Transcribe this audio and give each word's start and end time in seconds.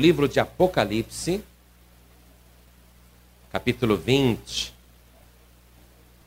livro 0.00 0.26
de 0.26 0.40
Apocalipse, 0.40 1.44
capítulo 3.52 3.98
20. 3.98 4.72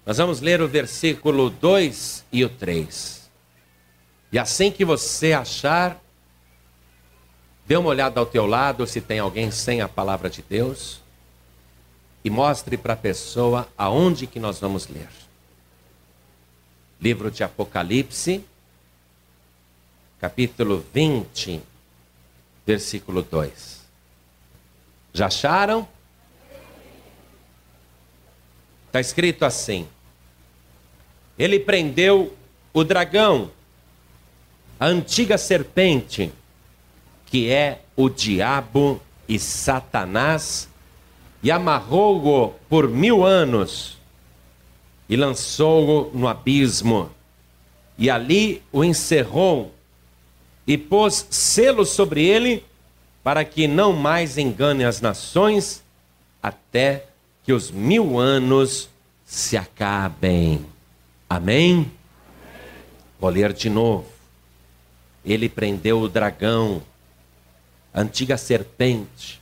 Nós 0.05 0.17
vamos 0.17 0.41
ler 0.41 0.61
o 0.61 0.67
versículo 0.67 1.49
2 1.49 2.23
e 2.31 2.45
o 2.45 2.49
3. 2.49 3.29
E 4.31 4.37
assim 4.37 4.71
que 4.71 4.85
você 4.85 5.33
achar, 5.33 5.99
dê 7.65 7.75
uma 7.75 7.89
olhada 7.89 8.19
ao 8.19 8.27
teu 8.27 8.45
lado 8.45 8.85
se 8.85 9.01
tem 9.01 9.17
alguém 9.17 9.49
sem 9.49 9.81
a 9.81 9.89
palavra 9.89 10.29
de 10.29 10.43
Deus 10.43 11.01
e 12.23 12.29
mostre 12.29 12.77
para 12.77 12.93
a 12.93 12.97
pessoa 12.97 13.67
aonde 13.75 14.27
que 14.27 14.39
nós 14.39 14.59
vamos 14.59 14.87
ler. 14.87 15.09
Livro 17.01 17.31
de 17.31 17.43
Apocalipse, 17.43 18.45
capítulo 20.19 20.85
20, 20.93 21.72
versículo 22.65 23.21
2. 23.21 23.81
Já 25.13 25.27
acharam? 25.27 25.87
Está 28.87 28.99
escrito 28.99 29.43
assim: 29.43 29.87
Ele 31.37 31.59
prendeu 31.59 32.35
o 32.73 32.83
dragão, 32.83 33.51
a 34.79 34.85
antiga 34.85 35.37
serpente, 35.37 36.31
que 37.25 37.49
é 37.49 37.81
o 37.95 38.09
diabo 38.09 39.01
e 39.27 39.37
Satanás, 39.39 40.69
e 41.41 41.51
amarrou-o 41.51 42.51
por 42.69 42.87
mil 42.87 43.25
anos 43.25 43.97
e 45.09 45.15
lançou-o 45.15 46.09
no 46.17 46.27
abismo, 46.27 47.11
e 47.97 48.09
ali 48.09 48.63
o 48.71 48.83
encerrou 48.83 49.73
e 50.65 50.77
pôs 50.77 51.27
selo 51.29 51.85
sobre 51.85 52.25
ele, 52.25 52.63
para 53.23 53.43
que 53.45 53.67
não 53.67 53.93
mais 53.93 54.37
engane 54.37 54.83
as 54.83 55.01
nações, 55.01 55.83
até 56.41 57.05
que 57.43 57.53
os 57.53 57.71
mil 57.71 58.19
anos 58.19 58.89
se 59.25 59.57
acabem. 59.57 60.65
Amém? 61.29 61.91
Vou 63.19 63.29
ler 63.29 63.53
de 63.53 63.69
novo. 63.69 64.05
Ele 65.25 65.47
prendeu 65.47 66.01
o 66.01 66.09
dragão, 66.09 66.81
a 67.93 68.01
antiga 68.01 68.37
serpente, 68.37 69.41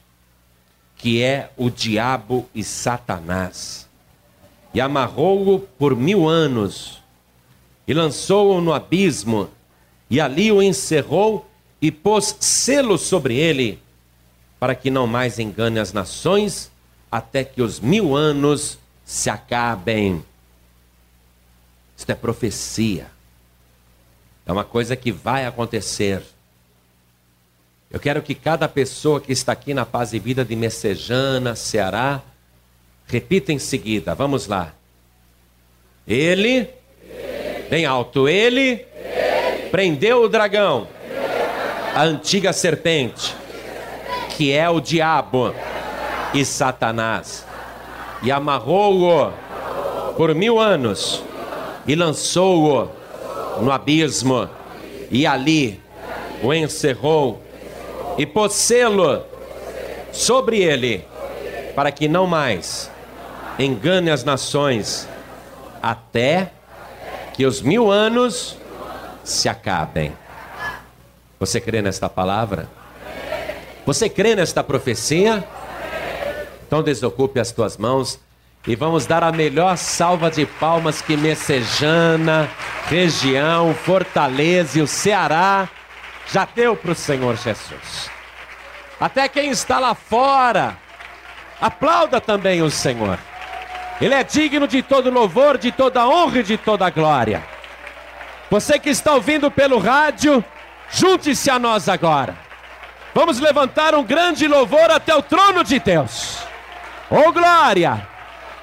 que 0.95 1.21
é 1.21 1.51
o 1.57 1.69
diabo 1.69 2.47
e 2.53 2.63
Satanás, 2.63 3.89
e 4.73 4.79
amarrou-o 4.79 5.59
por 5.59 5.95
mil 5.95 6.29
anos, 6.29 7.01
e 7.87 7.93
lançou-o 7.93 8.61
no 8.61 8.71
abismo, 8.71 9.49
e 10.11 10.19
ali 10.19 10.51
o 10.51 10.61
encerrou 10.61 11.49
e 11.81 11.89
pôs 11.89 12.35
selo 12.41 12.97
sobre 12.97 13.37
ele, 13.37 13.79
para 14.59 14.75
que 14.75 14.91
não 14.91 15.07
mais 15.07 15.39
engane 15.39 15.79
as 15.79 15.93
nações, 15.93 16.69
até 17.09 17.45
que 17.45 17.61
os 17.61 17.79
mil 17.79 18.13
anos 18.13 18.77
se 19.05 19.29
acabem. 19.29 20.21
Isto 21.97 22.09
é 22.11 22.15
profecia. 22.15 23.07
É 24.45 24.51
uma 24.51 24.65
coisa 24.65 24.97
que 24.97 25.13
vai 25.13 25.45
acontecer. 25.45 26.21
Eu 27.89 27.99
quero 27.99 28.21
que 28.21 28.35
cada 28.35 28.67
pessoa 28.67 29.21
que 29.21 29.31
está 29.31 29.53
aqui 29.53 29.73
na 29.73 29.85
Paz 29.85 30.11
e 30.11 30.19
Vida 30.19 30.43
de 30.43 30.57
Messejana, 30.57 31.55
Ceará, 31.55 32.21
repita 33.07 33.53
em 33.53 33.59
seguida. 33.59 34.13
Vamos 34.13 34.45
lá. 34.45 34.73
Ele, 36.05 36.67
ele. 37.01 37.69
bem 37.69 37.85
alto, 37.85 38.27
ele, 38.27 38.85
prendeu 39.71 40.23
o 40.23 40.29
dragão, 40.29 40.87
a 41.95 42.03
antiga 42.03 42.51
serpente, 42.51 43.33
que 44.35 44.51
é 44.51 44.69
o 44.69 44.81
diabo 44.81 45.55
e 46.33 46.43
Satanás, 46.43 47.45
e 48.21 48.31
amarrou-o 48.31 49.31
por 50.17 50.35
mil 50.35 50.59
anos 50.59 51.23
e 51.87 51.95
lançou-o 51.95 52.89
no 53.61 53.71
abismo, 53.71 54.49
e 55.09 55.25
ali 55.25 55.81
o 56.43 56.53
encerrou 56.53 57.41
e 58.17 58.25
pôs 58.25 58.53
selo 58.53 59.23
sobre 60.11 60.61
ele, 60.61 61.05
para 61.75 61.91
que 61.91 62.07
não 62.07 62.27
mais 62.27 62.91
engane 63.57 64.09
as 64.09 64.23
nações, 64.23 65.07
até 65.81 66.51
que 67.33 67.45
os 67.45 67.61
mil 67.61 67.89
anos 67.89 68.57
se 69.23 69.47
acabem. 69.49 70.13
Você 71.39 71.59
crê 71.59 71.81
nesta 71.81 72.07
palavra? 72.09 72.69
Você 73.85 74.07
crê 74.09 74.35
nesta 74.35 74.63
profecia? 74.63 75.43
Então 76.65 76.83
desocupe 76.83 77.39
as 77.39 77.51
tuas 77.51 77.77
mãos 77.77 78.19
e 78.67 78.75
vamos 78.75 79.05
dar 79.05 79.23
a 79.23 79.31
melhor 79.31 79.75
salva 79.75 80.29
de 80.29 80.45
palmas 80.45 81.01
que 81.01 81.17
Messejana, 81.17 82.49
região, 82.87 83.73
Fortaleza 83.73 84.79
e 84.79 84.81
o 84.81 84.87
Ceará 84.87 85.67
já 86.31 86.47
deu 86.55 86.75
para 86.75 86.91
o 86.91 86.95
Senhor 86.95 87.35
Jesus. 87.35 88.09
Até 88.99 89.27
quem 89.27 89.49
está 89.49 89.79
lá 89.79 89.95
fora, 89.95 90.77
aplauda 91.59 92.21
também 92.21 92.61
o 92.61 92.69
Senhor. 92.69 93.17
Ele 93.99 94.13
é 94.13 94.23
digno 94.23 94.67
de 94.67 94.83
todo 94.83 95.09
louvor, 95.09 95.57
de 95.57 95.71
toda 95.71 96.07
honra 96.07 96.39
e 96.39 96.43
de 96.43 96.57
toda 96.57 96.89
glória. 96.89 97.43
Você 98.51 98.77
que 98.77 98.89
está 98.89 99.13
ouvindo 99.13 99.49
pelo 99.49 99.79
rádio, 99.79 100.43
junte-se 100.89 101.49
a 101.49 101.57
nós 101.57 101.87
agora. 101.87 102.35
Vamos 103.15 103.39
levantar 103.39 103.95
um 103.95 104.03
grande 104.03 104.45
louvor 104.45 104.91
até 104.91 105.15
o 105.15 105.21
trono 105.21 105.63
de 105.63 105.79
Deus. 105.79 106.37
Oh 107.09 107.31
glória! 107.31 108.05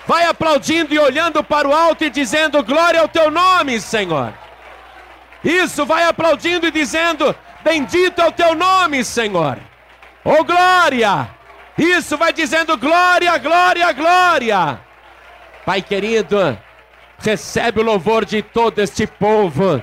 Vai 0.07 0.27
aplaudindo 0.27 0.93
e 0.93 0.99
olhando 0.99 1.43
para 1.43 1.67
o 1.67 1.73
alto 1.75 2.05
e 2.05 2.11
dizendo 2.11 2.63
glória 2.63 3.01
ao 3.01 3.09
teu 3.09 3.31
nome, 3.31 3.81
Senhor. 3.81 4.35
Isso, 5.43 5.87
vai 5.87 6.05
aplaudindo 6.05 6.67
e 6.67 6.71
dizendo 6.71 7.35
bendito 7.65 8.21
é 8.21 8.27
o 8.27 8.33
teu 8.33 8.55
nome, 8.55 9.03
Senhor. 9.03 9.57
Oh 10.23 10.45
glória! 10.45 11.31
Isso, 11.79 12.15
vai 12.19 12.35
dizendo 12.35 12.77
glória, 12.77 13.39
glória, 13.39 13.91
glória. 13.93 14.81
Pai 15.65 15.81
querido, 15.81 16.59
recebe 17.19 17.81
o 17.81 17.85
louvor 17.85 18.25
de 18.25 18.43
todo 18.43 18.79
este 18.79 19.07
povo 19.07 19.83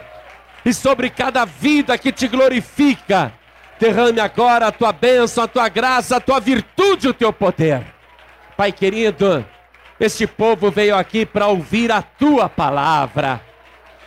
e 0.66 0.73
sobre 0.73 1.09
cada 1.09 1.46
vida 1.46 1.97
que 1.97 2.12
te 2.12 2.28
glorifica. 2.28 3.34
Derrame 3.79 4.19
agora 4.19 4.68
a 4.68 4.72
tua 4.72 4.91
bênção, 4.91 5.44
a 5.44 5.47
tua 5.47 5.68
graça, 5.68 6.18
a 6.18 6.19
tua 6.19 6.40
virtude, 6.40 7.09
o 7.09 7.13
teu 7.13 7.31
poder. 7.34 7.84
Pai 8.56 8.72
querido, 8.72 9.45
este 10.00 10.25
povo 10.25 10.72
veio 10.72 10.95
aqui 10.95 11.25
para 11.25 11.47
ouvir 11.47 11.91
a 11.91 12.01
tua 12.01 12.47
palavra. 12.47 13.41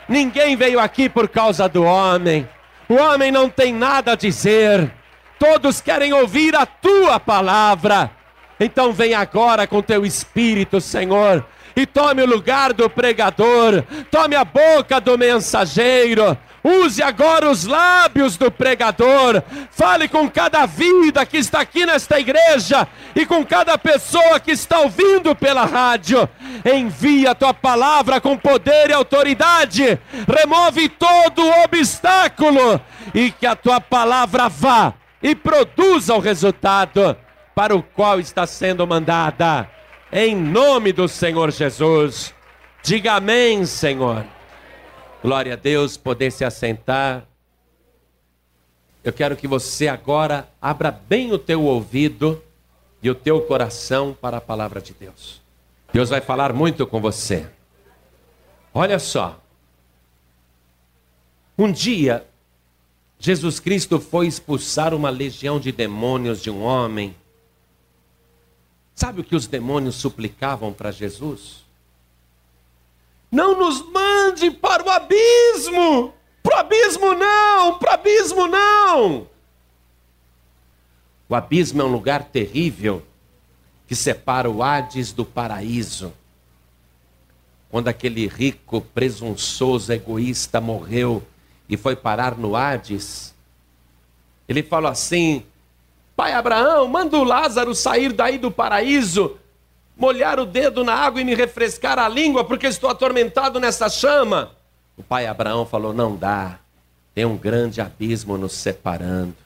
Ninguém 0.09 0.57
veio 0.57 0.81
aqui 0.81 1.09
por 1.09 1.29
causa 1.29 1.69
do 1.69 1.85
homem. 1.85 2.49
O 2.89 2.95
homem 2.95 3.31
não 3.31 3.51
tem 3.51 3.75
nada 3.75 4.13
a 4.13 4.17
dizer. 4.17 4.91
Todos 5.39 5.81
querem 5.81 6.13
ouvir 6.15 6.57
a 6.57 6.65
tua 6.65 7.21
palavra. 7.21 8.11
Então 8.59 8.93
vem 8.93 9.15
agora 9.15 9.67
com 9.67 9.83
teu 9.83 10.05
espírito, 10.05 10.81
Senhor, 10.81 11.45
e 11.79 11.87
tome 11.87 12.23
o 12.23 12.27
lugar 12.27 12.73
do 12.73 12.91
pregador, 12.91 13.85
tome 14.11 14.35
a 14.35 14.45
boca 14.45 15.01
do 15.01 15.17
mensageiro, 15.17 16.37
use 16.65 17.01
agora 17.01 17.49
os 17.49 17.67
lábios 17.67 18.37
do 18.37 18.51
pregador, 18.51 19.41
fale 19.71 20.09
com 20.09 20.29
cada 20.29 20.67
vida 20.67 21.25
que 21.25 21.37
está 21.37 21.61
aqui 21.61 21.87
nesta 21.87 22.19
igreja 22.19 22.89
e 23.15 23.25
com 23.25 23.47
cada 23.47 23.79
pessoa 23.79 24.41
que 24.41 24.51
está 24.51 24.81
ouvindo 24.81 25.37
pela 25.37 25.65
rádio. 25.65 26.29
Envia 26.65 27.31
a 27.31 27.35
tua 27.37 27.55
palavra 27.55 28.21
com 28.21 28.37
poder 28.37 28.91
e 28.91 28.93
autoridade, 28.93 30.01
remove 30.27 30.89
todo 30.89 31.49
obstáculo 31.65 32.81
e 33.15 33.31
que 33.31 33.47
a 33.47 33.55
tua 33.55 33.81
palavra 33.81 34.49
vá 34.49 34.95
e 35.23 35.33
produza 35.33 36.13
o 36.13 36.19
resultado 36.19 37.17
para 37.55 37.77
o 37.77 37.85
qual 37.85 38.19
está 38.19 38.49
sendo 38.49 38.85
mandada 38.85 39.78
em 40.13 40.35
nome 40.35 40.93
do 40.93 41.07
Senhor 41.09 41.51
Jesus. 41.51 42.35
Diga 42.83 43.15
amém, 43.15 43.65
Senhor. 43.67 44.25
Glória 45.23 45.55
a 45.55 45.57
Deus, 45.57 45.97
poder 45.97 46.31
se 46.31 46.45
assentar. 46.45 47.27
Eu 49.05 49.13
quero 49.13 49.37
que 49.37 49.47
você 49.47 49.89
agora 49.89 50.49
abra 50.61 50.91
bem 50.91 51.33
o 51.33 51.39
teu 51.39 51.63
ouvido 51.63 52.43
e 53.03 53.11
o 53.11 53.15
teu 53.15 53.41
coração 53.43 54.17
para 54.19 54.39
a 54.39 54.41
palavra 54.41 54.81
de 54.81 54.93
Deus. 54.93 55.41
Deus 55.93 56.11
vai 56.11 56.21
falar 56.21 56.53
muito 56.53 56.87
com 56.87 57.01
você. 57.01 57.47
Olha 58.73 58.99
só. 58.99 59.41
Um 61.57 61.73
dia, 61.73 62.25
Jesus 63.19 63.59
Cristo 63.59 63.99
foi 63.99 64.27
expulsar 64.27 64.95
uma 64.95 65.11
legião 65.11 65.59
de 65.59 65.73
demônios 65.73 66.41
de 66.41 66.51
um 66.51 66.63
homem 66.63 67.15
Sabe 68.99 69.21
o 69.21 69.25
que 69.25 69.37
os 69.37 69.47
demônios 69.47 69.95
suplicavam 69.95 70.73
para 70.73 70.91
Jesus? 70.91 71.65
Não 73.31 73.57
nos 73.57 73.81
mande 73.93 74.51
para 74.51 74.85
o 74.85 74.91
abismo! 74.91 76.13
Para 76.43 76.57
o 76.57 76.59
abismo 76.59 77.15
não! 77.15 77.79
Para 77.79 77.93
o 77.93 77.95
abismo 77.95 78.49
não! 78.49 79.29
O 81.29 81.35
abismo 81.37 81.81
é 81.81 81.85
um 81.85 81.93
lugar 81.93 82.25
terrível 82.25 83.01
que 83.87 83.95
separa 83.95 84.51
o 84.51 84.65
Hades 84.65 85.13
do 85.13 85.25
paraíso. 85.25 86.13
Quando 87.71 87.87
aquele 87.87 88.27
rico, 88.27 88.81
presunçoso, 88.81 89.93
egoísta 89.93 90.61
morreu 90.61 91.23
e 91.69 91.77
foi 91.77 91.95
parar 91.95 92.37
no 92.37 92.57
Hades, 92.57 93.33
ele 94.49 94.65
falou 94.65 94.91
assim: 94.91 95.47
Pai 96.19 96.33
Abraão, 96.33 96.89
manda 96.89 97.17
o 97.17 97.23
Lázaro 97.23 97.73
sair 97.77 98.13
daí 98.13 98.39
do 98.39 98.51
paraíso, 98.51 99.39
molhar 99.97 100.41
o 100.41 100.45
dedo 100.45 100.83
na 100.83 100.93
água 100.93 101.21
e 101.21 101.25
me 101.25 101.33
refrescar 101.33 101.97
a 101.97 102.09
língua, 102.09 102.43
porque 102.45 102.67
estou 102.67 102.91
atormentado 102.91 103.61
nessa 103.61 103.89
chama. 103.89 104.51
O 104.97 105.03
pai 105.05 105.29
Abraão 105.29 105.65
falou: 105.65 105.95
Não 105.95 106.17
dá, 106.17 106.59
tem 107.15 107.25
um 107.25 107.37
grande 107.37 107.81
abismo 107.81 108.37
nos 108.37 108.55
separando. 108.55 109.37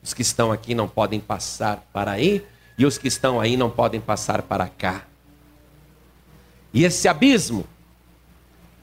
Os 0.00 0.14
que 0.14 0.22
estão 0.22 0.52
aqui 0.52 0.76
não 0.76 0.86
podem 0.86 1.18
passar 1.18 1.82
para 1.92 2.12
aí, 2.12 2.46
e 2.78 2.86
os 2.86 2.96
que 2.96 3.08
estão 3.08 3.40
aí 3.40 3.56
não 3.56 3.68
podem 3.68 4.00
passar 4.00 4.42
para 4.42 4.68
cá. 4.68 5.06
E 6.72 6.84
esse 6.84 7.08
abismo 7.08 7.66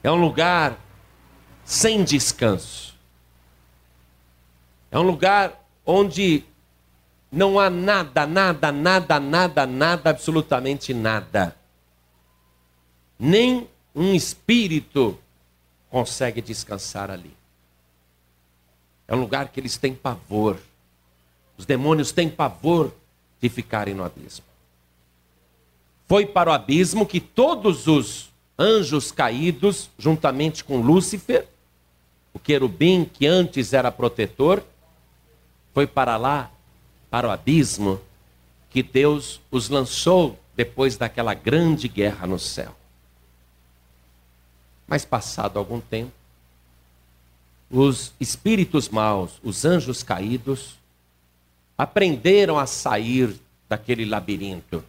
é 0.04 0.12
um 0.12 0.16
lugar 0.16 0.76
sem 1.64 2.04
descanso. 2.04 2.94
É 4.90 4.98
um 4.98 5.02
lugar 5.02 5.58
onde 5.86 6.44
não 7.36 7.60
há 7.60 7.68
nada, 7.68 8.26
nada, 8.26 8.72
nada, 8.72 9.20
nada, 9.20 9.66
nada, 9.66 10.08
absolutamente 10.08 10.94
nada. 10.94 11.54
Nem 13.18 13.68
um 13.94 14.14
espírito 14.14 15.18
consegue 15.90 16.40
descansar 16.40 17.10
ali. 17.10 17.36
É 19.06 19.14
um 19.14 19.20
lugar 19.20 19.48
que 19.48 19.60
eles 19.60 19.76
têm 19.76 19.94
pavor. 19.94 20.58
Os 21.58 21.66
demônios 21.66 22.10
têm 22.10 22.30
pavor 22.30 22.90
de 23.38 23.50
ficarem 23.50 23.92
no 23.92 24.02
abismo. 24.02 24.46
Foi 26.08 26.24
para 26.24 26.48
o 26.48 26.54
abismo 26.54 27.04
que 27.04 27.20
todos 27.20 27.86
os 27.86 28.30
anjos 28.58 29.12
caídos, 29.12 29.90
juntamente 29.98 30.64
com 30.64 30.80
Lúcifer, 30.80 31.46
o 32.32 32.38
querubim 32.38 33.04
que 33.04 33.26
antes 33.26 33.74
era 33.74 33.92
protetor, 33.92 34.64
foi 35.74 35.86
para 35.86 36.16
lá, 36.16 36.50
para 37.16 37.28
o 37.28 37.30
abismo, 37.30 37.98
que 38.68 38.82
Deus 38.82 39.40
os 39.50 39.70
lançou 39.70 40.38
depois 40.54 40.98
daquela 40.98 41.32
grande 41.32 41.88
guerra 41.88 42.26
no 42.26 42.38
céu. 42.38 42.76
Mas 44.86 45.02
passado 45.02 45.58
algum 45.58 45.80
tempo, 45.80 46.12
os 47.70 48.12
espíritos 48.20 48.90
maus, 48.90 49.40
os 49.42 49.64
anjos 49.64 50.02
caídos, 50.02 50.76
aprenderam 51.78 52.58
a 52.58 52.66
sair 52.66 53.34
daquele 53.66 54.04
labirinto 54.04 54.84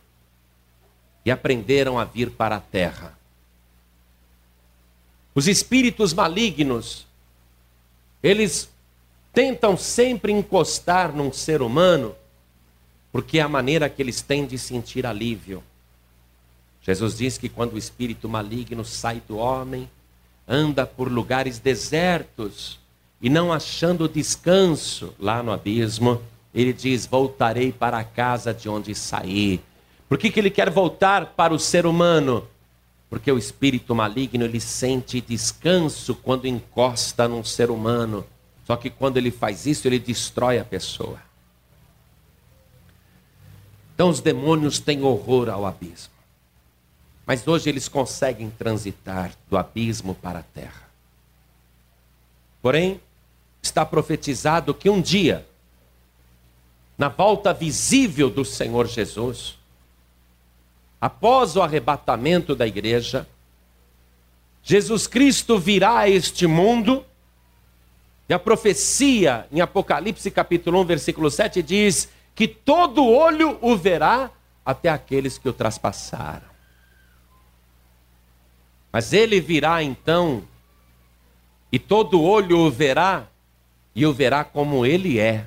e 1.24 1.32
aprenderam 1.32 1.98
a 1.98 2.04
vir 2.04 2.30
para 2.32 2.58
a 2.58 2.60
terra. 2.60 3.18
Os 5.34 5.48
espíritos 5.48 6.12
malignos, 6.12 7.08
eles 8.22 8.68
tentam 9.38 9.78
sempre 9.78 10.32
encostar 10.32 11.16
num 11.16 11.32
ser 11.32 11.62
humano, 11.62 12.16
porque 13.12 13.38
é 13.38 13.44
a 13.44 13.48
maneira 13.48 13.88
que 13.88 14.02
eles 14.02 14.20
têm 14.20 14.48
de 14.48 14.58
sentir 14.58 15.06
alívio. 15.06 15.64
Jesus 16.82 17.16
diz 17.16 17.38
que 17.38 17.48
quando 17.48 17.74
o 17.74 17.78
espírito 17.78 18.28
maligno 18.28 18.84
sai 18.84 19.22
do 19.28 19.38
homem, 19.38 19.88
anda 20.48 20.88
por 20.88 21.12
lugares 21.12 21.60
desertos 21.60 22.80
e 23.22 23.30
não 23.30 23.54
achando 23.54 24.10
descanso 24.10 25.14
lá 25.20 25.44
no 25.44 25.52
abismo, 25.52 26.20
ele 26.52 26.74
diz: 26.74 27.06
Voltarei 27.06 27.72
para 27.72 28.00
a 28.00 28.04
casa 28.04 28.52
de 28.52 28.68
onde 28.68 28.96
saí. 28.96 29.62
Por 30.10 30.18
que, 30.18 30.32
que 30.32 30.40
ele 30.40 30.50
quer 30.50 30.72
voltar 30.72 31.36
para 31.36 31.54
o 31.54 31.60
ser 31.60 31.86
humano? 31.86 32.48
Porque 33.08 33.32
o 33.32 33.38
espírito 33.38 33.94
maligno 33.94 34.46
ele 34.46 34.60
sente 34.60 35.22
descanso 35.22 36.16
quando 36.16 36.48
encosta 36.48 37.28
num 37.28 37.44
ser 37.44 37.70
humano. 37.70 38.26
Só 38.68 38.76
que 38.76 38.90
quando 38.90 39.16
ele 39.16 39.32
faz 39.32 39.66
isso, 39.66 39.88
ele 39.88 39.98
destrói 39.98 40.60
a 40.60 40.66
pessoa. 40.66 41.22
Então 43.96 44.10
os 44.10 44.20
demônios 44.20 44.78
têm 44.78 45.04
horror 45.04 45.48
ao 45.48 45.66
abismo. 45.66 46.12
Mas 47.26 47.48
hoje 47.48 47.70
eles 47.70 47.88
conseguem 47.88 48.50
transitar 48.50 49.32
do 49.50 49.58
abismo 49.58 50.14
para 50.14 50.40
a 50.40 50.44
terra. 50.44 50.86
Porém, 52.62 53.00
está 53.62 53.86
profetizado 53.86 54.74
que 54.74 54.90
um 54.90 55.02
dia, 55.02 55.48
na 56.98 57.08
volta 57.08 57.54
visível 57.54 58.30
do 58.30 58.44
Senhor 58.44 58.86
Jesus, 58.86 59.58
após 61.00 61.56
o 61.56 61.62
arrebatamento 61.62 62.54
da 62.54 62.68
igreja, 62.68 63.26
Jesus 64.62 65.08
Cristo 65.08 65.58
virá 65.58 66.00
a 66.00 66.10
este 66.10 66.46
mundo, 66.46 67.06
e 68.30 68.34
a 68.34 68.40
profecia 68.40 69.48
em 69.52 69.62
Apocalipse 69.62 70.30
capítulo 70.30 70.82
1, 70.82 70.86
versículo 70.86 71.32
7 71.32 71.62
diz 71.62 72.10
que 72.36 72.48
todo 72.48 73.06
olho 73.06 73.58
o 73.62 73.76
verá, 73.76 74.30
até 74.66 74.90
aqueles 74.90 75.38
que 75.38 75.48
o 75.48 75.54
traspassaram. 75.54 76.48
Mas 78.92 79.14
ele 79.14 79.40
virá 79.40 79.82
então, 79.82 80.44
e 81.72 81.80
todo 81.80 82.22
olho 82.22 82.60
o 82.60 82.70
verá, 82.70 83.28
e 83.96 84.06
o 84.06 84.14
verá 84.14 84.44
como 84.44 84.86
ele 84.86 85.20
é. 85.20 85.46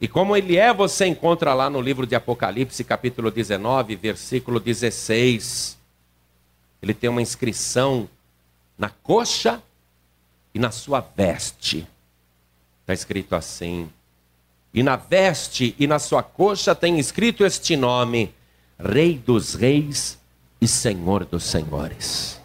E 0.00 0.08
como 0.08 0.36
ele 0.36 0.56
é, 0.56 0.72
você 0.72 1.06
encontra 1.06 1.54
lá 1.54 1.68
no 1.70 1.80
livro 1.80 2.06
de 2.06 2.14
Apocalipse, 2.14 2.82
capítulo 2.82 3.30
19, 3.30 3.94
versículo 3.94 4.58
16. 4.58 5.78
Ele 6.82 6.94
tem 6.94 7.08
uma 7.08 7.22
inscrição 7.22 8.08
na 8.76 8.88
coxa 8.88 9.62
e 10.54 10.58
na 10.58 10.70
sua 10.70 11.00
veste. 11.00 11.86
Está 12.82 12.94
escrito 12.94 13.34
assim. 13.34 13.90
E 14.72 14.82
na 14.82 14.96
veste 14.96 15.74
e 15.78 15.86
na 15.86 15.98
sua 15.98 16.22
coxa 16.22 16.74
tem 16.74 16.98
escrito 16.98 17.44
este 17.44 17.76
nome: 17.76 18.32
Rei 18.78 19.18
dos 19.18 19.54
Reis 19.54 20.18
e 20.60 20.68
Senhor 20.68 21.24
dos 21.24 21.44
Senhores. 21.44 22.40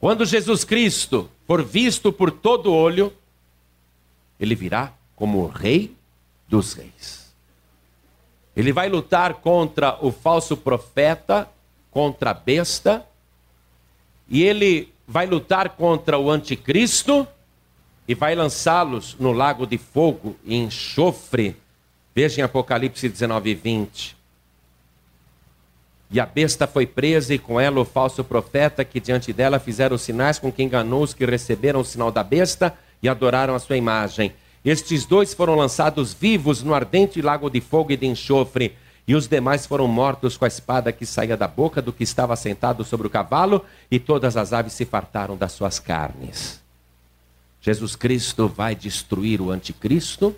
Quando 0.00 0.24
Jesus 0.24 0.64
Cristo 0.64 1.30
for 1.46 1.64
visto 1.64 2.12
por 2.12 2.30
todo 2.30 2.72
olho, 2.72 3.12
ele 4.38 4.54
virá 4.54 4.92
como 5.14 5.38
o 5.38 5.48
Rei 5.48 5.96
dos 6.48 6.74
Reis. 6.74 7.34
Ele 8.54 8.72
vai 8.72 8.88
lutar 8.88 9.34
contra 9.34 9.98
o 10.04 10.12
falso 10.12 10.56
profeta, 10.56 11.48
contra 11.90 12.30
a 12.30 12.34
besta, 12.34 13.06
e 14.28 14.42
ele 14.42 14.92
vai 15.06 15.26
lutar 15.26 15.70
contra 15.70 16.18
o 16.18 16.30
anticristo 16.30 17.26
e 18.08 18.14
vai 18.14 18.34
lançá-los 18.34 19.16
no 19.18 19.32
lago 19.32 19.66
de 19.66 19.78
fogo 19.78 20.36
e 20.44 20.56
enxofre. 20.56 21.56
Veja 22.14 22.40
em 22.40 22.44
Apocalipse 22.44 23.08
19, 23.08 23.54
20. 23.54 24.16
E 26.10 26.20
a 26.20 26.26
besta 26.26 26.66
foi 26.66 26.86
presa, 26.86 27.34
e 27.34 27.38
com 27.38 27.60
ela 27.60 27.80
o 27.80 27.84
falso 27.84 28.22
profeta, 28.22 28.84
que 28.84 29.00
diante 29.00 29.32
dela 29.32 29.58
fizeram 29.58 29.98
sinais 29.98 30.38
com 30.38 30.52
que 30.52 30.62
enganou 30.62 31.02
os 31.02 31.12
que 31.12 31.26
receberam 31.26 31.80
o 31.80 31.84
sinal 31.84 32.12
da 32.12 32.22
besta 32.22 32.74
e 33.02 33.08
adoraram 33.08 33.54
a 33.54 33.58
sua 33.58 33.76
imagem. 33.76 34.32
Estes 34.64 35.04
dois 35.04 35.34
foram 35.34 35.54
lançados 35.54 36.14
vivos 36.14 36.62
no 36.62 36.74
ardente 36.74 37.20
lago 37.20 37.50
de 37.50 37.60
fogo 37.60 37.92
e 37.92 37.96
de 37.96 38.06
enxofre, 38.06 38.74
e 39.06 39.14
os 39.14 39.28
demais 39.28 39.64
foram 39.64 39.86
mortos 39.86 40.36
com 40.36 40.44
a 40.44 40.48
espada 40.48 40.92
que 40.92 41.06
saía 41.06 41.36
da 41.36 41.46
boca 41.46 41.80
do 41.80 41.92
que 41.92 42.02
estava 42.02 42.34
sentado 42.34 42.84
sobre 42.84 43.06
o 43.06 43.10
cavalo, 43.10 43.64
e 43.90 44.00
todas 44.00 44.36
as 44.36 44.52
aves 44.52 44.72
se 44.72 44.84
fartaram 44.84 45.36
das 45.36 45.52
suas 45.52 45.78
carnes. 45.78 46.60
Jesus 47.60 47.94
Cristo 47.94 48.48
vai 48.48 48.74
destruir 48.74 49.40
o 49.40 49.50
anticristo, 49.50 50.34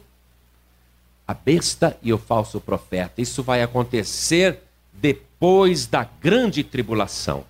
a 1.27 1.35
besta 1.35 1.97
e 2.03 2.13
o 2.13 2.19
falso 2.19 2.61
profeta. 2.61 3.21
Isso 3.21 3.43
vai 3.43 3.63
acontecer 3.63 4.63
depois 4.93 5.87
da 5.87 6.05
grande 6.05 6.63
tribulação. 6.63 7.45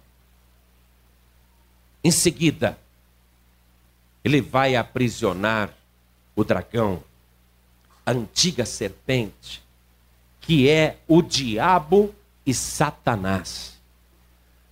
Em 2.03 2.11
seguida, 2.11 2.79
ele 4.25 4.41
vai 4.41 4.77
aprisionar 4.77 5.73
o 6.35 6.45
dragão, 6.45 7.03
a 8.05 8.13
antiga 8.13 8.65
serpente, 8.65 9.63
que 10.49 10.67
é 10.67 10.97
o 11.07 11.21
diabo 11.21 12.15
e 12.47 12.55
Satanás. 12.55 13.75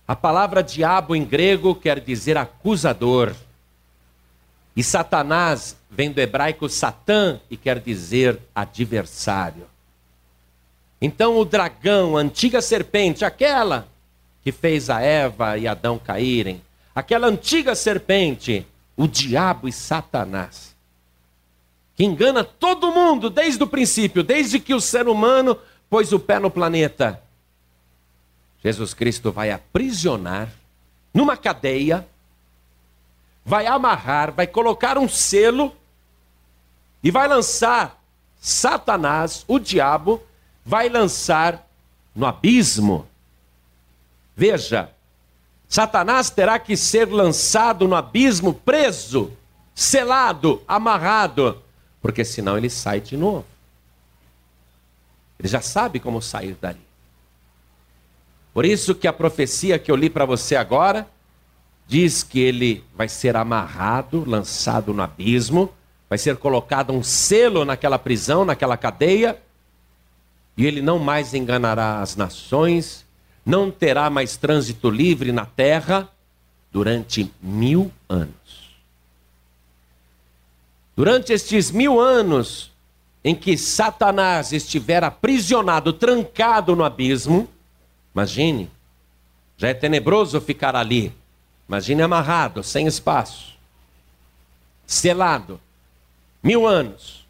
A 0.07 0.15
palavra 0.15 0.63
diabo 0.63 1.15
em 1.15 1.23
grego 1.23 1.75
quer 1.75 1.99
dizer 1.99 2.35
acusador. 2.35 3.35
E 4.75 4.83
Satanás 4.83 5.77
vem 5.91 6.11
do 6.11 6.19
hebraico 6.19 6.67
Satã 6.67 7.39
e 7.47 7.55
quer 7.55 7.79
dizer 7.79 8.39
adversário. 8.55 9.67
Então 10.99 11.37
o 11.37 11.45
dragão, 11.45 12.17
a 12.17 12.21
antiga 12.21 12.59
serpente, 12.59 13.23
aquela 13.23 13.87
que 14.43 14.51
fez 14.51 14.89
a 14.89 14.99
Eva 14.99 15.59
e 15.59 15.67
Adão 15.67 15.99
caírem, 15.99 16.59
aquela 16.95 17.27
antiga 17.27 17.75
serpente, 17.75 18.65
o 18.95 19.07
diabo 19.07 19.67
e 19.67 19.71
Satanás, 19.71 20.75
que 21.95 22.03
engana 22.03 22.43
todo 22.43 22.91
mundo 22.91 23.29
desde 23.29 23.61
o 23.63 23.67
princípio, 23.67 24.23
desde 24.23 24.59
que 24.59 24.73
o 24.73 24.81
ser 24.81 25.07
humano 25.07 25.57
pôs 25.89 26.11
o 26.11 26.19
pé 26.19 26.39
no 26.39 26.51
planeta. 26.51 27.21
Jesus 28.63 28.93
Cristo 28.93 29.31
vai 29.31 29.51
aprisionar 29.51 30.49
numa 31.13 31.37
cadeia, 31.37 32.07
vai 33.45 33.65
amarrar, 33.65 34.31
vai 34.31 34.45
colocar 34.45 34.97
um 34.97 35.07
selo 35.07 35.75
e 37.01 37.09
vai 37.09 37.27
lançar 37.27 38.01
Satanás, 38.39 39.43
o 39.47 39.59
diabo, 39.59 40.21
vai 40.65 40.89
lançar 40.89 41.67
no 42.15 42.25
abismo. 42.25 43.07
Veja, 44.35 44.91
Satanás 45.67 46.29
terá 46.29 46.59
que 46.59 46.77
ser 46.77 47.07
lançado 47.09 47.87
no 47.87 47.95
abismo, 47.95 48.53
preso, 48.53 49.31
selado, 49.73 50.61
amarrado, 50.67 51.61
porque 52.01 52.23
senão 52.23 52.57
ele 52.57 52.69
sai 52.69 53.01
de 53.01 53.17
novo. 53.17 53.45
Ele 55.39 55.47
já 55.47 55.61
sabe 55.61 55.99
como 55.99 56.21
sair 56.21 56.57
dali. 56.59 56.79
Por 58.53 58.65
isso 58.65 58.95
que 58.95 59.07
a 59.07 59.13
profecia 59.13 59.77
que 59.77 59.91
eu 59.91 59.95
li 59.95 60.09
para 60.09 60.25
você 60.25 60.55
agora 60.55 61.07
diz 61.87 62.23
que 62.23 62.39
ele 62.39 62.83
vai 62.95 63.07
ser 63.07 63.35
amarrado, 63.35 64.23
lançado 64.27 64.93
no 64.93 65.01
abismo, 65.01 65.71
vai 66.09 66.17
ser 66.17 66.37
colocado 66.37 66.91
um 66.91 67.03
selo 67.03 67.63
naquela 67.63 67.99
prisão, 67.99 68.43
naquela 68.43 68.75
cadeia, 68.75 69.39
e 70.57 70.65
ele 70.65 70.81
não 70.81 70.97
mais 70.97 71.33
enganará 71.33 72.01
as 72.01 72.15
nações, 72.15 73.05
não 73.45 73.69
terá 73.69 74.09
mais 74.09 74.35
trânsito 74.35 74.89
livre 74.89 75.31
na 75.31 75.45
terra 75.45 76.09
durante 76.71 77.31
mil 77.41 77.91
anos. 78.09 78.75
Durante 80.95 81.31
estes 81.31 81.69
mil 81.69 81.99
anos 81.99 82.71
em 83.23 83.35
que 83.35 83.57
Satanás 83.57 84.53
estiver 84.53 85.03
aprisionado, 85.03 85.91
trancado 85.91 86.75
no 86.75 86.83
abismo, 86.83 87.47
imagine, 88.13 88.69
já 89.57 89.69
é 89.69 89.73
tenebroso 89.73 90.39
ficar 90.39 90.75
ali. 90.75 91.11
Imagine 91.67 92.03
amarrado, 92.03 92.63
sem 92.63 92.87
espaço, 92.87 93.53
selado, 94.85 95.59
mil 96.41 96.65
anos. 96.65 97.25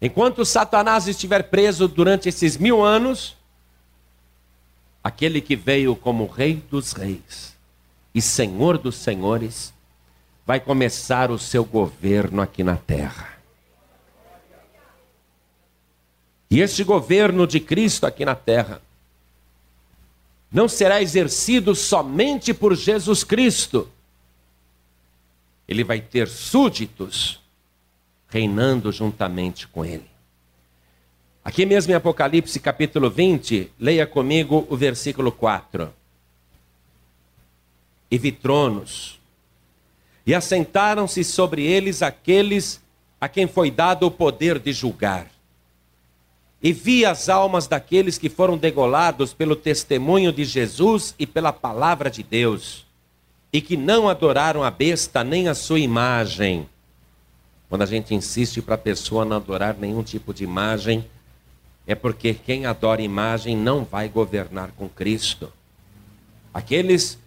Enquanto 0.00 0.44
Satanás 0.44 1.08
estiver 1.08 1.44
preso 1.44 1.88
durante 1.88 2.28
esses 2.28 2.56
mil 2.56 2.84
anos, 2.84 3.36
aquele 5.02 5.40
que 5.40 5.56
veio 5.56 5.96
como 5.96 6.26
Rei 6.26 6.62
dos 6.70 6.92
Reis 6.92 7.56
e 8.14 8.20
Senhor 8.20 8.76
dos 8.76 8.96
Senhores 8.96 9.72
vai 10.46 10.60
começar 10.60 11.30
o 11.30 11.38
seu 11.38 11.64
governo 11.64 12.42
aqui 12.42 12.62
na 12.62 12.76
terra. 12.76 13.37
E 16.50 16.60
este 16.60 16.82
governo 16.82 17.46
de 17.46 17.60
Cristo 17.60 18.06
aqui 18.06 18.24
na 18.24 18.34
terra 18.34 18.80
não 20.50 20.68
será 20.68 21.02
exercido 21.02 21.74
somente 21.74 22.54
por 22.54 22.74
Jesus 22.74 23.22
Cristo. 23.22 23.88
Ele 25.68 25.84
vai 25.84 26.00
ter 26.00 26.26
súditos 26.28 27.40
reinando 28.28 28.90
juntamente 28.90 29.66
com 29.68 29.84
ele. 29.84 30.08
Aqui 31.44 31.64
mesmo 31.64 31.92
em 31.92 31.96
Apocalipse 31.96 32.60
capítulo 32.60 33.10
20, 33.10 33.72
leia 33.78 34.06
comigo 34.06 34.66
o 34.68 34.76
versículo 34.76 35.32
4. 35.32 35.92
E 38.10 38.18
vi 38.18 38.32
tronos, 38.32 39.18
e 40.26 40.34
assentaram-se 40.34 41.24
sobre 41.24 41.62
eles 41.62 42.02
aqueles 42.02 42.80
a 43.20 43.28
quem 43.28 43.46
foi 43.46 43.70
dado 43.70 44.06
o 44.06 44.10
poder 44.10 44.58
de 44.58 44.72
julgar. 44.72 45.26
E 46.62 46.72
vi 46.72 47.04
as 47.04 47.28
almas 47.28 47.66
daqueles 47.66 48.18
que 48.18 48.28
foram 48.28 48.58
degolados 48.58 49.32
pelo 49.32 49.54
testemunho 49.54 50.32
de 50.32 50.44
Jesus 50.44 51.14
e 51.18 51.26
pela 51.26 51.52
palavra 51.52 52.10
de 52.10 52.22
Deus, 52.22 52.84
e 53.52 53.60
que 53.60 53.76
não 53.76 54.08
adoraram 54.08 54.62
a 54.64 54.70
besta 54.70 55.22
nem 55.22 55.48
a 55.48 55.54
sua 55.54 55.78
imagem 55.78 56.68
quando 57.68 57.82
a 57.82 57.86
gente 57.86 58.14
insiste 58.14 58.62
para 58.62 58.76
a 58.76 58.78
pessoa 58.78 59.24
não 59.24 59.36
adorar 59.36 59.76
nenhum 59.78 60.02
tipo 60.02 60.32
de 60.32 60.42
imagem, 60.42 61.04
é 61.86 61.94
porque 61.94 62.32
quem 62.32 62.64
adora 62.64 63.02
imagem 63.02 63.56
não 63.56 63.84
vai 63.84 64.08
governar 64.08 64.70
com 64.72 64.88
Cristo. 64.88 65.52
Aqueles 66.52 67.18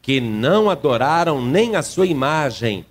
que 0.00 0.20
não 0.20 0.70
adoraram 0.70 1.44
nem 1.44 1.74
a 1.74 1.82
sua 1.82 2.06
imagem 2.06 2.86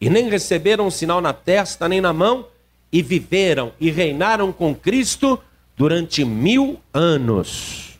e 0.00 0.10
nem 0.10 0.28
receberam 0.28 0.86
um 0.86 0.90
sinal 0.90 1.20
na 1.20 1.32
testa 1.32 1.88
nem 1.88 2.00
na 2.00 2.12
mão 2.12 2.46
e 2.92 3.00
viveram 3.00 3.72
e 3.80 3.90
reinaram 3.90 4.52
com 4.52 4.74
Cristo 4.74 5.42
durante 5.76 6.24
mil 6.24 6.78
anos. 6.92 7.98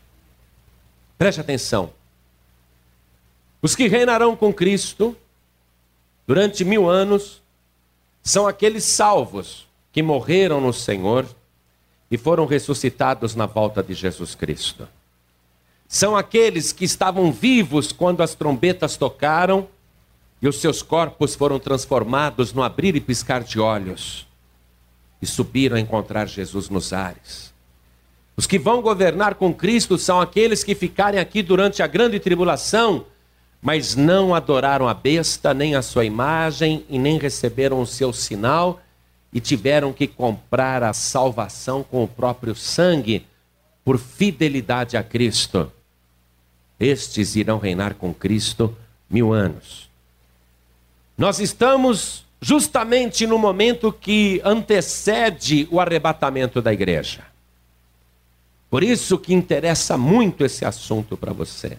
Preste 1.17 1.41
atenção. 1.41 1.91
Os 3.63 3.75
que 3.75 3.89
reinarão 3.89 4.37
com 4.37 4.53
Cristo 4.53 5.17
durante 6.27 6.65
mil 6.65 6.91
anos 6.91 7.41
são 8.23 8.47
aqueles 8.47 8.85
salvos 8.85 9.67
que 9.93 10.03
morreram 10.03 10.61
no 10.61 10.73
Senhor 10.73 11.27
e 12.11 12.19
foram 12.19 12.45
ressuscitados 12.45 13.35
na 13.35 13.47
volta 13.47 13.83
de 13.83 13.95
Jesus 13.95 14.35
Cristo. 14.35 14.87
São 15.89 16.17
aqueles 16.17 16.73
que 16.73 16.85
estavam 16.85 17.33
vivos 17.33 17.93
quando 17.93 18.23
as 18.23 18.35
trombetas 18.35 18.97
tocaram 18.97 19.69
e 20.41 20.49
os 20.49 20.61
seus 20.61 20.83
corpos 20.83 21.35
foram 21.35 21.59
transformados 21.59 22.53
no 22.53 22.63
abrir 22.63 22.97
e 22.97 23.01
piscar 23.01 23.43
de 23.43 23.61
olhos 23.61 24.27
e 25.23 25.27
subiram 25.27 25.77
a 25.77 25.81
encontrar 25.81 26.27
Jesus 26.27 26.69
nos 26.69 26.93
ares. 26.93 27.55
Os 28.37 28.47
que 28.47 28.59
vão 28.59 28.83
governar 28.83 29.37
com 29.37 29.55
Cristo 29.55 29.97
são 29.97 30.21
aqueles 30.21 30.65
que 30.65 30.75
ficarem 30.75 31.21
aqui 31.21 31.43
durante 31.43 31.83
a 31.83 31.87
grande 31.87 32.21
tribulação 32.21 33.07
mas 33.63 33.95
não 33.95 34.35
adoraram 34.35 34.89
a 34.89 34.93
besta, 34.93 35.55
nem 35.55 35.77
a 35.77 35.83
sua 35.83 36.05
imagem, 36.05 36.85
e 36.91 36.99
nem 36.99 37.17
receberam 37.17 37.81
o 37.81 37.87
seu 37.87 38.13
sinal, 38.13 38.83
e 39.33 39.41
tiveram 39.41 39.93
que 39.93 40.09
comprar 40.09 40.83
a 40.83 40.93
salvação 40.93 41.85
com 41.85 42.03
o 42.03 42.09
próprio 42.09 42.57
sangue, 42.57 43.25
por 43.85 43.99
fidelidade 43.99 44.97
a 44.97 45.03
Cristo. 45.03 45.73
Estes 46.79 47.37
irão 47.37 47.59
reinar 47.59 47.95
com 47.95 48.13
Cristo 48.13 48.77
mil 49.09 49.33
anos. 49.33 49.89
Nós 51.17 51.39
estamos 51.39 52.25
justamente 52.43 53.25
no 53.25 53.39
momento 53.39 53.93
que 53.93 54.43
antecede 54.45 55.69
o 55.71 55.81
arrebatamento 55.81 56.61
da 56.61 56.73
igreja. 56.73 57.23
Por 58.69 58.83
isso 58.83 59.17
que 59.17 59.33
interessa 59.33 59.97
muito 59.97 60.45
esse 60.45 60.65
assunto 60.65 61.17
para 61.17 61.33
você. 61.33 61.79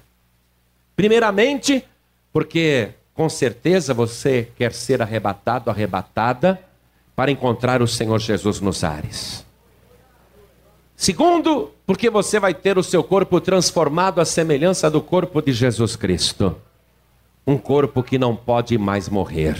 Primeiramente, 0.95 1.83
porque 2.31 2.91
com 3.13 3.27
certeza 3.27 3.93
você 3.93 4.47
quer 4.55 4.73
ser 4.73 5.01
arrebatado, 5.01 5.69
arrebatada, 5.69 6.59
para 7.13 7.29
encontrar 7.29 7.81
o 7.81 7.87
Senhor 7.87 8.19
Jesus 8.19 8.61
nos 8.61 8.85
ares. 8.85 9.45
Segundo, 10.95 11.71
porque 11.85 12.09
você 12.09 12.39
vai 12.39 12.53
ter 12.53 12.77
o 12.77 12.83
seu 12.83 13.03
corpo 13.03 13.41
transformado 13.41 14.21
à 14.21 14.25
semelhança 14.25 14.89
do 14.89 15.01
corpo 15.01 15.41
de 15.41 15.51
Jesus 15.51 15.97
Cristo. 15.97 16.55
Um 17.45 17.57
corpo 17.57 18.01
que 18.01 18.17
não 18.17 18.35
pode 18.35 18.77
mais 18.77 19.09
morrer. 19.09 19.57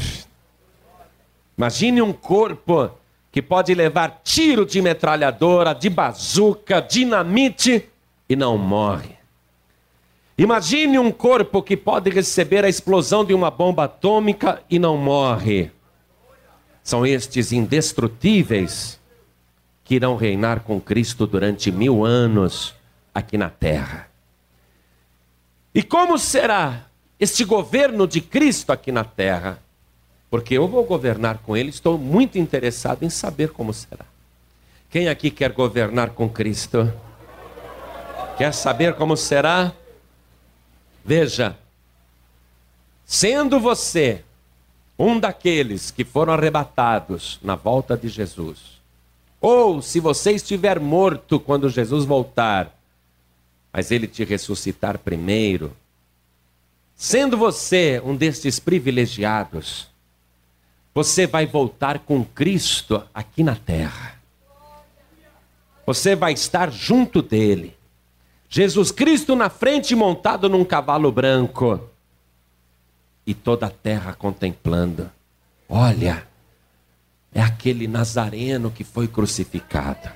Imagine 1.57 2.01
um 2.01 2.13
corpo 2.13 2.89
que 3.31 3.41
pode 3.41 3.73
levar 3.73 4.21
tiro 4.23 4.65
de 4.65 4.81
metralhadora, 4.81 5.73
de 5.73 5.89
bazuca, 5.89 6.81
dinamite 6.81 7.89
e 8.29 8.35
não 8.35 8.57
morre. 8.57 9.15
Imagine 10.37 10.99
um 10.99 11.11
corpo 11.11 11.61
que 11.61 11.77
pode 11.77 12.09
receber 12.09 12.65
a 12.65 12.69
explosão 12.69 13.23
de 13.23 13.33
uma 13.33 13.51
bomba 13.51 13.85
atômica 13.85 14.61
e 14.69 14.77
não 14.77 14.97
morre. 14.97 15.71
São 16.83 17.05
estes 17.05 17.51
indestrutíveis 17.51 18.99
que 19.83 19.95
irão 19.95 20.15
reinar 20.15 20.61
com 20.61 20.81
Cristo 20.81 21.25
durante 21.25 21.71
mil 21.71 22.03
anos 22.03 22.75
aqui 23.13 23.37
na 23.37 23.49
terra. 23.49 24.07
E 25.73 25.81
como 25.81 26.17
será 26.17 26.87
este 27.19 27.43
governo 27.43 28.07
de 28.07 28.21
Cristo 28.21 28.71
aqui 28.71 28.91
na 28.91 29.03
terra? 29.03 29.62
Porque 30.33 30.55
eu 30.55 30.67
vou 30.67 30.83
governar 30.83 31.37
com 31.45 31.55
Ele, 31.55 31.69
estou 31.69 31.95
muito 31.95 32.39
interessado 32.39 33.03
em 33.03 33.09
saber 33.11 33.51
como 33.51 33.71
será. 33.71 34.03
Quem 34.89 35.07
aqui 35.07 35.29
quer 35.29 35.51
governar 35.51 36.09
com 36.09 36.27
Cristo? 36.27 36.91
Quer 38.35 38.51
saber 38.51 38.95
como 38.95 39.15
será? 39.15 39.71
Veja, 41.05 41.55
sendo 43.05 43.59
você 43.59 44.23
um 44.97 45.19
daqueles 45.19 45.91
que 45.91 46.03
foram 46.03 46.33
arrebatados 46.33 47.37
na 47.43 47.53
volta 47.53 47.95
de 47.95 48.09
Jesus, 48.09 48.81
ou 49.39 49.83
se 49.83 49.99
você 49.99 50.31
estiver 50.31 50.79
morto 50.79 51.39
quando 51.39 51.69
Jesus 51.69 52.05
voltar, 52.05 52.75
mas 53.71 53.91
ele 53.91 54.07
te 54.07 54.23
ressuscitar 54.23 54.97
primeiro, 54.97 55.77
sendo 56.95 57.37
você 57.37 58.01
um 58.03 58.15
destes 58.15 58.59
privilegiados, 58.59 59.92
você 60.93 61.25
vai 61.25 61.45
voltar 61.47 61.99
com 61.99 62.23
Cristo 62.23 63.03
aqui 63.13 63.43
na 63.43 63.55
terra. 63.55 64.15
Você 65.85 66.15
vai 66.15 66.33
estar 66.33 66.71
junto 66.71 67.21
dele. 67.21 67.75
Jesus 68.47 68.91
Cristo 68.91 69.35
na 69.35 69.49
frente, 69.49 69.95
montado 69.95 70.47
num 70.47 70.63
cavalo 70.63 71.11
branco. 71.11 71.89
E 73.25 73.33
toda 73.33 73.65
a 73.65 73.69
terra 73.71 74.13
contemplando. 74.13 75.09
Olha, 75.67 76.27
é 77.33 77.41
aquele 77.41 77.87
Nazareno 77.87 78.69
que 78.69 78.83
foi 78.83 79.07
crucificado. 79.07 80.09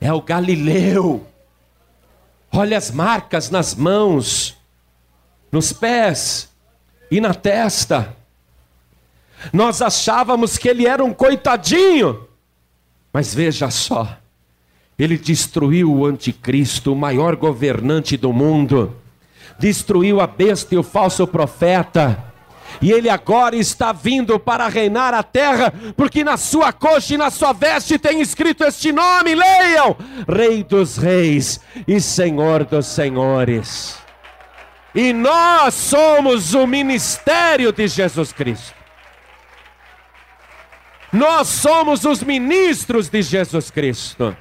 É 0.00 0.12
o 0.12 0.20
Galileu. 0.20 1.24
Olha 2.52 2.76
as 2.76 2.90
marcas 2.90 3.50
nas 3.50 3.74
mãos, 3.74 4.56
nos 5.50 5.72
pés 5.72 6.48
e 7.10 7.20
na 7.20 7.32
testa. 7.32 8.14
Nós 9.52 9.82
achávamos 9.82 10.58
que 10.58 10.68
ele 10.68 10.86
era 10.86 11.04
um 11.04 11.12
coitadinho, 11.12 12.26
mas 13.12 13.34
veja 13.34 13.70
só, 13.70 14.16
ele 14.98 15.16
destruiu 15.16 15.92
o 15.92 16.06
anticristo, 16.06 16.92
o 16.92 16.96
maior 16.96 17.36
governante 17.36 18.16
do 18.16 18.32
mundo, 18.32 18.96
destruiu 19.58 20.20
a 20.20 20.26
besta 20.26 20.74
e 20.74 20.78
o 20.78 20.82
falso 20.82 21.26
profeta 21.26 22.32
e 22.80 22.90
ele 22.92 23.08
agora 23.08 23.56
está 23.56 23.92
vindo 23.92 24.38
para 24.38 24.68
reinar 24.68 25.14
a 25.14 25.22
terra, 25.22 25.72
porque 25.96 26.24
na 26.24 26.36
sua 26.36 26.72
coxa 26.72 27.14
e 27.14 27.16
na 27.18 27.30
sua 27.30 27.52
veste 27.52 27.98
tem 27.98 28.20
escrito 28.20 28.64
este 28.64 28.92
nome: 28.92 29.34
leiam, 29.34 29.96
Rei 30.28 30.62
dos 30.62 30.96
Reis 30.96 31.60
e 31.86 32.00
Senhor 32.00 32.64
dos 32.64 32.86
Senhores. 32.86 33.96
E 34.94 35.12
nós 35.12 35.74
somos 35.74 36.54
o 36.54 36.66
ministério 36.66 37.72
de 37.72 37.88
Jesus 37.88 38.32
Cristo. 38.32 38.83
Nós 41.14 41.46
somos 41.46 42.04
os 42.04 42.24
ministros 42.24 43.08
de 43.08 43.22
Jesus 43.22 43.70
Cristo. 43.70 44.36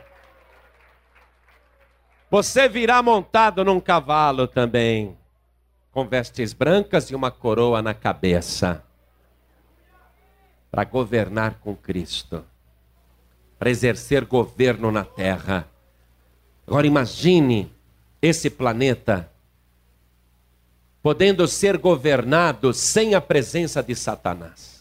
Você 2.32 2.68
virá 2.68 3.00
montado 3.04 3.64
num 3.64 3.80
cavalo 3.80 4.48
também 4.48 5.16
com 5.92 6.08
vestes 6.08 6.52
brancas 6.52 7.12
e 7.12 7.16
uma 7.16 7.30
coroa 7.30 7.80
na 7.84 7.94
cabeça, 7.94 8.84
para 10.72 10.84
governar 10.84 11.60
com 11.60 11.76
Cristo, 11.76 12.44
para 13.60 13.70
exercer 13.70 14.26
governo 14.26 14.92
na 14.92 15.06
terra. 15.06 15.68
Agora 16.66 16.88
imagine 16.88 17.72
esse 18.20 18.50
planeta 18.50 19.30
podendo 21.04 21.48
ser 21.48 21.78
governado 21.78 22.74
sem 22.74 23.14
a 23.14 23.22
presença 23.22 23.84
de 23.84 23.94
Satanás. 23.94 24.73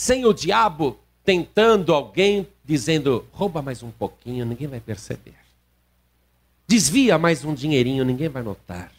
Sem 0.00 0.24
o 0.24 0.32
diabo 0.32 0.98
tentando 1.22 1.92
alguém 1.92 2.48
dizendo: 2.64 3.26
rouba 3.32 3.60
mais 3.60 3.82
um 3.82 3.90
pouquinho, 3.90 4.46
ninguém 4.46 4.66
vai 4.66 4.80
perceber. 4.80 5.34
Desvia 6.66 7.18
mais 7.18 7.44
um 7.44 7.52
dinheirinho, 7.52 8.02
ninguém 8.02 8.30
vai 8.30 8.42
notar 8.42 8.90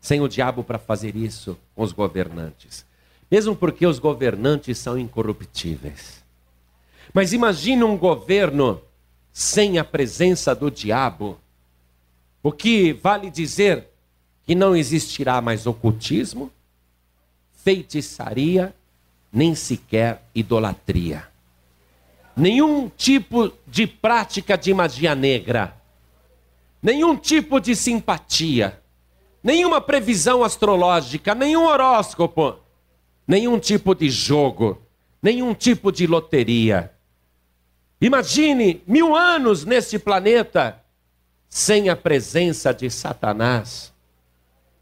sem 0.00 0.22
o 0.22 0.26
diabo 0.26 0.64
para 0.64 0.78
fazer 0.78 1.14
isso 1.14 1.58
com 1.74 1.82
os 1.82 1.92
governantes. 1.92 2.86
Mesmo 3.30 3.54
porque 3.54 3.86
os 3.86 3.98
governantes 3.98 4.78
são 4.78 4.98
incorruptíveis. 4.98 6.24
Mas 7.12 7.34
imagine 7.34 7.84
um 7.84 7.98
governo 7.98 8.80
sem 9.34 9.78
a 9.78 9.84
presença 9.84 10.54
do 10.54 10.70
diabo, 10.70 11.38
o 12.42 12.50
que 12.50 12.94
vale 12.94 13.30
dizer 13.30 13.86
que 14.46 14.54
não 14.54 14.74
existirá 14.74 15.42
mais 15.42 15.66
ocultismo, 15.66 16.50
feitiçaria, 17.52 18.74
nem 19.32 19.54
sequer 19.54 20.22
idolatria. 20.34 21.28
Nenhum 22.36 22.88
tipo 22.88 23.52
de 23.66 23.86
prática 23.86 24.56
de 24.56 24.72
magia 24.72 25.14
negra, 25.14 25.76
nenhum 26.82 27.16
tipo 27.16 27.60
de 27.60 27.74
simpatia. 27.74 28.80
Nenhuma 29.42 29.80
previsão 29.80 30.42
astrológica, 30.42 31.34
nenhum 31.34 31.64
horóscopo, 31.64 32.56
nenhum 33.26 33.58
tipo 33.58 33.94
de 33.94 34.10
jogo, 34.10 34.80
nenhum 35.22 35.54
tipo 35.54 35.92
de 35.92 36.06
loteria. 36.06 36.92
Imagine 38.00 38.82
mil 38.86 39.14
anos 39.14 39.64
neste 39.64 39.98
planeta 39.98 40.82
sem 41.48 41.88
a 41.88 41.96
presença 41.96 42.72
de 42.72 42.90
Satanás 42.90 43.92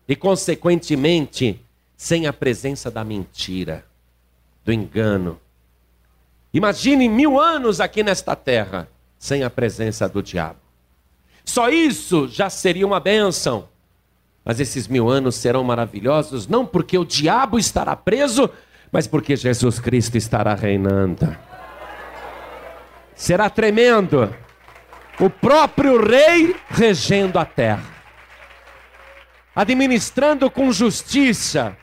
e, 0.09 0.15
consequentemente, 0.15 1.61
sem 1.97 2.27
a 2.27 2.33
presença 2.33 2.91
da 2.91 3.03
mentira, 3.05 3.85
do 4.67 4.73
engano. 4.73 5.41
Imagine 6.53 7.09
mil 7.09 7.41
anos 7.41 7.81
aqui 7.81 8.03
nesta 8.03 8.35
terra 8.35 8.89
sem 9.17 9.45
a 9.45 9.49
presença 9.49 10.09
do 10.09 10.21
diabo. 10.21 10.59
Só 11.45 11.69
isso 11.69 12.27
já 12.27 12.51
seria 12.51 12.87
uma 12.87 12.99
bênção. 12.99 13.69
Mas 14.45 14.59
esses 14.59 14.89
mil 14.89 15.09
anos 15.09 15.37
serão 15.37 15.63
maravilhosos, 15.63 16.47
não 16.49 16.67
porque 16.67 16.99
o 16.99 17.05
diabo 17.05 17.59
estará 17.59 17.95
preso, 17.97 18.51
mas 18.91 19.07
porque 19.07 19.37
Jesus 19.37 19.79
Cristo 19.79 20.17
estará 20.17 20.55
reinando. 20.55 21.37
Será 23.15 23.49
tremendo. 23.49 24.35
O 25.19 25.31
próprio 25.31 26.05
Rei 26.05 26.55
regendo 26.69 27.39
a 27.39 27.45
terra, 27.45 27.91
administrando 29.55 30.51
com 30.51 30.71
justiça 30.71 31.77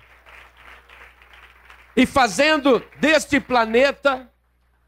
e 1.95 2.05
fazendo 2.05 2.83
deste 2.99 3.39
planeta 3.39 4.29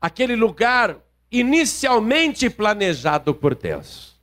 aquele 0.01 0.35
lugar 0.35 0.97
inicialmente 1.31 2.49
planejado 2.49 3.33
por 3.33 3.55
Deus 3.55 4.15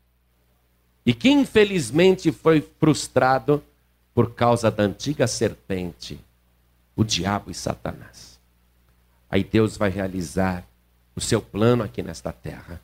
e 1.04 1.12
que 1.12 1.28
infelizmente 1.28 2.30
foi 2.30 2.66
frustrado 2.78 3.62
por 4.14 4.34
causa 4.34 4.70
da 4.70 4.82
antiga 4.82 5.26
serpente, 5.26 6.20
o 6.94 7.02
diabo 7.02 7.50
e 7.50 7.54
Satanás. 7.54 8.38
Aí 9.28 9.42
Deus 9.42 9.76
vai 9.76 9.90
realizar 9.90 10.64
o 11.16 11.20
seu 11.20 11.40
plano 11.40 11.82
aqui 11.82 12.02
nesta 12.02 12.32
terra. 12.32 12.80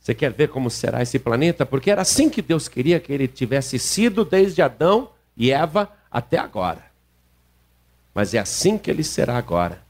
Você 0.00 0.14
quer 0.14 0.32
ver 0.32 0.48
como 0.48 0.68
será 0.68 1.00
esse 1.00 1.18
planeta? 1.18 1.64
Porque 1.64 1.90
era 1.90 2.02
assim 2.02 2.28
que 2.28 2.42
Deus 2.42 2.66
queria 2.68 2.98
que 2.98 3.12
ele 3.12 3.28
tivesse 3.28 3.78
sido 3.78 4.24
desde 4.24 4.60
Adão 4.60 5.10
e 5.36 5.52
Eva 5.52 5.90
até 6.10 6.38
agora. 6.38 6.91
Mas 8.14 8.34
é 8.34 8.38
assim 8.38 8.76
que 8.76 8.90
ele 8.90 9.04
será 9.04 9.36
agora. 9.36 9.80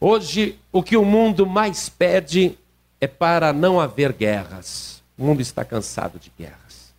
Hoje, 0.00 0.58
o 0.70 0.82
que 0.82 0.96
o 0.96 1.04
mundo 1.04 1.46
mais 1.46 1.88
pede 1.88 2.58
é 3.00 3.06
para 3.06 3.52
não 3.52 3.80
haver 3.80 4.12
guerras. 4.12 5.02
O 5.16 5.24
mundo 5.24 5.40
está 5.40 5.64
cansado 5.64 6.18
de 6.18 6.30
guerras. 6.36 6.92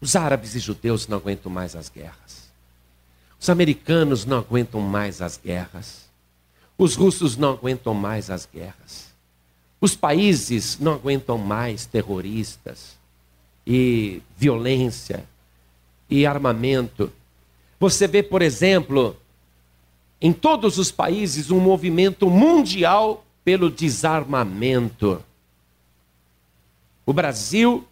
Os 0.00 0.16
árabes 0.16 0.54
e 0.54 0.58
judeus 0.58 1.06
não 1.06 1.18
aguentam 1.18 1.50
mais 1.50 1.76
as 1.76 1.88
guerras. 1.88 2.50
Os 3.38 3.48
americanos 3.48 4.24
não 4.24 4.38
aguentam 4.38 4.80
mais 4.80 5.22
as 5.22 5.38
guerras. 5.38 6.06
Os 6.76 6.96
russos 6.96 7.36
não 7.36 7.52
aguentam 7.52 7.94
mais 7.94 8.30
as 8.30 8.46
guerras. 8.52 9.12
Os 9.80 9.96
países 9.96 10.78
não 10.78 10.92
aguentam 10.92 11.38
mais 11.38 11.86
terroristas 11.86 12.96
e 13.66 14.22
violência 14.36 15.24
e 16.12 16.26
armamento. 16.26 17.10
Você 17.80 18.06
vê, 18.06 18.22
por 18.22 18.42
exemplo, 18.42 19.16
em 20.20 20.32
todos 20.32 20.78
os 20.78 20.92
países 20.92 21.50
um 21.50 21.58
movimento 21.58 22.28
mundial 22.28 23.24
pelo 23.42 23.70
desarmamento. 23.70 25.22
O 27.06 27.12
Brasil 27.12 27.84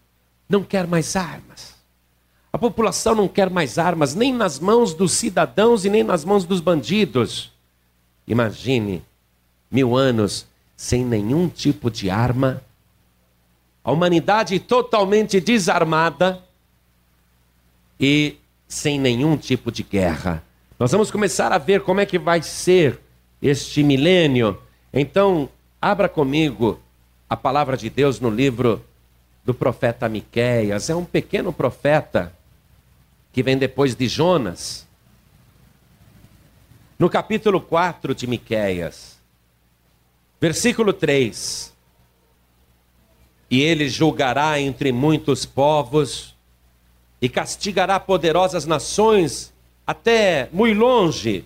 não 0.49 0.63
quer 0.63 0.87
mais 0.87 1.17
armas. 1.17 1.75
A 2.53 2.59
população 2.59 3.15
não 3.15 3.27
quer 3.27 3.49
mais 3.49 3.79
armas, 3.79 4.15
nem 4.15 4.35
nas 4.35 4.59
mãos 4.59 4.93
dos 4.93 5.13
cidadãos 5.13 5.85
e 5.85 5.89
nem 5.89 6.03
nas 6.03 6.25
mãos 6.25 6.45
dos 6.45 6.61
bandidos. 6.61 7.51
Imagine 8.27 9.03
mil 9.71 9.97
anos 9.97 10.47
sem 10.77 11.05
nenhum 11.05 11.49
tipo 11.49 11.91
de 11.91 12.11
arma, 12.11 12.63
a 13.83 13.93
humanidade 13.93 14.59
totalmente 14.59 15.41
desarmada 15.41 16.43
e 18.01 18.39
sem 18.67 18.99
nenhum 18.99 19.37
tipo 19.37 19.71
de 19.71 19.83
guerra. 19.83 20.43
Nós 20.79 20.91
vamos 20.91 21.11
começar 21.11 21.53
a 21.53 21.59
ver 21.59 21.83
como 21.83 22.01
é 22.01 22.07
que 22.07 22.19
vai 22.19 22.41
ser 22.41 22.99
este 23.43 23.83
milênio. 23.83 24.59
Então, 24.93 25.51
abra 25.81 26.09
comigo 26.09 26.81
a 27.29 27.37
palavra 27.37 27.77
de 27.77 27.91
Deus 27.91 28.19
no 28.19 28.31
livro 28.31 28.83
do 29.45 29.53
profeta 29.53 30.09
Miqueias. 30.09 30.89
É 30.89 30.95
um 30.95 31.05
pequeno 31.05 31.53
profeta 31.53 32.35
que 33.33 33.43
vem 33.43 33.59
depois 33.59 33.95
de 33.95 34.09
Jonas. 34.09 34.87
No 36.99 37.11
capítulo 37.11 37.61
4 37.61 38.15
de 38.15 38.27
Miqueias, 38.27 39.19
versículo 40.41 40.93
3. 40.93 41.73
E 43.51 43.61
ele 43.61 43.89
julgará 43.89 44.61
entre 44.61 44.93
muitos 44.93 45.45
povos 45.45 46.35
e 47.21 47.29
castigará 47.29 48.01
poderosas 48.01 48.65
nações 48.65 49.53
até 49.87 50.49
muito 50.53 50.79
longe 50.79 51.45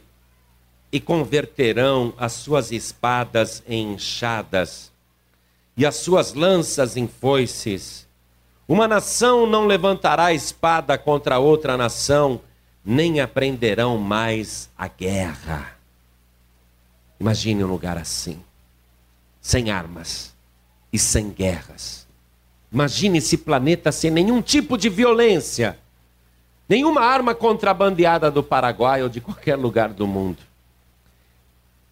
e 0.93 1.01
converterão 1.01 2.15
as 2.17 2.33
suas 2.33 2.71
espadas 2.71 3.63
em 3.67 3.95
enxadas 3.95 4.93
e 5.77 5.85
as 5.85 5.97
suas 5.97 6.35
lanças 6.35 6.97
em 6.97 7.09
foices. 7.09 8.07
Uma 8.69 8.87
nação 8.87 9.47
não 9.47 9.67
levantará 9.67 10.33
espada 10.33 10.97
contra 10.97 11.39
outra 11.39 11.77
nação, 11.77 12.41
nem 12.85 13.21
aprenderão 13.21 13.99
mais 13.99 14.71
a 14.79 14.87
guerra. 14.87 15.77
Imagine 17.19 17.65
um 17.65 17.69
lugar 17.69 17.99
assim, 17.99 18.41
sem 19.41 19.71
armas 19.71 20.33
e 20.93 20.99
sem 20.99 21.31
guerras. 21.31 22.04
Imagine 22.75 23.19
esse 23.19 23.39
planeta 23.39 23.93
sem 23.93 24.11
nenhum 24.11 24.43
tipo 24.43 24.77
de 24.77 24.89
violência, 24.89 25.79
nenhuma 26.69 27.03
arma 27.03 27.33
contrabandeada 27.33 28.33
do 28.33 28.43
Paraguai 28.43 29.01
ou 29.01 29.09
de 29.09 29.21
qualquer 29.21 29.55
lugar 29.55 29.91
do 29.91 30.09
mundo. 30.09 30.39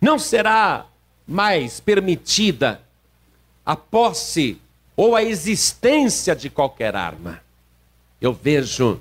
Não 0.01 0.18
será 0.18 0.87
mais 1.25 1.79
permitida 1.79 2.81
a 3.64 3.77
posse 3.77 4.61
ou 4.97 5.14
a 5.14 5.23
existência 5.23 6.35
de 6.35 6.51
qualquer 6.51 6.97
arma. 6.97 7.40
Eu 8.21 8.33
vejo 8.33 9.01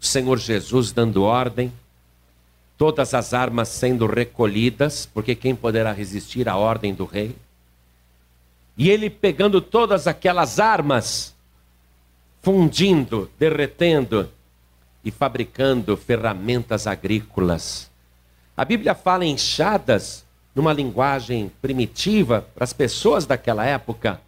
o 0.00 0.06
Senhor 0.06 0.38
Jesus 0.38 0.92
dando 0.92 1.24
ordem, 1.24 1.70
todas 2.78 3.12
as 3.12 3.34
armas 3.34 3.68
sendo 3.68 4.06
recolhidas, 4.06 5.04
porque 5.04 5.34
quem 5.34 5.54
poderá 5.54 5.92
resistir 5.92 6.48
à 6.48 6.56
ordem 6.56 6.94
do 6.94 7.04
rei? 7.04 7.36
E 8.78 8.88
ele 8.88 9.10
pegando 9.10 9.60
todas 9.60 10.06
aquelas 10.06 10.60
armas, 10.60 11.34
fundindo, 12.40 13.28
derretendo 13.36 14.30
e 15.04 15.10
fabricando 15.10 15.96
ferramentas 15.96 16.86
agrícolas. 16.86 17.90
A 18.56 18.64
Bíblia 18.64 18.94
fala 18.94 19.24
enxadas 19.24 20.24
numa 20.54 20.72
linguagem 20.72 21.50
primitiva 21.60 22.46
para 22.54 22.64
as 22.64 22.72
pessoas 22.72 23.26
daquela 23.26 23.64
época, 23.64 24.20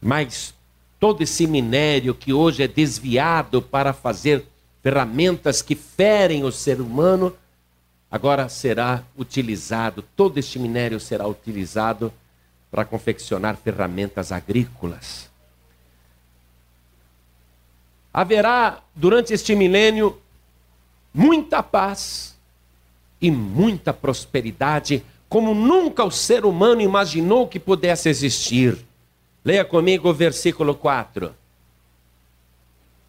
mas 0.00 0.52
todo 0.98 1.22
esse 1.22 1.46
minério 1.46 2.14
que 2.14 2.32
hoje 2.32 2.62
é 2.62 2.68
desviado 2.68 3.62
para 3.62 3.92
fazer 3.92 4.44
ferramentas 4.82 5.62
que 5.62 5.74
ferem 5.74 6.44
o 6.44 6.52
ser 6.52 6.80
humano, 6.80 7.36
agora 8.10 8.48
será 8.48 9.02
utilizado, 9.16 10.04
todo 10.16 10.38
este 10.38 10.58
minério 10.58 10.98
será 10.98 11.26
utilizado 11.26 12.12
para 12.70 12.84
confeccionar 12.84 13.56
ferramentas 13.56 14.30
agrícolas. 14.30 15.28
Haverá 18.12 18.80
durante 18.94 19.32
este 19.32 19.54
milênio 19.54 20.20
muita 21.12 21.62
paz 21.62 22.36
e 23.20 23.30
muita 23.30 23.92
prosperidade 23.92 25.04
como 25.28 25.54
nunca 25.54 26.04
o 26.04 26.10
ser 26.10 26.44
humano 26.44 26.80
imaginou 26.80 27.46
que 27.46 27.60
pudesse 27.60 28.08
existir. 28.08 28.76
Leia 29.44 29.64
comigo 29.64 30.08
o 30.08 30.14
versículo 30.14 30.74
4. 30.74 31.34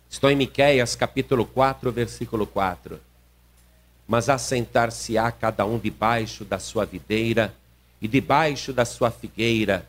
Estou 0.09 0.29
em 0.29 0.35
Miqueias, 0.35 0.95
capítulo 0.95 1.45
4, 1.45 1.91
versículo 1.91 2.45
4. 2.45 2.99
Mas 4.07 4.29
assentar-se-á 4.29 5.31
cada 5.31 5.65
um 5.65 5.79
debaixo 5.79 6.45
da 6.45 6.59
sua 6.59 6.85
videira 6.85 7.53
e 8.01 8.07
debaixo 8.07 8.73
da 8.73 8.85
sua 8.85 9.11
figueira, 9.11 9.87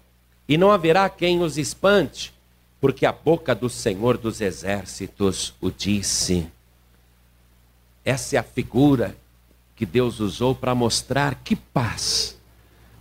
e 0.48 0.58
não 0.58 0.70
haverá 0.70 1.08
quem 1.08 1.40
os 1.40 1.56
espante, 1.56 2.32
porque 2.80 3.06
a 3.06 3.12
boca 3.12 3.54
do 3.54 3.70
Senhor 3.70 4.18
dos 4.18 4.40
exércitos 4.40 5.54
o 5.60 5.70
disse. 5.70 6.46
Essa 8.04 8.36
é 8.36 8.38
a 8.38 8.42
figura 8.42 9.16
que 9.76 9.86
Deus 9.86 10.20
usou 10.20 10.54
para 10.54 10.74
mostrar 10.74 11.36
que 11.36 11.56
paz. 11.56 12.36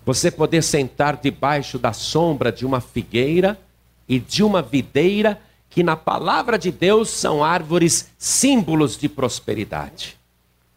Você 0.06 0.32
poder 0.32 0.64
sentar 0.64 1.18
debaixo 1.18 1.78
da 1.78 1.94
sombra 1.94 2.52
de 2.52 2.66
uma 2.66 2.80
figueira 2.80 3.60
e 4.08 4.20
de 4.20 4.44
uma 4.44 4.62
videira, 4.62 5.40
que 5.70 5.84
na 5.84 5.96
palavra 5.96 6.58
de 6.60 6.72
Deus 6.72 7.10
são 7.10 7.44
árvores 7.44 8.10
símbolos 8.18 8.98
de 8.98 9.08
prosperidade, 9.08 10.18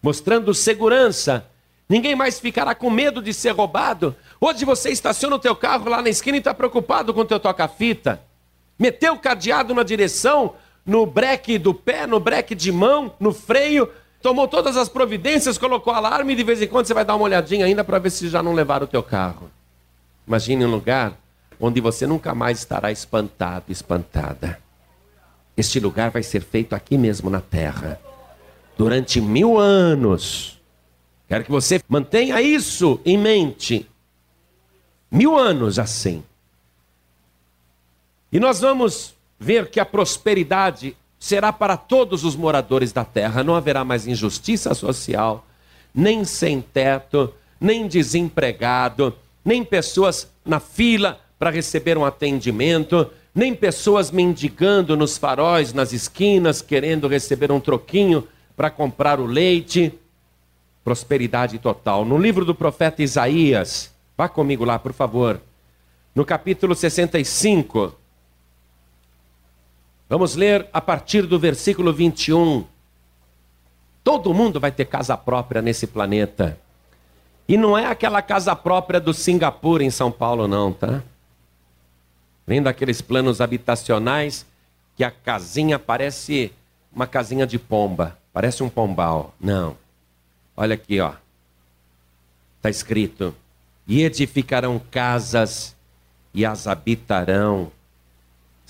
mostrando 0.02 0.54
segurança. 0.54 1.46
Ninguém 1.88 2.14
mais 2.14 2.38
ficará 2.38 2.74
com 2.74 2.88
medo 2.90 3.20
de 3.20 3.34
ser 3.34 3.50
roubado. 3.50 4.14
Hoje 4.40 4.64
você 4.64 4.90
estaciona 4.90 5.36
o 5.36 5.38
teu 5.38 5.54
carro 5.54 5.88
lá 5.88 6.02
na 6.02 6.08
esquina 6.08 6.36
e 6.36 6.40
está 6.40 6.52
preocupado 6.52 7.14
com 7.14 7.20
o 7.20 7.24
teu 7.24 7.40
toca-fita. 7.40 8.20
Meteu 8.78 9.14
o 9.14 9.18
cadeado 9.18 9.74
na 9.74 9.82
direção, 9.82 10.54
no 10.84 11.06
breque 11.06 11.58
do 11.58 11.72
pé, 11.72 12.06
no 12.06 12.20
breque 12.20 12.54
de 12.54 12.70
mão, 12.70 13.14
no 13.18 13.32
freio, 13.32 13.88
tomou 14.20 14.48
todas 14.48 14.76
as 14.76 14.88
providências, 14.88 15.58
colocou 15.58 15.92
alarme 15.92 16.32
e 16.32 16.36
de 16.36 16.42
vez 16.42 16.60
em 16.60 16.66
quando 16.66 16.86
você 16.86 16.94
vai 16.94 17.04
dar 17.04 17.14
uma 17.14 17.24
olhadinha 17.24 17.66
ainda 17.66 17.84
para 17.84 17.98
ver 17.98 18.10
se 18.10 18.28
já 18.28 18.42
não 18.42 18.52
levaram 18.52 18.84
o 18.84 18.88
teu 18.88 19.02
carro. 19.02 19.50
Imagine 20.26 20.64
um 20.64 20.70
lugar 20.70 21.12
onde 21.60 21.80
você 21.80 22.06
nunca 22.06 22.34
mais 22.34 22.58
estará 22.58 22.90
espantado, 22.90 23.66
espantada. 23.68 24.58
Este 25.56 25.78
lugar 25.78 26.10
vai 26.10 26.22
ser 26.22 26.40
feito 26.40 26.74
aqui 26.74 26.98
mesmo 26.98 27.30
na 27.30 27.40
terra, 27.40 28.00
durante 28.76 29.20
mil 29.20 29.58
anos. 29.58 30.60
Quero 31.28 31.44
que 31.44 31.50
você 31.50 31.80
mantenha 31.88 32.40
isso 32.40 33.00
em 33.04 33.16
mente. 33.16 33.88
Mil 35.14 35.38
anos 35.38 35.78
assim. 35.78 36.24
E 38.32 38.40
nós 38.40 38.60
vamos 38.60 39.14
ver 39.38 39.70
que 39.70 39.78
a 39.78 39.86
prosperidade 39.86 40.96
será 41.20 41.52
para 41.52 41.76
todos 41.76 42.24
os 42.24 42.34
moradores 42.34 42.90
da 42.92 43.04
terra. 43.04 43.44
Não 43.44 43.54
haverá 43.54 43.84
mais 43.84 44.08
injustiça 44.08 44.74
social, 44.74 45.46
nem 45.94 46.24
sem 46.24 46.60
teto, 46.60 47.32
nem 47.60 47.86
desempregado, 47.86 49.16
nem 49.44 49.64
pessoas 49.64 50.28
na 50.44 50.58
fila 50.58 51.20
para 51.38 51.50
receber 51.50 51.96
um 51.96 52.04
atendimento, 52.04 53.08
nem 53.32 53.54
pessoas 53.54 54.10
mendigando 54.10 54.96
nos 54.96 55.16
faróis, 55.16 55.72
nas 55.72 55.92
esquinas, 55.92 56.60
querendo 56.60 57.06
receber 57.06 57.52
um 57.52 57.60
troquinho 57.60 58.26
para 58.56 58.68
comprar 58.68 59.20
o 59.20 59.26
leite. 59.26 59.94
Prosperidade 60.82 61.60
total. 61.60 62.04
No 62.04 62.18
livro 62.18 62.44
do 62.44 62.52
profeta 62.52 63.00
Isaías, 63.00 63.93
vá 64.16 64.28
comigo 64.28 64.64
lá, 64.64 64.78
por 64.78 64.92
favor. 64.92 65.40
No 66.14 66.24
capítulo 66.24 66.74
65, 66.74 67.96
Vamos 70.08 70.36
ler 70.36 70.68
a 70.72 70.80
partir 70.80 71.22
do 71.22 71.38
versículo 71.38 71.92
21. 71.92 72.64
Todo 74.02 74.34
mundo 74.34 74.60
vai 74.60 74.70
ter 74.70 74.84
casa 74.84 75.16
própria 75.16 75.62
nesse 75.62 75.86
planeta. 75.86 76.58
E 77.48 77.56
não 77.56 77.76
é 77.76 77.86
aquela 77.86 78.20
casa 78.20 78.54
própria 78.54 79.00
do 79.00 79.14
Singapura 79.14 79.82
em 79.82 79.90
São 79.90 80.12
Paulo, 80.12 80.46
não, 80.46 80.72
tá? 80.72 81.02
Vem 82.46 82.62
daqueles 82.62 83.00
planos 83.00 83.40
habitacionais 83.40 84.46
que 84.94 85.02
a 85.02 85.10
casinha 85.10 85.78
parece 85.78 86.52
uma 86.92 87.06
casinha 87.06 87.46
de 87.46 87.58
pomba, 87.58 88.16
parece 88.32 88.62
um 88.62 88.68
pombal. 88.68 89.34
Não. 89.40 89.76
Olha 90.56 90.74
aqui, 90.74 91.00
ó. 91.00 91.14
Está 92.58 92.68
escrito: 92.68 93.34
E 93.86 94.02
edificarão 94.02 94.80
casas 94.90 95.74
e 96.32 96.44
as 96.44 96.66
habitarão 96.66 97.70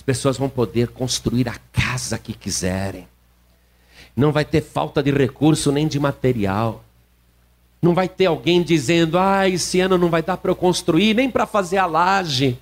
pessoas 0.05 0.37
vão 0.37 0.49
poder 0.49 0.89
construir 0.89 1.49
a 1.49 1.57
casa 1.73 2.19
que 2.19 2.33
quiserem. 2.33 3.09
Não 4.17 4.31
vai 4.31 4.45
ter 4.45 4.61
falta 4.61 5.03
de 5.03 5.11
recurso 5.11 5.73
nem 5.73 5.89
de 5.89 5.99
material. 5.99 6.85
Não 7.83 7.95
vai 7.95 8.09
ter 8.09 8.27
alguém 8.27 8.63
dizendo: 8.63 9.19
ah, 9.19 9.49
esse 9.49 9.81
ano 9.81 9.99
não 9.99 10.09
vai 10.09 10.23
dar 10.23 10.37
para 10.37 10.51
eu 10.51 10.57
construir, 10.57 11.15
nem 11.15 11.31
para 11.31 11.47
fazer 11.47 11.79
a 11.79 11.87
laje. 11.87 12.59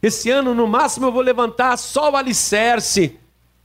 Esse 0.00 0.30
ano, 0.30 0.54
no 0.54 0.66
máximo, 0.66 1.06
eu 1.06 1.12
vou 1.12 1.22
levantar 1.22 1.76
só 1.76 2.10
o 2.10 2.16
alicerce. 2.16 3.18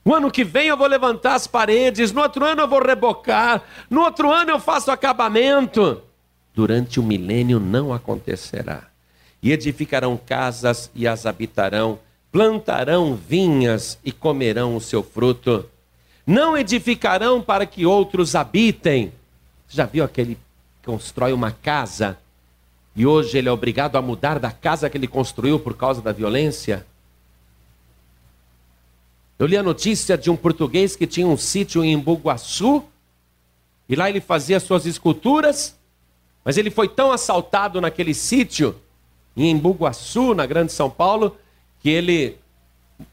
No 0.06 0.14
ano 0.14 0.32
que 0.32 0.44
vem 0.44 0.68
eu 0.68 0.78
vou 0.78 0.88
levantar 0.88 1.36
as 1.36 1.48
paredes, 1.48 2.12
no 2.14 2.22
outro 2.22 2.46
ano 2.46 2.62
eu 2.62 2.68
vou 2.68 2.82
rebocar, 2.82 3.62
no 3.90 4.02
outro 4.02 4.32
ano 4.32 4.52
eu 4.52 4.60
faço 4.60 4.90
acabamento. 4.90 6.02
Durante 6.58 7.00
o 7.00 7.04
milênio 7.04 7.60
não 7.60 7.94
acontecerá. 7.94 8.88
E 9.44 9.52
edificarão 9.52 10.18
casas 10.18 10.90
e 10.96 11.08
as 11.08 11.28
habitarão, 11.28 12.00
plantarão 12.32 13.16
vinhas 13.16 14.00
e 14.04 14.12
comerão 14.12 14.76
o 14.76 14.82
seu 14.82 15.04
fruto. 15.04 15.70
Não 16.26 16.58
edificarão 16.58 17.44
para 17.44 17.68
que 17.68 17.86
outros 17.86 18.34
habitem. 18.34 19.14
Já 19.70 19.86
viu 19.86 20.04
aquele 20.04 20.34
que 20.34 20.88
constrói 20.88 21.32
uma 21.32 21.52
casa 21.52 22.18
e 22.96 23.06
hoje 23.06 23.38
ele 23.38 23.50
é 23.50 23.52
obrigado 23.52 23.96
a 23.96 24.02
mudar 24.02 24.40
da 24.40 24.50
casa 24.50 24.90
que 24.90 24.98
ele 24.98 25.08
construiu 25.08 25.60
por 25.60 25.78
causa 25.78 26.02
da 26.02 26.12
violência? 26.12 26.88
Eu 29.38 29.46
li 29.46 29.56
a 29.56 29.62
notícia 29.62 30.18
de 30.18 30.32
um 30.32 30.36
português 30.36 30.96
que 30.96 31.06
tinha 31.06 31.28
um 31.28 31.38
sítio 31.38 31.86
em 31.86 32.00
Buguaçu 32.00 32.84
e 33.88 33.96
lá 33.96 34.10
ele 34.10 34.20
fazia 34.20 34.60
suas 34.60 34.88
esculturas, 34.88 35.77
mas 36.48 36.56
ele 36.56 36.72
foi 36.72 36.88
tão 36.88 37.12
assaltado 37.12 37.82
naquele 37.82 38.14
sítio 38.14 38.74
em 39.36 39.52
Embuguaçu, 39.52 40.34
na 40.34 40.46
Grande 40.46 40.72
São 40.72 40.90
Paulo, 40.90 41.36
que 41.82 41.90
ele 41.90 42.38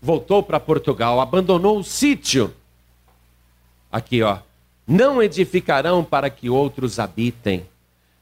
voltou 0.01 0.40
para 0.40 0.61
Portugal, 0.61 1.20
abandonou 1.20 1.81
o 1.81 1.83
sítio. 1.83 2.55
Aqui, 3.90 4.23
ó. 4.23 4.38
não 4.87 5.20
edificarão 5.20 6.05
para 6.05 6.31
que 6.31 6.49
outros 6.49 7.01
habitem, 7.01 7.66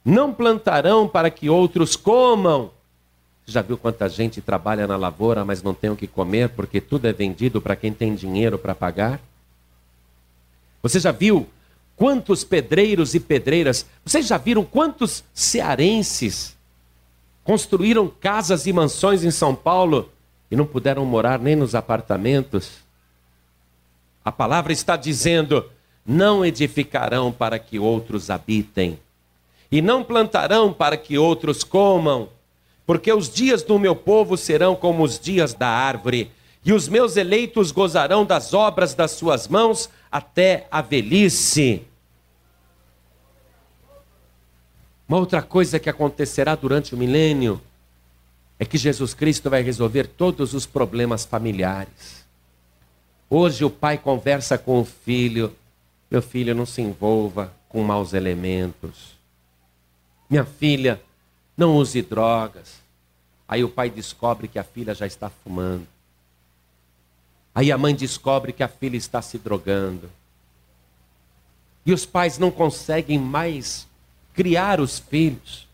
não 0.03 0.33
plantarão 0.33 1.07
para 1.07 1.29
que 1.29 1.51
outros 1.51 1.95
comam. 1.95 2.71
Você 3.45 3.53
já 3.53 3.61
viu 3.61 3.77
quanta 3.77 4.09
gente 4.09 4.41
trabalha 4.41 4.87
na 4.87 4.97
lavoura, 4.97 5.45
mas 5.45 5.63
não 5.63 5.75
tem 5.75 5.91
o 5.91 5.97
que 5.97 6.07
comer 6.07 6.49
porque 6.49 6.81
tudo 6.81 7.07
é 7.07 7.13
vendido 7.13 7.61
para 7.61 7.77
quem 7.77 7.93
tem 7.93 8.15
dinheiro 8.15 8.59
para 8.59 8.75
pagar? 8.75 9.21
Você 10.83 10.99
já 10.99 11.13
viu 11.13 11.47
quantos 11.97 12.45
pedreiros 12.45 13.15
e 13.15 13.21
pedreiras, 13.21 13.87
vocês 14.05 14.27
já 14.27 14.39
viram 14.39 14.65
quantos 14.65 15.23
cearenses 15.33 16.57
construíram 17.45 18.09
casas 18.09 18.67
e 18.67 18.73
mansões 18.73 19.25
em 19.25 19.31
São 19.31 19.55
Paulo 19.55 20.11
e 20.51 20.57
não 20.57 20.67
puderam 20.67 21.05
morar 21.05 21.39
nem 21.39 21.57
nos 21.57 21.75
apartamentos? 21.75 22.83
A 24.25 24.31
palavra 24.31 24.73
está 24.73 24.97
dizendo: 24.97 25.69
não 26.07 26.45
edificarão 26.45 27.33
para 27.33 27.59
que 27.59 27.79
outros 27.79 28.31
habitem, 28.31 28.99
e 29.71 29.81
não 29.81 30.05
plantarão 30.05 30.73
para 30.73 30.97
que 30.97 31.17
outros 31.19 31.65
comam, 31.65 32.29
porque 32.87 33.13
os 33.13 33.31
dias 33.31 33.63
do 33.63 33.79
meu 33.79 33.97
povo 33.97 34.37
serão 34.37 34.75
como 34.75 35.03
os 35.03 35.19
dias 35.19 35.55
da 35.55 35.69
árvore, 35.69 36.31
e 36.65 36.73
os 36.73 36.89
meus 36.89 37.17
eleitos 37.17 37.73
gozarão 37.73 38.25
das 38.25 38.53
obras 38.55 38.95
das 38.95 39.13
suas 39.13 39.49
mãos 39.49 39.89
até 40.13 40.69
a 40.71 40.83
velhice. 40.83 41.83
Uma 45.09 45.17
outra 45.19 45.41
coisa 45.41 45.81
que 45.81 45.89
acontecerá 45.89 46.55
durante 46.55 46.95
o 46.95 46.99
milênio 46.99 47.61
é 48.59 48.65
que 48.67 48.77
Jesus 48.77 49.15
Cristo 49.15 49.49
vai 49.49 49.63
resolver 49.63 50.07
todos 50.07 50.53
os 50.53 50.67
problemas 50.67 51.25
familiares. 51.25 52.25
Hoje 53.29 53.65
o 53.65 53.71
pai 53.71 53.97
conversa 53.97 54.59
com 54.59 54.81
o 54.81 54.85
filho: 54.85 55.57
meu 56.11 56.21
filho, 56.21 56.55
não 56.55 56.67
se 56.67 56.83
envolva 56.83 57.53
com 57.69 57.83
maus 57.83 58.13
elementos. 58.13 59.17
Minha 60.29 60.45
filha, 60.45 61.01
não 61.57 61.77
use 61.77 62.03
drogas. 62.03 62.81
Aí 63.49 63.65
o 63.65 63.69
pai 63.69 63.91
descobre 63.91 64.49
que 64.49 64.59
a 64.59 64.65
filha 64.65 64.95
já 64.95 65.07
está 65.07 65.29
fumando. 65.29 65.87
Aí 67.55 67.71
a 67.71 67.77
mãe 67.77 67.95
descobre 67.95 68.53
que 68.53 68.63
a 68.63 68.69
filha 68.69 68.97
está 68.97 69.21
se 69.21 69.39
drogando. 69.39 70.11
E 71.85 71.93
os 71.93 72.07
pais 72.07 72.39
não 72.39 72.51
conseguem 72.51 73.19
mais 73.19 73.87
criar 74.33 74.81
os 74.81 74.99
filhos. 74.99 75.69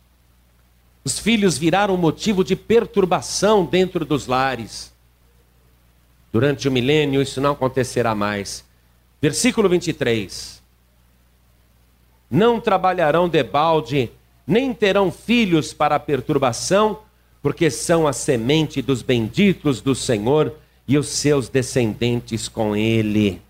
Os 1.04 1.18
filhos 1.18 1.56
viraram 1.56 1.96
motivo 1.96 2.42
de 2.42 2.56
perturbação 2.56 3.64
dentro 3.64 4.04
dos 4.04 4.26
lares. 4.26 4.92
Durante 6.32 6.68
o 6.68 6.72
milênio 6.72 7.22
isso 7.22 7.40
não 7.40 7.52
acontecerá 7.52 8.14
mais. 8.14 8.64
Versículo 9.20 9.68
23. 9.68 10.60
Não 12.30 12.60
trabalharão 12.60 13.28
debalde, 13.28 14.10
nem 14.46 14.74
terão 14.74 15.10
filhos 15.10 15.72
para 15.72 15.96
a 15.96 16.00
perturbação, 16.00 17.00
porque 17.40 17.70
são 17.70 18.06
a 18.06 18.12
semente 18.12 18.82
dos 18.82 19.00
benditos 19.00 19.80
do 19.80 19.94
Senhor 19.94 20.54
e 20.88 20.96
os 20.96 21.08
seus 21.08 21.50
descendentes 21.50 22.48
com 22.48 22.74
ele. 22.74 23.42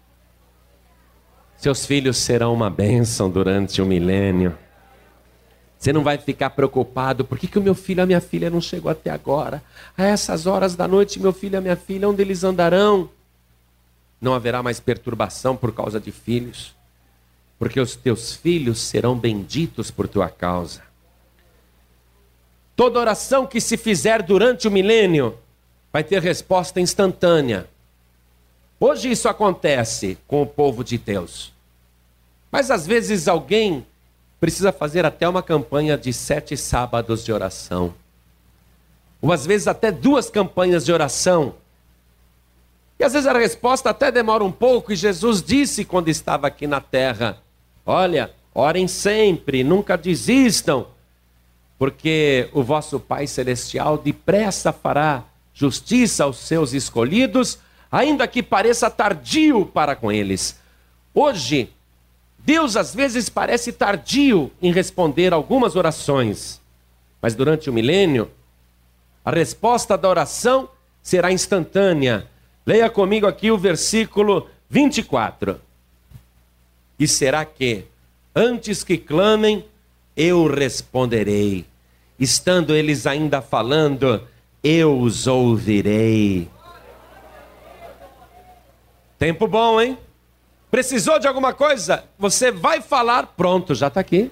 Seus 1.57 1.87
filhos 1.87 2.17
serão 2.17 2.53
uma 2.53 2.69
bênção 2.69 3.31
durante 3.31 3.81
o 3.81 3.87
milênio. 3.87 4.59
Você 5.79 5.93
não 5.93 6.03
vai 6.03 6.19
ficar 6.19 6.51
preocupado, 6.51 7.25
por 7.25 7.39
que, 7.39 7.47
que 7.47 7.59
o 7.59 7.63
meu 7.63 7.77
filho 7.77 8.01
e 8.01 8.03
a 8.03 8.07
minha 8.07 8.21
filha 8.21 8.51
não 8.51 8.61
chegou 8.61 8.91
até 8.91 9.11
agora? 9.11 9.63
A 9.97 10.05
essas 10.05 10.47
horas 10.47 10.75
da 10.75 10.89
noite, 10.89 11.21
meu 11.21 11.33
filho 11.33 11.55
e 11.55 11.57
a 11.57 11.61
minha 11.61 11.77
filha, 11.77 12.09
onde 12.09 12.21
eles 12.21 12.43
andarão? 12.43 13.09
Não 14.21 14.35
haverá 14.35 14.61
mais 14.61 14.81
perturbação 14.81 15.57
por 15.57 15.73
causa 15.73 16.01
de 16.01 16.11
filhos, 16.11 16.75
porque 17.57 17.79
os 17.79 17.95
teus 17.95 18.35
filhos 18.35 18.81
serão 18.81 19.17
benditos 19.17 19.93
por 19.93 20.09
tua 20.09 20.29
causa. 20.29 20.83
Toda 22.75 22.99
oração 22.99 23.47
que 23.47 23.61
se 23.61 23.77
fizer 23.77 24.23
durante 24.23 24.67
o 24.67 24.71
milênio 24.73 25.39
vai 25.99 26.05
ter 26.05 26.23
resposta 26.23 26.81
instantânea. 26.81 27.69
Hoje 28.79 29.11
isso 29.11 29.29
acontece 29.29 30.17
com 30.29 30.43
o 30.43 30.47
povo 30.47 30.85
de 30.85 30.97
Deus. 30.97 31.53
Mas 32.53 32.71
às 32.71 32.87
vezes 32.87 33.27
alguém 33.27 33.85
precisa 34.39 34.71
fazer 34.71 35.05
até 35.05 35.29
uma 35.29 35.43
campanha 35.43 35.99
de 35.99 36.13
sete 36.13 36.57
sábados 36.57 37.25
de 37.25 37.33
oração. 37.33 37.93
Ou 39.21 39.33
às 39.33 39.45
vezes 39.45 39.67
até 39.67 39.91
duas 39.91 40.31
campanhas 40.31 40.85
de 40.85 40.93
oração. 40.93 41.57
E 42.97 43.03
às 43.03 43.15
vezes 43.15 43.27
a 43.27 43.37
resposta 43.37 43.91
até 43.91 44.13
demora 44.13 44.45
um 44.45 44.53
pouco, 44.53 44.93
e 44.93 44.97
Jesus 44.97 45.43
disse 45.43 45.85
quando 45.85 46.07
estava 46.07 46.47
aqui 46.47 46.69
na 46.69 46.81
terra: 46.81 47.43
Olha, 47.85 48.31
orem 48.55 48.87
sempre, 48.87 49.65
nunca 49.65 49.99
desistam, 49.99 50.87
porque 51.77 52.49
o 52.53 52.63
vosso 52.63 53.01
Pai 53.01 53.27
Celestial 53.27 53.99
depressa 53.99 54.73
fará 54.73 55.25
justiça 55.59 56.23
aos 56.23 56.37
seus 56.37 56.73
escolhidos, 56.73 57.59
ainda 57.91 58.29
que 58.29 58.45
pareça 58.45 58.89
tardio 58.89 59.67
para 59.67 59.97
com 59.97 60.13
eles. 60.13 60.57
Hoje, 61.13 61.73
Deus 62.39 62.77
às 62.77 62.95
vezes 62.95 63.29
parece 63.29 63.73
tardio 63.73 64.53
em 64.63 64.73
responder 64.73 65.33
algumas 65.33 65.75
orações, 65.75 66.61
mas 67.21 67.35
durante 67.35 67.69
o 67.69 67.73
milênio, 67.73 68.31
a 69.25 69.33
resposta 69.33 69.99
da 69.99 70.09
oração 70.09 70.69
será 71.03 71.33
instantânea. 71.33 72.29
Leia 72.65 72.89
comigo 72.89 73.27
aqui 73.27 73.51
o 73.51 73.59
versículo 73.59 74.49
24. 74.71 75.61
E 77.01 77.09
será 77.09 77.45
que, 77.45 77.85
antes 78.33 78.85
que 78.85 78.97
clamem, 78.97 79.65
eu 80.17 80.47
responderei. 80.47 81.67
Estando 82.19 82.77
eles 82.77 83.09
ainda 83.09 83.43
falando, 83.43 84.23
eu 84.63 84.99
os 85.01 85.27
ouvirei. 85.27 86.49
Tempo 89.19 89.47
bom, 89.47 89.81
hein? 89.81 89.99
Precisou 90.71 91.19
de 91.19 91.27
alguma 91.27 91.53
coisa? 91.53 92.05
Você 92.19 92.51
vai 92.51 92.81
falar, 92.81 93.27
pronto, 93.29 93.75
já 93.75 93.89
está 93.89 94.01
aqui. 94.01 94.31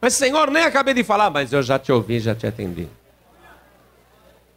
Mas, 0.00 0.14
Senhor, 0.14 0.50
nem 0.50 0.64
acabei 0.64 0.94
de 0.94 1.04
falar, 1.04 1.30
mas 1.30 1.52
eu 1.52 1.62
já 1.62 1.78
te 1.78 1.92
ouvi, 1.92 2.20
já 2.20 2.34
te 2.34 2.46
atendi. 2.46 2.88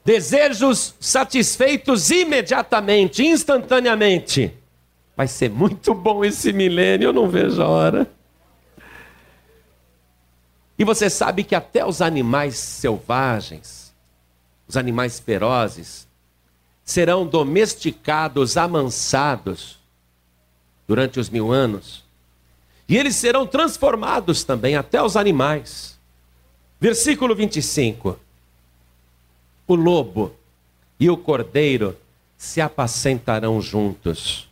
Desejos 0.03 0.95
satisfeitos 0.99 2.11
imediatamente, 2.11 3.25
instantaneamente. 3.25 4.53
Vai 5.15 5.27
ser 5.27 5.49
muito 5.49 5.93
bom 5.93 6.25
esse 6.25 6.51
milênio, 6.51 7.09
eu 7.09 7.13
não 7.13 7.27
vejo 7.27 7.61
a 7.61 7.67
hora. 7.67 8.11
E 10.77 10.83
você 10.83 11.09
sabe 11.09 11.43
que 11.43 11.55
até 11.55 11.85
os 11.85 12.01
animais 12.01 12.57
selvagens, 12.57 13.84
os 14.67 14.77
animais 14.77 15.19
ferozes, 15.19 16.07
serão 16.83 17.25
domesticados, 17.25 18.57
amansados 18.57 19.79
durante 20.87 21.19
os 21.19 21.29
mil 21.29 21.51
anos. 21.51 22.03
E 22.87 22.95
eles 22.95 23.15
serão 23.15 23.47
transformados 23.47 24.43
também, 24.43 24.75
até 24.75 25.01
os 25.01 25.17
animais. 25.17 25.97
Versículo 26.79 27.35
25: 27.35 28.19
O 29.67 29.75
lobo 29.75 30.35
e 30.99 31.09
o 31.09 31.17
cordeiro 31.17 31.97
se 32.37 32.61
apacentarão 32.61 33.61
juntos. 33.61 34.47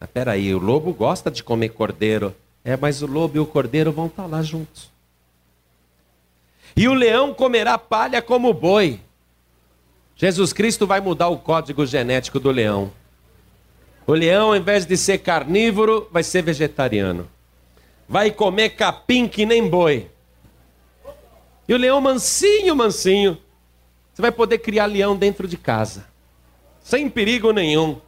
Ah, 0.00 0.06
peraí, 0.06 0.54
o 0.54 0.58
lobo 0.58 0.92
gosta 0.92 1.30
de 1.30 1.42
comer 1.42 1.70
cordeiro. 1.70 2.34
É, 2.64 2.76
mas 2.76 3.00
o 3.00 3.06
lobo 3.06 3.36
e 3.36 3.40
o 3.40 3.46
cordeiro 3.46 3.92
vão 3.92 4.06
estar 4.06 4.26
lá 4.26 4.42
juntos. 4.42 4.90
E 6.76 6.88
o 6.88 6.94
leão 6.94 7.32
comerá 7.32 7.78
palha 7.78 8.20
como 8.20 8.52
boi. 8.52 9.00
Jesus 10.16 10.52
Cristo 10.54 10.86
vai 10.86 11.00
mudar 11.00 11.28
o 11.28 11.36
código 11.36 11.84
genético 11.84 12.40
do 12.40 12.50
leão. 12.50 12.90
O 14.06 14.14
leão, 14.14 14.48
ao 14.48 14.56
invés 14.56 14.86
de 14.86 14.96
ser 14.96 15.18
carnívoro, 15.18 16.08
vai 16.10 16.22
ser 16.22 16.42
vegetariano. 16.42 17.28
Vai 18.08 18.30
comer 18.30 18.70
capim 18.70 19.28
que 19.28 19.44
nem 19.44 19.68
boi. 19.68 20.08
E 21.68 21.74
o 21.74 21.76
leão 21.76 22.00
mansinho, 22.00 22.74
mansinho. 22.74 23.36
Você 24.14 24.22
vai 24.22 24.32
poder 24.32 24.58
criar 24.58 24.86
leão 24.86 25.14
dentro 25.14 25.46
de 25.46 25.58
casa. 25.58 26.06
Sem 26.82 27.10
perigo 27.10 27.52
nenhum. 27.52 28.00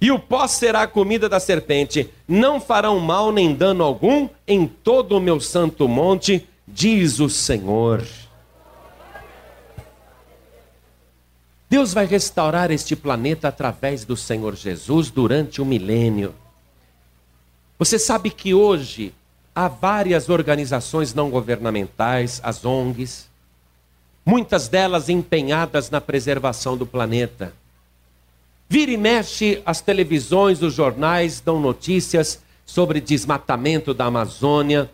E 0.00 0.10
o 0.10 0.18
pó 0.18 0.46
será 0.48 0.82
a 0.82 0.88
comida 0.88 1.28
da 1.28 1.38
serpente. 1.38 2.10
Não 2.26 2.60
farão 2.60 2.98
mal 2.98 3.30
nem 3.30 3.54
dano 3.54 3.84
algum 3.84 4.28
em 4.48 4.66
todo 4.66 5.16
o 5.16 5.20
meu 5.20 5.38
santo 5.38 5.86
monte, 5.86 6.48
diz 6.66 7.20
o 7.20 7.28
Senhor. 7.28 8.02
Deus 11.68 11.92
vai 11.92 12.06
restaurar 12.06 12.70
este 12.70 12.94
planeta 12.94 13.48
através 13.48 14.04
do 14.04 14.16
Senhor 14.16 14.54
Jesus 14.54 15.10
durante 15.10 15.60
o 15.60 15.64
milênio. 15.64 16.34
Você 17.78 17.98
sabe 17.98 18.30
que 18.30 18.54
hoje 18.54 19.12
há 19.54 19.68
várias 19.68 20.28
organizações 20.28 21.14
não 21.14 21.30
governamentais, 21.30 22.40
as 22.42 22.64
ONGs, 22.64 23.28
muitas 24.24 24.68
delas 24.68 25.08
empenhadas 25.08 25.90
na 25.90 26.00
preservação 26.00 26.76
do 26.76 26.86
planeta. 26.86 27.52
Vira 28.68 28.90
e 28.90 28.96
mexe, 28.96 29.62
as 29.66 29.80
televisões, 29.80 30.62
os 30.62 30.74
jornais 30.74 31.40
dão 31.40 31.60
notícias 31.60 32.42
sobre 32.64 33.00
desmatamento 33.00 33.92
da 33.92 34.06
Amazônia, 34.06 34.90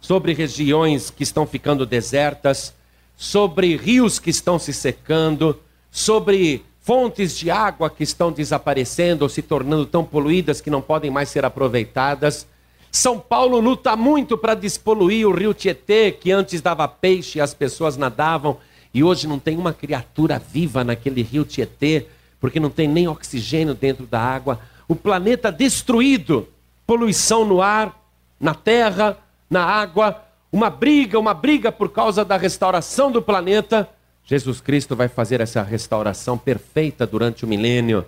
sobre 0.00 0.32
regiões 0.32 1.10
que 1.10 1.22
estão 1.22 1.46
ficando 1.46 1.84
desertas, 1.84 2.72
sobre 3.16 3.76
rios 3.76 4.18
que 4.18 4.30
estão 4.30 4.58
se 4.58 4.72
secando, 4.72 5.58
sobre 5.90 6.64
fontes 6.80 7.36
de 7.36 7.50
água 7.50 7.90
que 7.90 8.02
estão 8.02 8.32
desaparecendo 8.32 9.24
ou 9.24 9.28
se 9.28 9.42
tornando 9.42 9.86
tão 9.86 10.04
poluídas 10.04 10.60
que 10.60 10.70
não 10.70 10.80
podem 10.80 11.10
mais 11.10 11.28
ser 11.28 11.44
aproveitadas. 11.44 12.46
São 12.90 13.18
Paulo 13.18 13.60
luta 13.60 13.94
muito 13.94 14.36
para 14.36 14.54
despoluir 14.54 15.26
o 15.28 15.32
rio 15.32 15.54
Tietê, 15.54 16.10
que 16.10 16.32
antes 16.32 16.60
dava 16.60 16.88
peixe 16.88 17.38
e 17.38 17.40
as 17.40 17.54
pessoas 17.54 17.96
nadavam, 17.96 18.56
e 18.92 19.04
hoje 19.04 19.28
não 19.28 19.38
tem 19.38 19.56
uma 19.56 19.72
criatura 19.72 20.38
viva 20.38 20.82
naquele 20.82 21.22
rio 21.22 21.44
Tietê, 21.44 22.06
porque 22.40 22.58
não 22.58 22.70
tem 22.70 22.88
nem 22.88 23.06
oxigênio 23.06 23.74
dentro 23.74 24.06
da 24.06 24.20
água. 24.20 24.58
O 24.88 24.96
planeta 24.96 25.52
destruído, 25.52 26.48
poluição 26.86 27.44
no 27.44 27.62
ar, 27.62 27.96
na 28.40 28.54
terra, 28.54 29.16
na 29.48 29.64
água, 29.64 30.20
uma 30.50 30.68
briga, 30.70 31.18
uma 31.18 31.34
briga 31.34 31.70
por 31.70 31.90
causa 31.90 32.24
da 32.24 32.36
restauração 32.36 33.12
do 33.12 33.22
planeta. 33.22 33.88
Jesus 34.30 34.60
Cristo 34.60 34.94
vai 34.94 35.08
fazer 35.08 35.40
essa 35.40 35.60
restauração 35.60 36.38
perfeita 36.38 37.04
durante 37.04 37.44
o 37.44 37.48
milênio. 37.48 38.06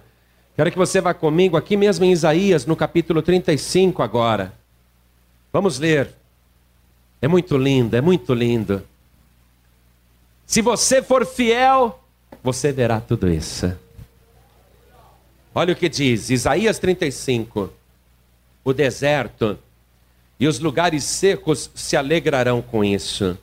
Quero 0.55 0.71
que 0.71 0.79
você 0.79 1.01
vá 1.01 1.13
comigo 1.13 1.57
aqui 1.57 1.77
mesmo 1.77 2.05
em 2.05 2.13
Isaías, 2.13 2.65
no 2.65 2.77
capítulo 2.77 3.21
35 3.21 4.05
agora. 4.05 4.55
Vamos 5.53 5.81
ler. 5.81 6.15
É 7.21 7.27
muito 7.27 7.59
lindo, 7.59 7.97
é 7.97 8.01
muito 8.01 8.33
lindo. 8.35 8.85
Se 10.47 10.63
você 10.63 11.03
for 11.03 11.27
fiel, 11.27 12.01
você 12.41 12.71
verá 12.71 13.01
tudo 13.01 13.29
isso. 13.29 13.77
Olha 15.53 15.73
o 15.73 15.77
que 15.77 15.89
diz 15.89 16.31
Isaías 16.31 16.79
35. 16.79 17.69
O 18.65 18.73
deserto 18.73 19.59
e 20.39 20.47
os 20.47 20.61
lugares 20.61 21.03
secos 21.03 21.69
se 21.75 21.97
alegrarão 21.97 22.63
com 22.63 22.85
isso. 22.85 23.37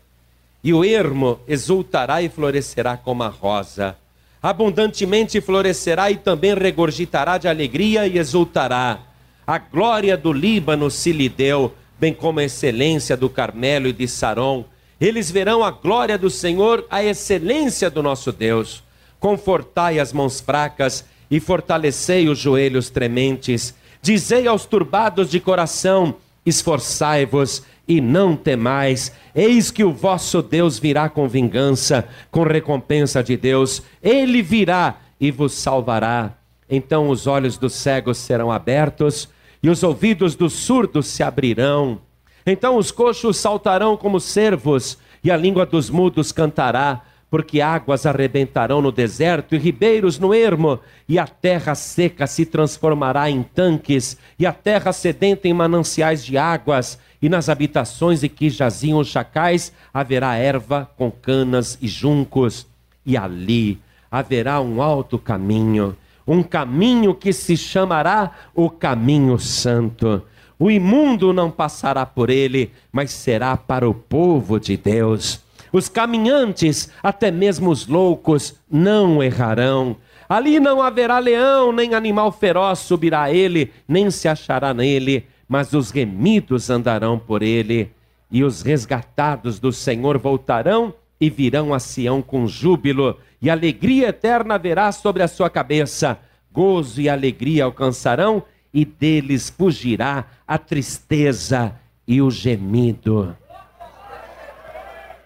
E 0.63 0.74
o 0.74 0.84
ermo 0.84 1.39
exultará 1.48 2.22
e 2.22 2.30
florescerá 2.30 2.98
como 2.98 3.24
a 3.24 3.28
rosa. 3.28 3.95
Abundantemente 4.41 5.41
florescerá 5.41 6.12
e 6.12 6.17
também 6.17 6.54
regurgitará 6.54 7.38
de 7.38 7.48
alegria 7.48 8.08
e 8.08 8.17
exultará. 8.17 9.00
A 9.45 9.58
glória 9.58 10.15
do 10.15 10.32
Líbano 10.32 10.89
se 10.89 11.12
lhe 11.12 11.28
deu, 11.28 11.74
bem 12.00 12.13
como 12.13 12.39
a 12.39 12.43
excelência 12.43 13.17
do 13.17 13.30
Carmelo 13.30 13.88
e 13.88 13.93
de 13.93 14.08
Saron. 14.08 14.63
Eles 15.00 15.32
verão 15.32 15.63
a 15.63 15.72
glória 15.72 16.17
do 16.17 16.30
Senhor, 16.30 16.86
a 16.89 17.04
excelência 17.04 17.89
do 17.89 18.04
nosso 18.04 18.32
Deus. 18.32 18.84
Confortai 19.19 20.00
as 20.00 20.13
mãos 20.13 20.39
fracas 20.39 21.04
e 21.30 21.39
fortalecei 21.39 22.30
os 22.30 22.38
joelhos 22.38 22.89
trementes. 22.89 23.74
Dizei 24.02 24.48
aos 24.48 24.65
turbados 24.65 25.30
de 25.30 25.39
coração: 25.39 26.15
esforçai-vos 26.45 27.63
e 27.89 27.99
não 27.99 28.36
temais. 28.36 29.12
Eis 29.34 29.71
que 29.71 29.84
o 29.84 29.91
vosso 29.91 30.43
Deus 30.43 30.78
virá 30.78 31.10
com 31.10 31.28
vingança, 31.28 32.08
com 32.30 32.43
recompensa 32.43 33.23
de 33.23 33.36
Deus. 33.36 33.82
Ele 34.02 34.43
virá 34.43 34.97
e 35.19 35.32
vos 35.32 35.54
salvará. 35.54 36.36
Então 36.69 37.10
os 37.10 37.25
olhos 37.25 37.58
dos 37.58 37.73
cegos 37.73 38.19
serão 38.19 38.52
abertos 38.52 39.28
e 39.63 39.69
os 39.69 39.82
ouvidos 39.82 40.36
dos 40.36 40.54
surdos 40.54 41.08
se 41.08 41.23
abrirão. 41.23 41.99
Então 42.45 42.78
os 42.78 42.91
coxos 42.91 43.38
saltarão 43.38 43.97
como 43.97 44.19
cervos, 44.19 44.97
e 45.23 45.30
a 45.30 45.36
língua 45.36 45.65
dos 45.65 45.89
mudos 45.89 46.32
cantará, 46.32 47.02
porque 47.30 47.60
águas 47.60 48.06
arrebentarão 48.06 48.82
no 48.82 48.91
deserto 48.91 49.54
e 49.54 49.58
ribeiros 49.58 50.17
no 50.17 50.34
ermo, 50.34 50.80
e 51.08 51.19
a 51.19 51.28
terra 51.28 51.75
seca 51.75 52.25
se 52.25 52.45
transformará 52.45 53.30
em 53.30 53.43
tanques, 53.43 54.17
e 54.38 54.45
a 54.45 54.54
terra 54.54 54.93
sedenta 54.93 55.47
em 55.47 55.54
mananciais 55.54 56.23
de 56.23 56.38
águas, 56.38 56.97
e 57.21 57.29
nas 57.29 57.49
habitações 57.49 58.23
em 58.23 58.29
que 58.29 58.49
jaziam 58.49 58.99
os 58.99 59.08
chacais 59.08 59.73
haverá 59.93 60.36
erva 60.36 60.89
com 60.97 61.12
canas 61.12 61.77
e 61.82 61.88
juncos, 61.88 62.65
e 63.05 63.17
ali 63.17 63.79
haverá 64.12 64.62
um 64.62 64.82
alto 64.82 65.17
caminho 65.17 65.95
um 66.29 66.43
caminho 66.43 67.15
que 67.15 67.34
se 67.34 67.58
chamará 67.58 68.32
o 68.53 68.69
caminho 68.69 69.39
santo. 69.39 70.21
O 70.60 70.69
imundo 70.69 71.34
não 71.34 71.49
passará 71.49 72.05
por 72.05 72.29
ele, 72.29 72.71
mas 72.91 73.12
será 73.12 73.58
para 73.58 73.89
o 73.89 73.95
povo 73.95 74.60
de 74.60 74.77
Deus. 74.77 75.39
Os 75.73 75.89
caminhantes, 75.89 76.91
até 77.01 77.32
mesmo 77.32 77.71
os 77.71 77.88
loucos, 77.88 78.55
não 78.69 79.23
errarão. 79.23 79.95
Ali 80.27 80.60
não 80.60 80.84
haverá 80.84 81.17
leão, 81.17 81.71
nem 81.71 81.95
animal 81.95 82.32
feroz 82.32 82.77
subirá 82.77 83.23
a 83.23 83.34
ele, 83.34 83.73
nem 83.88 84.12
se 84.12 84.27
achará 84.27 84.71
nele, 84.71 85.25
mas 85.49 85.73
os 85.73 85.89
remidos 85.89 86.69
andarão 86.69 87.17
por 87.17 87.41
ele. 87.41 87.91
E 88.31 88.43
os 88.43 88.62
resgatados 88.62 89.59
do 89.59 89.73
Senhor 89.73 90.19
voltarão 90.19 90.93
e 91.19 91.29
virão 91.29 91.73
a 91.73 91.79
Sião 91.79 92.21
com 92.21 92.47
júbilo 92.47 93.17
e 93.41 93.49
alegria 93.49 94.09
eterna 94.09 94.55
haverá 94.55 94.91
sobre 94.91 95.23
a 95.23 95.27
sua 95.27 95.49
cabeça. 95.49 96.19
Gozo 96.51 97.01
e 97.01 97.09
alegria 97.09 97.63
alcançarão, 97.63 98.43
e 98.73 98.85
deles 98.85 99.49
fugirá 99.49 100.25
a 100.47 100.57
tristeza 100.57 101.75
e 102.07 102.21
o 102.21 102.29
gemido. 102.29 103.35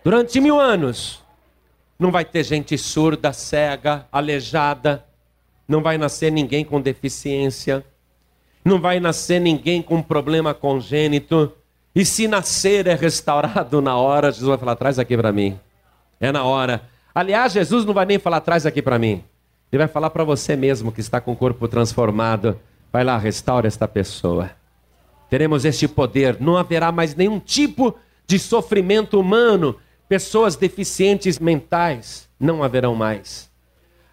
Durante 0.04 0.40
mil 0.40 0.60
anos, 0.60 1.24
não 1.98 2.12
vai 2.12 2.24
ter 2.24 2.44
gente 2.44 2.78
surda, 2.78 3.34
cega, 3.34 4.08
aleijada, 4.12 5.06
não 5.68 5.82
vai 5.82 5.98
nascer 5.98 6.32
ninguém 6.32 6.64
com 6.64 6.82
deficiência, 6.82 7.86
não 8.64 8.80
vai 8.80 9.00
nascer 9.00 9.40
ninguém 9.40 9.82
com 9.82 10.02
problema 10.02 10.54
congênito, 10.54 11.52
e 11.96 12.04
se 12.04 12.28
nascer 12.28 12.88
é 12.88 12.96
restaurado 12.96 13.82
na 13.82 13.96
hora, 13.96 14.32
Jesus 14.32 14.50
vai 14.50 14.58
falar: 14.58 14.76
traz 14.76 14.98
aqui 14.98 15.16
para 15.16 15.32
mim. 15.32 15.60
É 16.20 16.32
na 16.32 16.44
hora. 16.44 16.82
Aliás, 17.14 17.54
Jesus 17.54 17.86
não 17.86 17.94
vai 17.94 18.06
nem 18.06 18.18
falar: 18.18 18.42
traz 18.42 18.66
aqui 18.66 18.82
para 18.82 18.98
mim. 18.98 19.24
Ele 19.72 19.80
vai 19.80 19.88
falar 19.88 20.10
para 20.10 20.24
você 20.24 20.56
mesmo 20.56 20.92
que 20.92 21.02
está 21.02 21.22
com 21.22 21.32
o 21.32 21.36
corpo 21.36 21.68
transformado: 21.68 22.60
vai 22.92 23.04
lá, 23.04 23.18
restaura 23.18 23.68
esta 23.68 23.88
pessoa. 23.88 24.52
Teremos 25.30 25.66
este 25.66 25.88
poder, 25.88 26.38
não 26.40 26.58
haverá 26.58 26.92
mais 26.92 27.16
nenhum 27.16 27.40
tipo 27.40 27.96
de 28.26 28.40
sofrimento 28.40 29.20
humano. 29.20 29.76
Pessoas 30.08 30.56
deficientes 30.56 31.40
mentais 31.40 32.30
não 32.40 32.64
haverão 32.64 32.94
mais. 32.94 33.50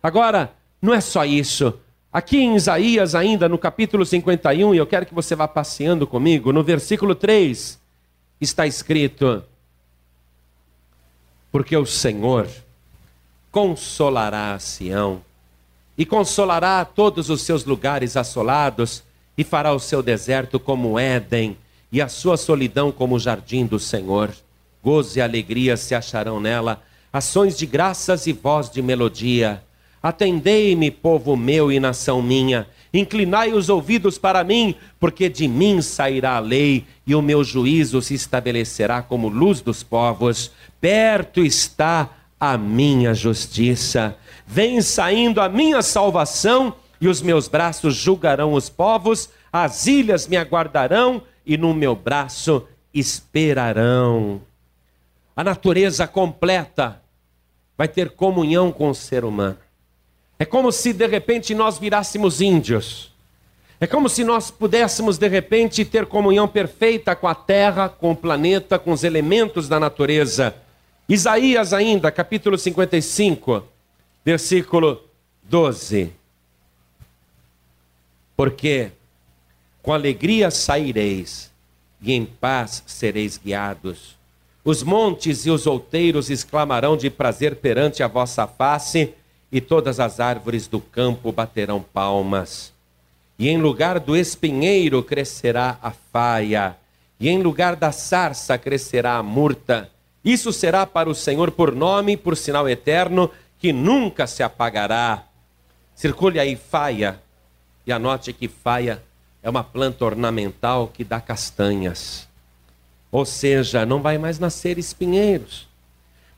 Agora, 0.02 0.52
não 0.80 0.94
é 0.94 1.00
só 1.00 1.24
isso. 1.24 1.78
Aqui 2.12 2.38
em 2.38 2.56
Isaías, 2.56 3.14
ainda 3.14 3.48
no 3.48 3.56
capítulo 3.56 4.04
51, 4.04 4.74
e 4.74 4.78
eu 4.78 4.86
quero 4.86 5.06
que 5.06 5.14
você 5.14 5.36
vá 5.36 5.46
passeando 5.46 6.06
comigo, 6.06 6.52
no 6.52 6.64
versículo 6.64 7.14
3, 7.14 7.78
está 8.40 8.66
escrito: 8.66 9.44
Porque 11.52 11.76
o 11.76 11.86
Senhor 11.86 12.48
consolará 13.52 14.54
a 14.54 14.58
Sião 14.58 15.22
e 16.00 16.06
consolará 16.06 16.82
todos 16.82 17.28
os 17.28 17.42
seus 17.42 17.64
lugares 17.66 18.16
assolados, 18.16 19.02
e 19.36 19.44
fará 19.44 19.72
o 19.74 19.78
seu 19.78 20.02
deserto 20.02 20.58
como 20.58 20.98
Éden, 20.98 21.58
e 21.92 22.00
a 22.00 22.08
sua 22.08 22.38
solidão 22.38 22.90
como 22.90 23.16
o 23.16 23.20
jardim 23.20 23.66
do 23.66 23.78
Senhor. 23.78 24.34
Gozo 24.82 25.18
e 25.18 25.20
alegria 25.20 25.76
se 25.76 25.94
acharão 25.94 26.40
nela, 26.40 26.82
ações 27.12 27.56
de 27.56 27.66
graças 27.66 28.26
e 28.26 28.32
voz 28.32 28.70
de 28.70 28.80
melodia. 28.80 29.62
Atendei-me, 30.02 30.90
povo 30.90 31.36
meu 31.36 31.70
e 31.70 31.78
nação 31.78 32.22
minha, 32.22 32.66
inclinai 32.92 33.52
os 33.52 33.68
ouvidos 33.68 34.16
para 34.18 34.42
mim, 34.42 34.74
porque 34.98 35.28
de 35.28 35.46
mim 35.46 35.82
sairá 35.82 36.36
a 36.36 36.40
lei, 36.40 36.86
e 37.06 37.14
o 37.14 37.20
meu 37.20 37.44
juízo 37.44 38.00
se 38.00 38.14
estabelecerá 38.14 39.02
como 39.02 39.28
luz 39.28 39.60
dos 39.60 39.82
povos. 39.82 40.50
Perto 40.80 41.44
está 41.44 42.08
a 42.38 42.56
minha 42.56 43.12
justiça. 43.12 44.16
Vem 44.46 44.80
saindo 44.80 45.40
a 45.40 45.48
minha 45.48 45.82
salvação, 45.82 46.74
e 47.00 47.08
os 47.08 47.20
meus 47.20 47.46
braços 47.46 47.94
julgarão 47.94 48.54
os 48.54 48.68
povos, 48.68 49.28
as 49.52 49.86
ilhas 49.86 50.26
me 50.26 50.36
aguardarão, 50.36 51.22
e 51.44 51.56
no 51.56 51.74
meu 51.74 51.94
braço 51.94 52.66
esperarão. 52.92 54.40
A 55.36 55.44
natureza 55.44 56.06
completa 56.06 57.00
vai 57.76 57.88
ter 57.88 58.10
comunhão 58.10 58.72
com 58.72 58.90
o 58.90 58.94
ser 58.94 59.24
humano. 59.24 59.56
É 60.40 60.46
como 60.46 60.72
se 60.72 60.94
de 60.94 61.06
repente 61.06 61.54
nós 61.54 61.78
virássemos 61.78 62.40
índios. 62.40 63.12
É 63.78 63.86
como 63.86 64.08
se 64.08 64.24
nós 64.24 64.50
pudéssemos 64.50 65.18
de 65.18 65.28
repente 65.28 65.84
ter 65.84 66.06
comunhão 66.06 66.48
perfeita 66.48 67.14
com 67.14 67.28
a 67.28 67.34
terra, 67.34 67.90
com 67.90 68.12
o 68.12 68.16
planeta, 68.16 68.78
com 68.78 68.90
os 68.90 69.04
elementos 69.04 69.68
da 69.68 69.78
natureza. 69.78 70.54
Isaías, 71.06 71.74
ainda, 71.74 72.10
capítulo 72.10 72.56
55, 72.56 73.62
versículo 74.24 75.04
12. 75.42 76.10
Porque 78.34 78.92
com 79.82 79.92
alegria 79.92 80.50
saireis, 80.50 81.50
e 82.00 82.14
em 82.14 82.24
paz 82.24 82.82
sereis 82.86 83.36
guiados. 83.36 84.16
Os 84.64 84.82
montes 84.82 85.44
e 85.44 85.50
os 85.50 85.66
outeiros 85.66 86.30
exclamarão 86.30 86.96
de 86.96 87.10
prazer 87.10 87.56
perante 87.56 88.02
a 88.02 88.08
vossa 88.08 88.46
face, 88.46 89.12
e 89.52 89.60
todas 89.60 89.98
as 89.98 90.20
árvores 90.20 90.66
do 90.66 90.80
campo 90.80 91.32
baterão 91.32 91.82
palmas. 91.82 92.72
e 93.38 93.48
em 93.48 93.56
lugar 93.56 93.98
do 93.98 94.14
espinheiro 94.14 95.02
crescerá 95.02 95.78
a 95.82 95.90
faia, 95.90 96.76
e 97.18 97.26
em 97.26 97.42
lugar 97.42 97.74
da 97.74 97.90
sarça 97.90 98.58
crescerá 98.58 99.16
a 99.16 99.22
murta. 99.22 99.90
Isso 100.22 100.52
será 100.52 100.84
para 100.84 101.08
o 101.08 101.14
Senhor 101.14 101.50
por 101.50 101.74
nome, 101.74 102.18
por 102.18 102.36
sinal 102.36 102.68
eterno, 102.68 103.30
que 103.58 103.72
nunca 103.72 104.26
se 104.26 104.42
apagará. 104.42 105.24
Circule 105.94 106.38
aí 106.38 106.54
faia, 106.54 107.18
e 107.86 107.92
anote 107.92 108.34
que 108.34 108.46
faia 108.46 109.02
é 109.42 109.48
uma 109.48 109.64
planta 109.64 110.04
ornamental 110.04 110.88
que 110.88 111.02
dá 111.02 111.18
castanhas. 111.18 112.28
Ou 113.10 113.24
seja, 113.24 113.86
não 113.86 114.02
vai 114.02 114.18
mais 114.18 114.38
nascer 114.38 114.78
espinheiros. 114.78 115.66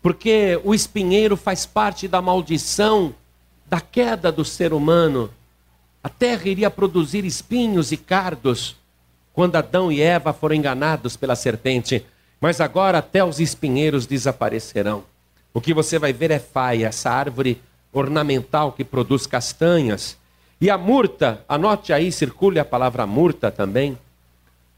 Porque 0.03 0.61
o 0.64 0.74
espinheiro 0.74 1.36
faz 1.36 1.64
parte 1.64 2.09
da 2.09 2.20
maldição 2.20 3.14
da 3.66 3.80
queda 3.80 4.30
do 4.32 4.44
ser 4.44 4.72
humano 4.72 5.30
a 6.05 6.09
terra 6.09 6.48
iria 6.48 6.68
produzir 6.68 7.24
espinhos 7.24 7.92
e 7.92 7.96
cardos 7.96 8.76
quando 9.32 9.55
Adão 9.55 9.92
e 9.92 10.00
Eva 10.00 10.32
foram 10.32 10.57
enganados 10.57 11.16
pela 11.16 11.36
serpente, 11.36 12.05
mas 12.40 12.61
agora 12.61 12.98
até 12.98 13.24
os 13.24 13.38
espinheiros 13.38 14.05
desaparecerão. 14.05 15.05
O 15.55 15.61
que 15.61 15.72
você 15.72 15.98
vai 16.00 16.12
ver 16.12 16.32
é 16.32 16.40
faia, 16.40 16.88
essa 16.88 17.09
árvore 17.09 17.62
ornamental 17.92 18.72
que 18.72 18.82
produz 18.82 19.26
castanhas. 19.28 20.18
E 20.61 20.68
a 20.68 20.76
murta, 20.76 21.44
anote 21.48 21.92
aí, 21.92 22.11
circule 22.11 22.59
a 22.59 22.64
palavra 22.64 23.07
murta 23.07 23.50
também. 23.50 23.96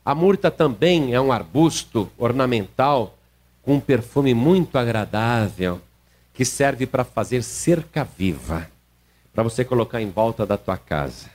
A 0.04 0.14
murta 0.14 0.50
também 0.50 1.14
é 1.14 1.20
um 1.20 1.32
arbusto 1.32 2.10
ornamental 2.18 3.16
com 3.64 3.74
um 3.74 3.80
perfume 3.80 4.34
muito 4.34 4.76
agradável 4.78 5.80
que 6.32 6.44
serve 6.44 6.86
para 6.86 7.04
fazer 7.04 7.42
cerca 7.42 8.04
viva 8.04 8.68
para 9.34 9.42
você 9.42 9.64
colocar 9.64 10.00
em 10.00 10.08
volta 10.08 10.46
da 10.46 10.56
tua 10.56 10.76
casa. 10.76 11.26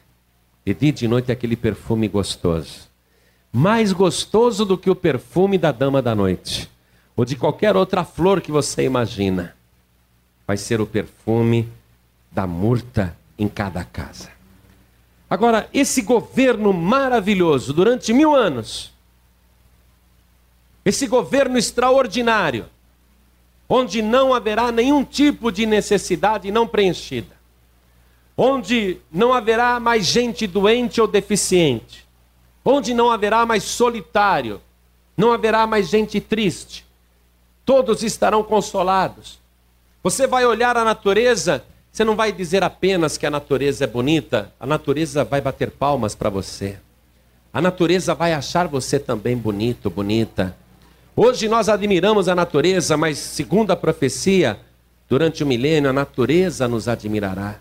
De 0.66 0.74
dia 0.74 0.90
e 0.90 0.94
de 0.94 1.08
noite 1.08 1.32
aquele 1.32 1.56
perfume 1.56 2.08
gostoso. 2.08 2.88
Mais 3.52 3.92
gostoso 3.92 4.64
do 4.64 4.78
que 4.78 4.90
o 4.90 4.96
perfume 4.96 5.58
da 5.58 5.72
dama 5.72 6.02
da 6.02 6.16
noite, 6.16 6.70
ou 7.16 7.26
de 7.26 7.36
qualquer 7.36 7.76
outra 7.76 8.06
flor 8.06 8.40
que 8.40 8.52
você 8.52 8.84
imagina. 8.84 9.56
Vai 10.48 10.56
ser 10.56 10.80
o 10.80 10.86
perfume 10.86 11.68
da 12.32 12.48
murta 12.48 13.18
em 13.38 13.50
cada 13.50 13.84
casa. 13.84 14.30
Agora, 15.30 15.68
esse 15.74 16.02
governo 16.02 16.72
maravilhoso 16.72 17.74
durante 17.74 18.14
mil 18.14 18.34
anos, 18.34 18.94
esse 20.90 21.08
governo 21.08 21.58
extraordinário, 21.58 22.66
onde 23.68 24.02
não 24.02 24.34
haverá 24.34 24.72
nenhum 24.72 25.04
tipo 25.04 25.52
de 25.52 25.66
necessidade 25.66 26.52
não 26.52 26.68
preenchida, 26.68 27.36
onde 28.36 29.00
não 29.12 29.32
haverá 29.32 29.80
mais 29.80 30.06
gente 30.06 30.48
doente 30.48 31.00
ou 31.00 31.08
deficiente, 31.08 32.08
onde 32.66 32.94
não 32.94 33.12
haverá 33.12 33.46
mais 33.46 33.64
solitário, 33.64 34.60
não 35.16 35.32
haverá 35.32 35.68
mais 35.68 35.88
gente 35.90 36.20
triste, 36.20 36.86
todos 37.64 38.02
estarão 38.02 38.44
consolados. 38.44 39.40
Você 40.02 40.26
vai 40.26 40.46
olhar 40.46 40.76
a 40.76 40.84
natureza, 40.84 41.64
você 41.92 42.04
não 42.04 42.16
vai 42.16 42.32
dizer 42.32 42.64
apenas 42.64 43.16
que 43.16 43.28
a 43.28 43.32
natureza 43.32 43.84
é 43.84 43.88
bonita, 43.88 44.52
a 44.60 44.66
natureza 44.66 45.24
vai 45.24 45.40
bater 45.40 45.70
palmas 45.70 46.16
para 46.16 46.30
você. 46.30 46.80
A 47.54 47.62
natureza 47.62 48.16
vai 48.16 48.34
achar 48.34 48.68
você 48.68 48.98
também 48.98 49.36
bonito, 49.36 49.90
bonita. 49.90 50.56
Hoje 51.22 51.50
nós 51.50 51.68
admiramos 51.68 52.30
a 52.30 52.34
natureza, 52.34 52.96
mas 52.96 53.18
segundo 53.18 53.72
a 53.72 53.76
profecia, 53.76 54.58
durante 55.10 55.44
o 55.44 55.46
milênio 55.46 55.90
a 55.90 55.94
natureza 55.94 56.66
nos 56.66 56.88
admirará 56.88 57.60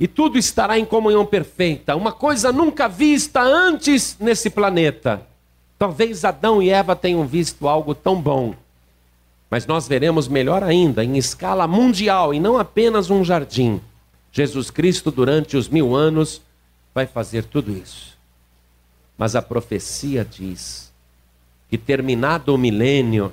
e 0.00 0.08
tudo 0.08 0.36
estará 0.36 0.76
em 0.76 0.84
comunhão 0.84 1.24
perfeita, 1.24 1.94
uma 1.94 2.10
coisa 2.10 2.50
nunca 2.50 2.88
vista 2.88 3.40
antes 3.40 4.16
nesse 4.18 4.50
planeta. 4.50 5.24
Talvez 5.78 6.24
Adão 6.24 6.60
e 6.60 6.70
Eva 6.70 6.96
tenham 6.96 7.24
visto 7.24 7.68
algo 7.68 7.94
tão 7.94 8.20
bom, 8.20 8.52
mas 9.48 9.64
nós 9.64 9.86
veremos 9.86 10.26
melhor 10.26 10.64
ainda, 10.64 11.04
em 11.04 11.16
escala 11.16 11.68
mundial 11.68 12.34
e 12.34 12.40
não 12.40 12.58
apenas 12.58 13.10
um 13.10 13.24
jardim. 13.24 13.80
Jesus 14.32 14.72
Cristo, 14.72 15.12
durante 15.12 15.56
os 15.56 15.68
mil 15.68 15.94
anos, 15.94 16.42
vai 16.92 17.06
fazer 17.06 17.44
tudo 17.44 17.70
isso. 17.70 18.18
Mas 19.16 19.36
a 19.36 19.40
profecia 19.40 20.26
diz 20.28 20.89
que, 21.70 21.78
terminado 21.78 22.52
o 22.52 22.58
milênio, 22.58 23.32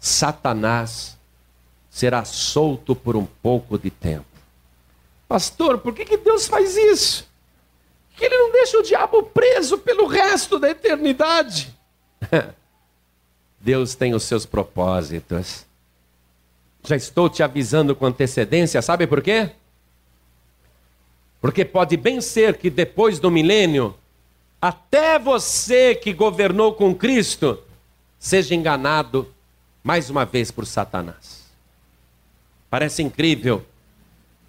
Satanás 0.00 1.16
será 1.90 2.24
solto 2.24 2.96
por 2.96 3.14
um 3.14 3.24
pouco 3.24 3.78
de 3.78 3.90
tempo. 3.90 4.26
Pastor, 5.28 5.78
por 5.78 5.94
que, 5.94 6.04
que 6.04 6.16
Deus 6.16 6.46
faz 6.46 6.76
isso? 6.76 7.28
Que 8.16 8.24
ele 8.24 8.36
não 8.36 8.52
deixa 8.52 8.78
o 8.78 8.82
diabo 8.82 9.22
preso 9.22 9.78
pelo 9.78 10.06
resto 10.06 10.58
da 10.58 10.70
eternidade. 10.70 11.74
Deus 13.60 13.94
tem 13.94 14.14
os 14.14 14.22
seus 14.24 14.46
propósitos. 14.46 15.66
Já 16.82 16.96
estou 16.96 17.28
te 17.28 17.42
avisando 17.42 17.94
com 17.94 18.06
antecedência, 18.06 18.82
sabe 18.82 19.06
por 19.06 19.22
quê? 19.22 19.50
Porque 21.40 21.64
pode 21.64 21.96
bem 21.96 22.20
ser 22.20 22.56
que 22.56 22.70
depois 22.70 23.18
do 23.18 23.30
milênio, 23.30 23.94
até 24.68 25.18
você 25.18 25.94
que 25.94 26.12
governou 26.12 26.74
com 26.74 26.94
Cristo, 26.94 27.58
seja 28.18 28.54
enganado 28.54 29.32
mais 29.82 30.08
uma 30.08 30.24
vez 30.24 30.50
por 30.50 30.66
Satanás. 30.66 31.44
Parece 32.70 33.02
incrível 33.02 33.64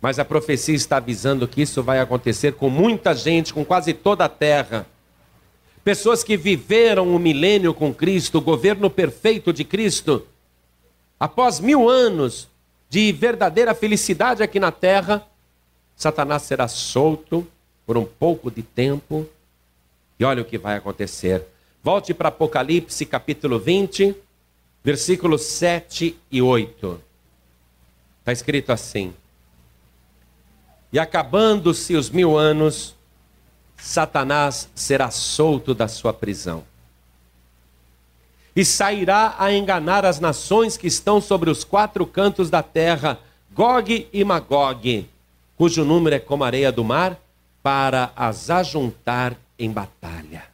mas 0.06 0.20
a 0.20 0.24
profecia 0.24 0.76
está 0.76 0.98
avisando 0.98 1.48
que 1.48 1.64
isso 1.64 1.82
vai 1.82 2.00
acontecer 2.00 2.54
com 2.54 2.70
muita 2.70 3.16
gente, 3.16 3.52
com 3.52 3.66
quase 3.66 3.92
toda 3.92 4.26
a 4.26 4.30
terra. 4.30 4.86
Pessoas 5.84 6.24
que 6.24 6.38
viveram 6.38 7.16
o 7.16 7.18
milênio 7.18 7.74
com 7.74 7.92
Cristo, 7.92 8.38
o 8.38 8.42
governo 8.42 8.88
perfeito 8.88 9.52
de 9.52 9.64
Cristo, 9.64 10.28
após 11.20 11.60
mil 11.60 11.90
anos 11.90 12.48
de 12.88 13.12
verdadeira 13.12 13.74
felicidade 13.74 14.44
aqui 14.44 14.60
na 14.60 14.72
terra, 14.72 15.26
Satanás 15.96 16.44
será 16.44 16.68
solto 16.68 17.48
por 17.84 17.98
um 17.98 18.06
pouco 18.06 18.52
de 18.52 18.62
tempo. 18.62 19.28
E 20.20 20.24
olha 20.24 20.42
o 20.42 20.46
que 20.46 20.58
vai 20.58 20.78
acontecer. 20.78 21.44
Volte 21.84 22.14
para 22.14 22.30
Apocalipse 22.30 23.06
capítulo 23.06 23.60
20, 23.60 24.16
versículos 24.84 25.44
7 25.44 26.18
e 26.32 26.42
8. 26.42 27.02
Está 28.22 28.32
escrito 28.32 28.72
assim: 28.72 29.14
e 30.96 31.00
acabando-se 31.00 31.94
os 31.94 32.10
mil 32.10 32.38
anos, 32.38 32.96
Satanás 33.76 34.70
será 34.74 35.12
solto 35.12 35.74
da 35.74 35.90
sua 35.90 36.14
prisão. 36.14 36.64
E 38.56 38.64
sairá 38.64 39.36
a 39.38 39.52
enganar 39.52 40.06
as 40.06 40.22
nações 40.22 40.78
que 40.78 40.88
estão 40.88 41.20
sobre 41.20 41.50
os 41.50 41.66
quatro 41.66 42.08
cantos 42.08 42.50
da 42.50 42.64
terra, 42.64 43.20
Gog 43.54 44.08
e 44.14 44.24
Magog, 44.24 45.06
cujo 45.58 45.84
número 45.84 46.16
é 46.16 46.20
como 46.20 46.46
a 46.46 46.48
areia 46.48 46.72
do 46.72 46.82
mar, 46.82 47.20
para 47.62 48.14
as 48.16 48.50
ajuntar 48.50 49.36
em 49.58 49.72
batalha. 49.72 50.46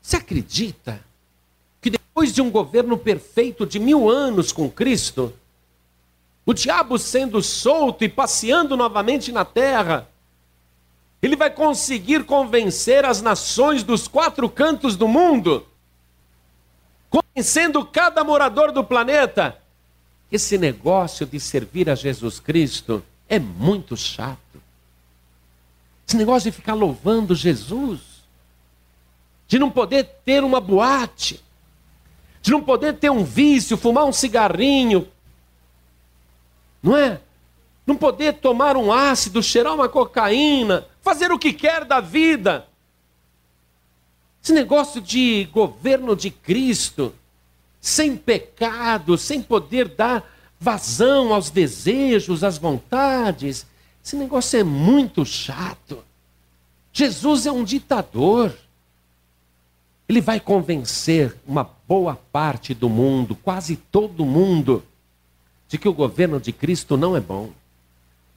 Você 0.00 0.16
acredita 0.16 1.00
que 1.80 1.90
depois 1.90 2.34
de 2.34 2.42
um 2.42 2.50
governo 2.50 2.98
perfeito 2.98 3.66
de 3.66 3.78
mil 3.78 4.10
anos 4.10 4.52
com 4.52 4.70
Cristo, 4.70 5.32
o 6.44 6.52
diabo 6.52 6.98
sendo 6.98 7.42
solto 7.42 8.04
e 8.04 8.08
passeando 8.08 8.76
novamente 8.76 9.30
na 9.30 9.44
terra, 9.44 10.08
ele 11.22 11.36
vai 11.36 11.50
conseguir 11.50 12.24
convencer 12.24 13.04
as 13.04 13.20
nações 13.20 13.82
dos 13.82 14.08
quatro 14.08 14.48
cantos 14.48 14.96
do 14.96 15.06
mundo, 15.06 15.66
convencendo 17.08 17.84
cada 17.84 18.24
morador 18.24 18.72
do 18.72 18.82
planeta. 18.82 19.56
Esse 20.32 20.56
negócio 20.56 21.26
de 21.26 21.38
servir 21.38 21.90
a 21.90 21.94
Jesus 21.94 22.40
Cristo 22.40 23.02
é 23.28 23.38
muito 23.38 23.96
chato. 23.96 24.49
Esse 26.10 26.16
negócio 26.16 26.50
de 26.50 26.56
ficar 26.56 26.74
louvando 26.74 27.36
Jesus, 27.36 28.00
de 29.46 29.60
não 29.60 29.70
poder 29.70 30.02
ter 30.24 30.42
uma 30.42 30.60
boate, 30.60 31.40
de 32.42 32.50
não 32.50 32.60
poder 32.60 32.96
ter 32.96 33.10
um 33.10 33.22
vício, 33.22 33.76
fumar 33.76 34.04
um 34.04 34.12
cigarrinho, 34.12 35.06
não 36.82 36.96
é? 36.96 37.20
Não 37.86 37.94
poder 37.94 38.40
tomar 38.40 38.76
um 38.76 38.92
ácido, 38.92 39.40
cheirar 39.40 39.72
uma 39.72 39.88
cocaína, 39.88 40.84
fazer 41.00 41.30
o 41.30 41.38
que 41.38 41.52
quer 41.52 41.84
da 41.84 42.00
vida. 42.00 42.66
Esse 44.42 44.52
negócio 44.52 45.00
de 45.00 45.48
governo 45.52 46.16
de 46.16 46.32
Cristo, 46.32 47.14
sem 47.80 48.16
pecado, 48.16 49.16
sem 49.16 49.40
poder 49.40 49.86
dar 49.86 50.28
vazão 50.58 51.32
aos 51.32 51.50
desejos, 51.50 52.42
às 52.42 52.58
vontades, 52.58 53.64
esse 54.04 54.16
negócio 54.16 54.58
é 54.58 54.64
muito 54.64 55.24
chato. 55.24 56.02
Jesus 56.92 57.46
é 57.46 57.52
um 57.52 57.64
ditador. 57.64 58.54
Ele 60.08 60.20
vai 60.20 60.40
convencer 60.40 61.36
uma 61.46 61.68
boa 61.86 62.16
parte 62.32 62.74
do 62.74 62.88
mundo, 62.88 63.36
quase 63.36 63.76
todo 63.76 64.24
mundo, 64.24 64.82
de 65.68 65.78
que 65.78 65.88
o 65.88 65.92
governo 65.92 66.40
de 66.40 66.52
Cristo 66.52 66.96
não 66.96 67.16
é 67.16 67.20
bom 67.20 67.50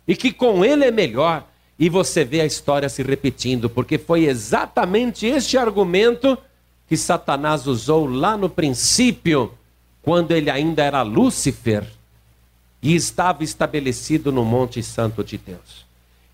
e 0.07 0.15
que 0.15 0.31
com 0.31 0.63
ele 0.63 0.85
é 0.85 0.91
melhor 0.91 1.47
e 1.79 1.89
você 1.89 2.23
vê 2.23 2.41
a 2.41 2.45
história 2.45 2.87
se 2.87 3.01
repetindo, 3.01 3.69
porque 3.69 3.97
foi 3.97 4.25
exatamente 4.25 5.25
este 5.25 5.57
argumento 5.57 6.37
que 6.87 6.95
Satanás 6.95 7.65
usou 7.65 8.05
lá 8.05 8.37
no 8.37 8.49
princípio, 8.49 9.53
quando 10.01 10.31
ele 10.31 10.49
ainda 10.49 10.83
era 10.83 11.01
Lúcifer 11.01 11.87
e 12.83 12.93
estava 12.93 13.43
estabelecido 13.43 14.31
no 14.31 14.45
Monte 14.45 14.83
Santo 14.83 15.23
de 15.23 15.37
Deus. 15.37 15.85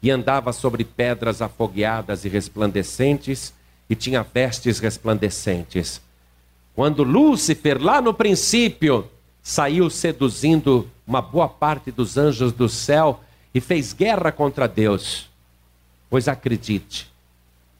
E 0.03 0.11
andava 0.11 0.51
sobre 0.51 0.83
pedras 0.83 1.41
afogueadas 1.41 2.25
e 2.25 2.29
resplandecentes, 2.29 3.53
e 3.89 3.95
tinha 3.95 4.23
vestes 4.23 4.79
resplandecentes. 4.79 6.01
Quando 6.75 7.03
Lúcifer, 7.03 7.81
lá 7.81 8.01
no 8.01 8.13
princípio, 8.13 9.09
saiu 9.41 9.89
seduzindo 9.89 10.89
uma 11.07 11.21
boa 11.21 11.47
parte 11.47 11.91
dos 11.91 12.17
anjos 12.17 12.51
do 12.51 12.67
céu 12.67 13.21
e 13.53 13.61
fez 13.61 13.93
guerra 13.93 14.31
contra 14.31 14.67
Deus, 14.67 15.29
Pois 16.09 16.27
acredite, 16.27 17.07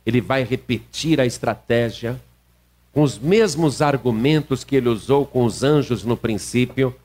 ele 0.06 0.22
vai 0.22 0.44
repetir 0.44 1.20
a 1.20 1.26
estratégia 1.26 2.20
com 2.94 3.02
os 3.02 3.18
mesmos 3.18 3.82
argumentos 3.82 4.64
que 4.64 4.76
ele 4.76 4.90
usou 4.90 5.26
com 5.26 5.44
os 5.44 5.64
anjos 5.64 6.04
no 6.04 6.16
princípio. 6.16 6.96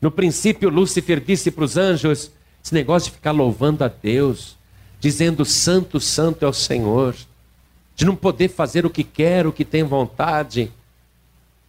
No 0.00 0.10
princípio, 0.10 0.68
Lúcifer 0.68 1.20
disse 1.20 1.50
para 1.50 1.64
os 1.64 1.76
anjos: 1.76 2.30
esse 2.62 2.74
negócio 2.74 3.10
de 3.10 3.16
ficar 3.16 3.32
louvando 3.32 3.84
a 3.84 3.88
Deus, 3.88 4.56
dizendo 5.00 5.44
Santo, 5.44 6.00
Santo 6.00 6.44
é 6.44 6.48
o 6.48 6.52
Senhor, 6.52 7.14
de 7.94 8.04
não 8.04 8.16
poder 8.16 8.48
fazer 8.48 8.84
o 8.84 8.90
que 8.90 9.04
quer, 9.04 9.46
o 9.46 9.52
que 9.52 9.64
tem 9.64 9.82
vontade. 9.82 10.70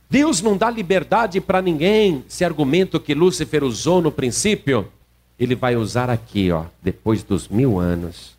Deus 0.09 0.41
não 0.41 0.57
dá 0.57 0.69
liberdade 0.69 1.39
para 1.41 1.61
ninguém. 1.61 2.23
Esse 2.29 2.43
argumento 2.43 2.99
que 2.99 3.13
Lúcifer 3.13 3.63
usou 3.63 4.01
no 4.01 4.11
princípio, 4.11 4.91
ele 5.39 5.53
vai 5.53 5.75
usar 5.75 6.09
aqui, 6.09 6.51
ó, 6.51 6.65
depois 6.81 7.23
dos 7.23 7.47
mil 7.47 7.79
anos. 7.79 8.35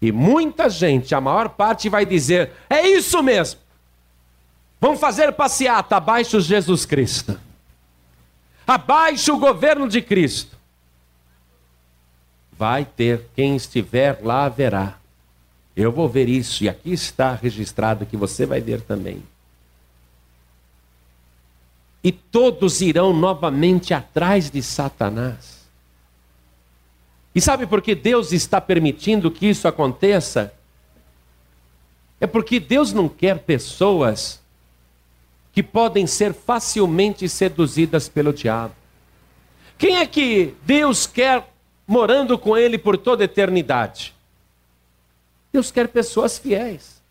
E 0.00 0.10
muita 0.10 0.70
gente, 0.70 1.14
a 1.14 1.20
maior 1.20 1.50
parte, 1.50 1.88
vai 1.88 2.06
dizer: 2.06 2.50
é 2.68 2.88
isso 2.88 3.22
mesmo. 3.22 3.60
Vamos 4.80 4.98
fazer 4.98 5.32
passeata 5.32 5.96
abaixo 5.96 6.40
Jesus 6.40 6.86
Cristo. 6.86 7.38
Abaixo 8.70 9.34
o 9.34 9.38
governo 9.40 9.88
de 9.88 10.00
Cristo. 10.00 10.56
Vai 12.52 12.84
ter 12.84 13.26
quem 13.34 13.56
estiver 13.56 14.20
lá 14.22 14.48
verá. 14.48 14.96
Eu 15.74 15.90
vou 15.90 16.08
ver 16.08 16.28
isso, 16.28 16.62
e 16.62 16.68
aqui 16.68 16.92
está 16.92 17.34
registrado 17.34 18.06
que 18.06 18.16
você 18.16 18.46
vai 18.46 18.60
ver 18.60 18.80
também. 18.80 19.24
E 22.04 22.12
todos 22.12 22.80
irão 22.80 23.12
novamente 23.12 23.92
atrás 23.92 24.48
de 24.48 24.62
Satanás. 24.62 25.66
E 27.34 27.40
sabe 27.40 27.66
por 27.66 27.82
que 27.82 27.96
Deus 27.96 28.30
está 28.30 28.60
permitindo 28.60 29.32
que 29.32 29.46
isso 29.46 29.66
aconteça? 29.66 30.54
É 32.20 32.26
porque 32.26 32.60
Deus 32.60 32.92
não 32.92 33.08
quer 33.08 33.40
pessoas 33.40 34.39
que 35.52 35.62
podem 35.62 36.06
ser 36.06 36.32
facilmente 36.32 37.28
seduzidas 37.28 38.08
pelo 38.08 38.32
diabo. 38.32 38.74
Quem 39.76 39.96
é 39.96 40.06
que 40.06 40.54
Deus 40.62 41.06
quer 41.06 41.48
morando 41.86 42.38
com 42.38 42.56
ele 42.56 42.78
por 42.78 42.96
toda 42.96 43.24
a 43.24 43.26
eternidade? 43.26 44.14
Deus 45.52 45.70
quer 45.70 45.88
pessoas 45.88 46.38
fiéis, 46.38 47.02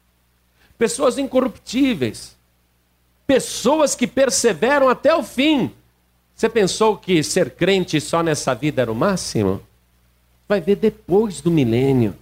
pessoas 0.78 1.18
incorruptíveis, 1.18 2.38
pessoas 3.28 3.96
que 3.96 4.08
perseveram 4.08 4.88
até 4.88 5.14
o 5.14 5.24
fim. 5.24 5.72
Você 6.36 6.48
pensou 6.48 6.96
que 6.96 7.22
ser 7.22 7.52
crente 7.52 8.00
só 8.00 8.24
nessa 8.24 8.56
vida 8.56 8.82
era 8.82 8.92
o 8.92 8.96
máximo? 8.96 9.62
vai 10.50 10.60
ver 10.60 10.78
depois 10.78 11.42
do 11.42 11.52
milênio. 11.52 12.16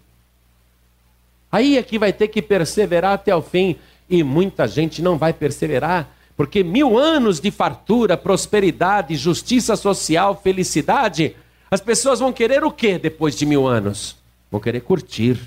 Aí 1.49 1.77
é 1.77 1.81
que 1.81 1.97
vai 1.97 2.11
ter 2.11 2.27
que 2.27 2.41
perseverar 2.41 3.13
até 3.13 3.33
o 3.33 3.41
fim. 3.41 3.77
E 4.09 4.23
muita 4.23 4.67
gente 4.67 5.01
não 5.01 5.17
vai 5.17 5.33
perseverar, 5.33 6.09
porque 6.35 6.63
mil 6.63 6.97
anos 6.97 7.39
de 7.39 7.51
fartura, 7.51 8.15
prosperidade, 8.15 9.15
justiça 9.15 9.75
social, 9.75 10.39
felicidade, 10.41 11.35
as 11.69 11.81
pessoas 11.81 12.19
vão 12.19 12.31
querer 12.31 12.63
o 12.63 12.71
que 12.71 12.97
depois 12.97 13.35
de 13.35 13.45
mil 13.45 13.67
anos? 13.67 14.15
Vão 14.49 14.61
querer 14.61 14.81
curtir. 14.81 15.39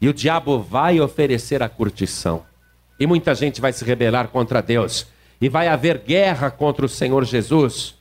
E 0.00 0.08
o 0.08 0.14
diabo 0.14 0.60
vai 0.60 1.00
oferecer 1.00 1.62
a 1.62 1.68
curtição. 1.68 2.44
E 3.00 3.06
muita 3.06 3.34
gente 3.34 3.60
vai 3.60 3.72
se 3.72 3.84
rebelar 3.84 4.28
contra 4.28 4.60
Deus. 4.60 5.06
E 5.40 5.48
vai 5.48 5.68
haver 5.68 5.98
guerra 5.98 6.50
contra 6.50 6.86
o 6.86 6.88
Senhor 6.88 7.24
Jesus. 7.24 7.94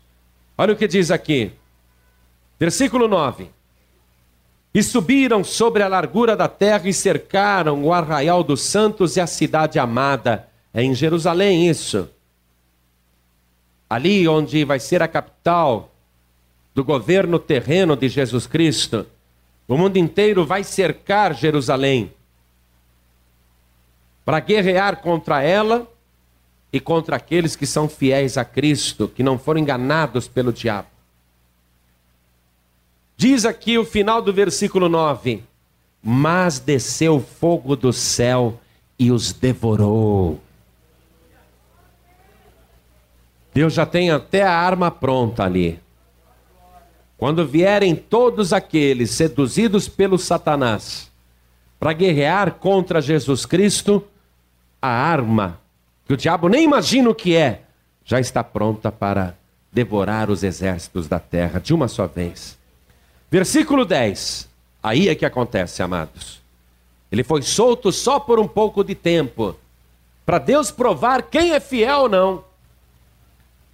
Olha 0.57 0.73
o 0.73 0.77
que 0.77 0.87
diz 0.87 1.09
aqui. 1.09 1.51
Versículo 2.59 3.07
9. 3.07 3.56
E 4.77 4.83
subiram 4.83 5.43
sobre 5.43 5.81
a 5.81 5.87
largura 5.87 6.37
da 6.37 6.47
terra 6.47 6.87
e 6.87 6.93
cercaram 6.93 7.83
o 7.83 7.91
arraial 7.91 8.43
dos 8.43 8.61
santos 8.61 9.17
e 9.17 9.19
a 9.19 9.25
cidade 9.25 9.79
amada. 9.79 10.47
É 10.71 10.83
em 10.83 10.93
Jerusalém 10.93 11.67
isso. 11.67 12.07
Ali 13.89 14.27
onde 14.27 14.63
vai 14.63 14.79
ser 14.79 15.01
a 15.01 15.07
capital 15.07 15.91
do 16.75 16.83
governo 16.83 17.39
terreno 17.39 17.95
de 17.95 18.07
Jesus 18.07 18.45
Cristo. 18.45 19.07
O 19.67 19.75
mundo 19.75 19.97
inteiro 19.97 20.45
vai 20.45 20.63
cercar 20.63 21.33
Jerusalém 21.33 22.13
para 24.23 24.39
guerrear 24.39 24.97
contra 24.97 25.41
ela 25.41 25.91
e 26.71 26.79
contra 26.79 27.15
aqueles 27.15 27.55
que 27.55 27.65
são 27.65 27.89
fiéis 27.89 28.37
a 28.37 28.45
Cristo, 28.45 29.07
que 29.07 29.23
não 29.23 29.39
foram 29.39 29.59
enganados 29.59 30.27
pelo 30.27 30.53
diabo. 30.53 30.96
Diz 33.19 33.45
aqui 33.45 33.79
o 33.79 33.83
final 33.83 34.21
do 34.21 34.31
versículo 34.31 34.87
9: 34.87 35.43
Mas 36.03 36.59
desceu 36.59 37.19
fogo 37.19 37.75
do 37.75 37.91
céu 37.91 38.59
e 38.97 39.11
os 39.11 39.33
devorou. 39.33 40.39
Deus 43.51 43.73
já 43.73 43.87
tem 43.87 44.11
até 44.11 44.43
a 44.43 44.53
arma 44.53 44.91
pronta 44.91 45.43
ali. 45.43 45.79
Quando 47.17 47.43
vierem 47.43 47.95
todos 47.95 48.53
aqueles 48.53 49.09
seduzidos 49.09 49.89
pelo 49.89 50.19
Satanás 50.19 51.11
para 51.79 51.93
guerrear 51.93 52.53
contra 52.53 53.01
Jesus 53.01 53.47
Cristo, 53.47 54.05
a 54.79 54.89
arma, 54.89 55.59
que 56.05 56.13
o 56.13 56.17
diabo 56.17 56.47
nem 56.47 56.63
imagina 56.63 57.09
o 57.09 57.15
que 57.15 57.35
é, 57.35 57.63
já 58.05 58.19
está 58.19 58.43
pronta 58.43 58.91
para 58.91 59.35
devorar 59.73 60.29
os 60.29 60.43
exércitos 60.43 61.07
da 61.07 61.17
terra 61.17 61.59
de 61.59 61.73
uma 61.73 61.87
só 61.87 62.05
vez. 62.05 62.57
Versículo 63.29 63.85
10. 63.85 64.47
Aí 64.81 65.09
é 65.09 65.15
que 65.15 65.25
acontece, 65.25 65.83
amados. 65.83 66.41
Ele 67.11 67.23
foi 67.23 67.41
solto 67.41 67.91
só 67.91 68.19
por 68.19 68.39
um 68.39 68.47
pouco 68.47 68.83
de 68.83 68.95
tempo, 68.95 69.55
para 70.25 70.39
Deus 70.39 70.71
provar 70.71 71.23
quem 71.23 71.51
é 71.51 71.59
fiel 71.59 72.01
ou 72.01 72.09
não. 72.09 72.43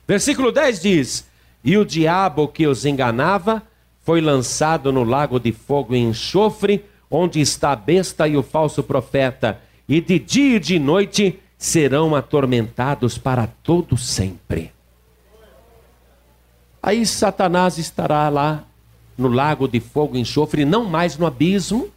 Versículo 0.07 0.51
10 0.51 0.81
diz: 0.81 1.27
E 1.63 1.77
o 1.77 1.85
diabo 1.85 2.47
que 2.47 2.67
os 2.67 2.85
enganava 2.85 3.63
foi 4.03 4.21
lançado 4.21 4.91
no 4.91 5.03
lago 5.03 5.39
de 5.39 5.51
fogo 5.51 5.95
e 5.95 5.99
enxofre, 5.99 6.83
onde 7.09 7.39
está 7.39 7.71
a 7.71 7.75
besta 7.75 8.27
e 8.27 8.35
o 8.35 8.43
falso 8.43 8.83
profeta, 8.83 9.59
e 9.87 10.01
de 10.01 10.19
dia 10.19 10.57
e 10.57 10.59
de 10.59 10.79
noite 10.79 11.39
serão 11.57 12.15
atormentados 12.15 13.17
para 13.17 13.47
todo 13.47 13.97
sempre. 13.97 14.71
Aí 16.81 17.05
Satanás 17.05 17.77
estará 17.77 18.27
lá 18.29 18.65
no 19.17 19.27
lago 19.27 19.67
de 19.67 19.79
fogo 19.79 20.15
e 20.15 20.19
enxofre, 20.19 20.65
não 20.65 20.85
mais 20.85 21.17
no 21.17 21.25
abismo. 21.25 21.89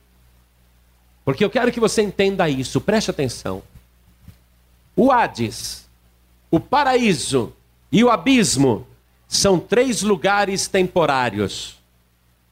Porque 1.24 1.44
eu 1.44 1.50
quero 1.50 1.72
que 1.72 1.80
você 1.80 2.02
entenda 2.02 2.48
isso, 2.48 2.80
preste 2.80 3.10
atenção. 3.10 3.62
O 4.94 5.10
Hades, 5.10 5.86
o 6.50 6.60
paraíso 6.60 7.52
e 7.90 8.02
o 8.04 8.10
abismo 8.10 8.86
são 9.28 9.58
três 9.58 10.02
lugares 10.02 10.68
temporários, 10.68 11.76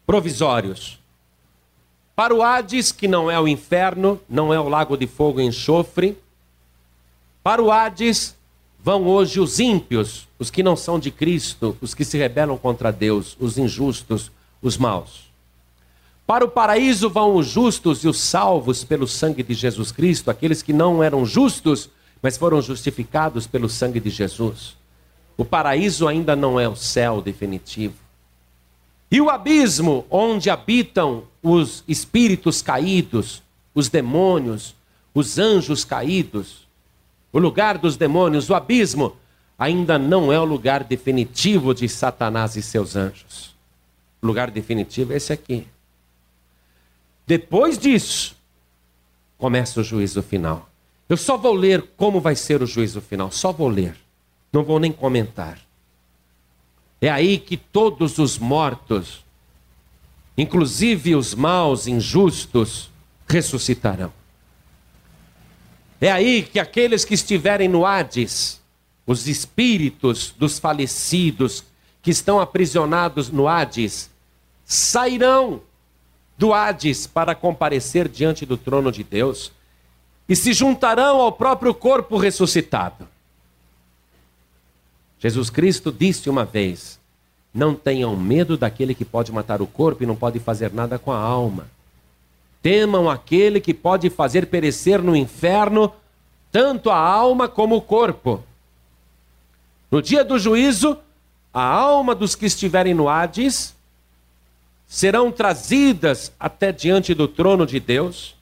provisórios. 0.06 0.98
Para 2.16 2.34
o 2.34 2.42
Hades, 2.42 2.92
que 2.92 3.08
não 3.08 3.30
é 3.30 3.40
o 3.40 3.48
inferno, 3.48 4.20
não 4.28 4.52
é 4.52 4.60
o 4.60 4.68
lago 4.68 4.96
de 4.96 5.06
fogo 5.06 5.40
e 5.40 5.44
enxofre, 5.44 6.16
para 7.42 7.62
o 7.62 7.70
Hades 7.70 8.34
vão 8.78 9.06
hoje 9.06 9.40
os 9.40 9.58
ímpios, 9.58 10.28
os 10.38 10.50
que 10.50 10.62
não 10.62 10.76
são 10.76 10.98
de 10.98 11.10
Cristo, 11.10 11.76
os 11.80 11.94
que 11.94 12.04
se 12.04 12.18
rebelam 12.18 12.58
contra 12.58 12.92
Deus, 12.92 13.36
os 13.40 13.56
injustos, 13.56 14.30
os 14.64 14.78
maus. 14.78 15.24
Para 16.26 16.44
o 16.44 16.48
paraíso 16.48 17.10
vão 17.10 17.36
os 17.36 17.46
justos 17.46 18.02
e 18.02 18.08
os 18.08 18.18
salvos 18.18 18.82
pelo 18.82 19.06
sangue 19.06 19.42
de 19.42 19.52
Jesus 19.52 19.92
Cristo, 19.92 20.30
aqueles 20.30 20.62
que 20.62 20.72
não 20.72 21.02
eram 21.02 21.26
justos, 21.26 21.90
mas 22.22 22.38
foram 22.38 22.62
justificados 22.62 23.46
pelo 23.46 23.68
sangue 23.68 24.00
de 24.00 24.08
Jesus. 24.08 24.74
O 25.36 25.44
paraíso 25.44 26.08
ainda 26.08 26.34
não 26.34 26.58
é 26.58 26.66
o 26.66 26.74
céu 26.74 27.20
definitivo. 27.20 27.94
E 29.10 29.20
o 29.20 29.28
abismo, 29.28 30.06
onde 30.08 30.48
habitam 30.48 31.24
os 31.42 31.84
espíritos 31.86 32.62
caídos, 32.62 33.42
os 33.74 33.90
demônios, 33.90 34.74
os 35.14 35.38
anjos 35.38 35.84
caídos, 35.84 36.66
o 37.30 37.38
lugar 37.38 37.76
dos 37.76 37.98
demônios, 37.98 38.48
o 38.48 38.54
abismo, 38.54 39.14
ainda 39.58 39.98
não 39.98 40.32
é 40.32 40.40
o 40.40 40.44
lugar 40.44 40.82
definitivo 40.84 41.74
de 41.74 41.86
Satanás 41.86 42.56
e 42.56 42.62
seus 42.62 42.96
anjos 42.96 43.53
lugar 44.26 44.50
definitivo 44.50 45.12
é 45.12 45.16
esse 45.16 45.32
aqui. 45.32 45.66
Depois 47.26 47.78
disso, 47.78 48.36
começa 49.38 49.80
o 49.80 49.84
juízo 49.84 50.22
final. 50.22 50.68
Eu 51.08 51.16
só 51.16 51.36
vou 51.36 51.52
ler 51.52 51.82
como 51.96 52.20
vai 52.20 52.34
ser 52.34 52.62
o 52.62 52.66
juízo 52.66 53.00
final, 53.00 53.30
só 53.30 53.52
vou 53.52 53.68
ler. 53.68 53.96
Não 54.52 54.62
vou 54.62 54.78
nem 54.78 54.92
comentar. 54.92 55.58
É 57.00 57.10
aí 57.10 57.38
que 57.38 57.56
todos 57.56 58.18
os 58.18 58.38
mortos, 58.38 59.24
inclusive 60.38 61.14
os 61.14 61.34
maus, 61.34 61.86
injustos, 61.86 62.90
ressuscitarão. 63.28 64.12
É 66.00 66.10
aí 66.10 66.42
que 66.42 66.58
aqueles 66.58 67.04
que 67.04 67.14
estiverem 67.14 67.68
no 67.68 67.84
Hades, 67.84 68.60
os 69.06 69.26
espíritos 69.26 70.34
dos 70.36 70.58
falecidos 70.58 71.64
que 72.02 72.10
estão 72.10 72.40
aprisionados 72.40 73.30
no 73.30 73.48
Hades, 73.48 74.10
sairão 74.64 75.60
do 76.36 76.52
Hades 76.52 77.06
para 77.06 77.34
comparecer 77.34 78.08
diante 78.08 78.44
do 78.44 78.56
trono 78.56 78.90
de 78.90 79.04
Deus 79.04 79.52
e 80.28 80.34
se 80.34 80.52
juntarão 80.52 81.20
ao 81.20 81.32
próprio 81.32 81.74
corpo 81.74 82.16
ressuscitado. 82.16 83.06
Jesus 85.18 85.48
Cristo 85.50 85.92
disse 85.92 86.28
uma 86.28 86.44
vez: 86.44 86.98
Não 87.52 87.74
tenham 87.74 88.16
medo 88.16 88.56
daquele 88.56 88.94
que 88.94 89.04
pode 89.04 89.32
matar 89.32 89.62
o 89.62 89.66
corpo 89.66 90.02
e 90.02 90.06
não 90.06 90.16
pode 90.16 90.38
fazer 90.38 90.72
nada 90.72 90.98
com 90.98 91.12
a 91.12 91.18
alma. 91.18 91.66
Temam 92.62 93.10
aquele 93.10 93.60
que 93.60 93.74
pode 93.74 94.08
fazer 94.08 94.46
perecer 94.46 95.02
no 95.02 95.14
inferno 95.14 95.92
tanto 96.50 96.88
a 96.88 96.96
alma 96.96 97.48
como 97.48 97.76
o 97.76 97.82
corpo. 97.82 98.42
No 99.90 100.00
dia 100.00 100.24
do 100.24 100.38
juízo, 100.38 100.98
a 101.52 101.62
alma 101.62 102.14
dos 102.14 102.34
que 102.34 102.46
estiverem 102.46 102.94
no 102.94 103.08
Hades 103.08 103.73
serão 104.94 105.32
trazidas 105.32 106.30
até 106.38 106.70
diante 106.70 107.14
do 107.14 107.26
trono 107.26 107.66
de 107.66 107.80
Deus 107.80 108.36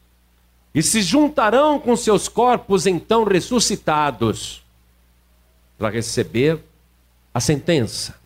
e 0.75 0.83
se 0.83 1.01
juntarão 1.01 1.81
com 1.81 1.97
seus 1.97 2.29
corpos 2.29 2.87
então 2.87 3.25
ressuscitados 3.25 4.63
para 5.79 5.89
receber 5.89 6.61
a 7.33 7.41
sentença. 7.41 8.17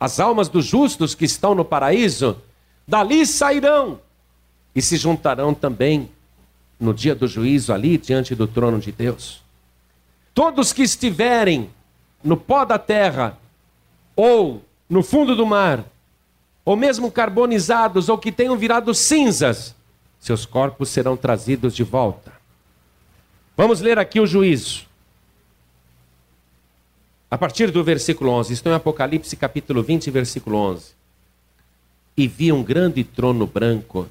As 0.00 0.18
almas 0.18 0.48
dos 0.48 0.66
justos 0.66 1.14
que 1.14 1.24
estão 1.24 1.54
no 1.54 1.64
paraíso 1.64 2.36
dali 2.84 3.24
sairão 3.24 4.00
e 4.74 4.82
se 4.82 4.96
juntarão 4.96 5.54
também 5.54 6.10
no 6.80 6.92
dia 6.92 7.14
do 7.14 7.28
juízo 7.28 7.72
ali 7.72 7.96
diante 7.96 8.34
do 8.34 8.48
trono 8.48 8.80
de 8.80 8.90
Deus. 8.90 9.40
Todos 10.34 10.72
que 10.72 10.82
estiverem 10.82 11.70
no 12.24 12.36
pó 12.36 12.64
da 12.64 12.76
terra 12.76 13.38
ou 14.16 14.60
no 14.90 15.00
fundo 15.00 15.36
do 15.36 15.46
mar, 15.46 15.84
ou 16.64 16.76
mesmo 16.76 17.10
carbonizados 17.10 18.08
ou 18.08 18.16
que 18.16 18.32
tenham 18.32 18.56
virado 18.56 18.94
cinzas, 18.94 19.74
seus 20.18 20.46
corpos 20.46 20.88
serão 20.88 21.16
trazidos 21.16 21.74
de 21.74 21.82
volta. 21.82 22.32
Vamos 23.56 23.80
ler 23.80 23.98
aqui 23.98 24.18
o 24.18 24.26
juízo. 24.26 24.86
A 27.30 27.36
partir 27.36 27.70
do 27.70 27.84
versículo 27.84 28.30
11, 28.30 28.52
estou 28.52 28.72
em 28.72 28.76
Apocalipse 28.76 29.36
capítulo 29.36 29.82
20, 29.82 30.10
versículo 30.10 30.56
11. 30.56 30.92
E 32.16 32.26
vi 32.28 32.52
um 32.52 32.62
grande 32.62 33.04
trono 33.04 33.46
branco 33.46 34.08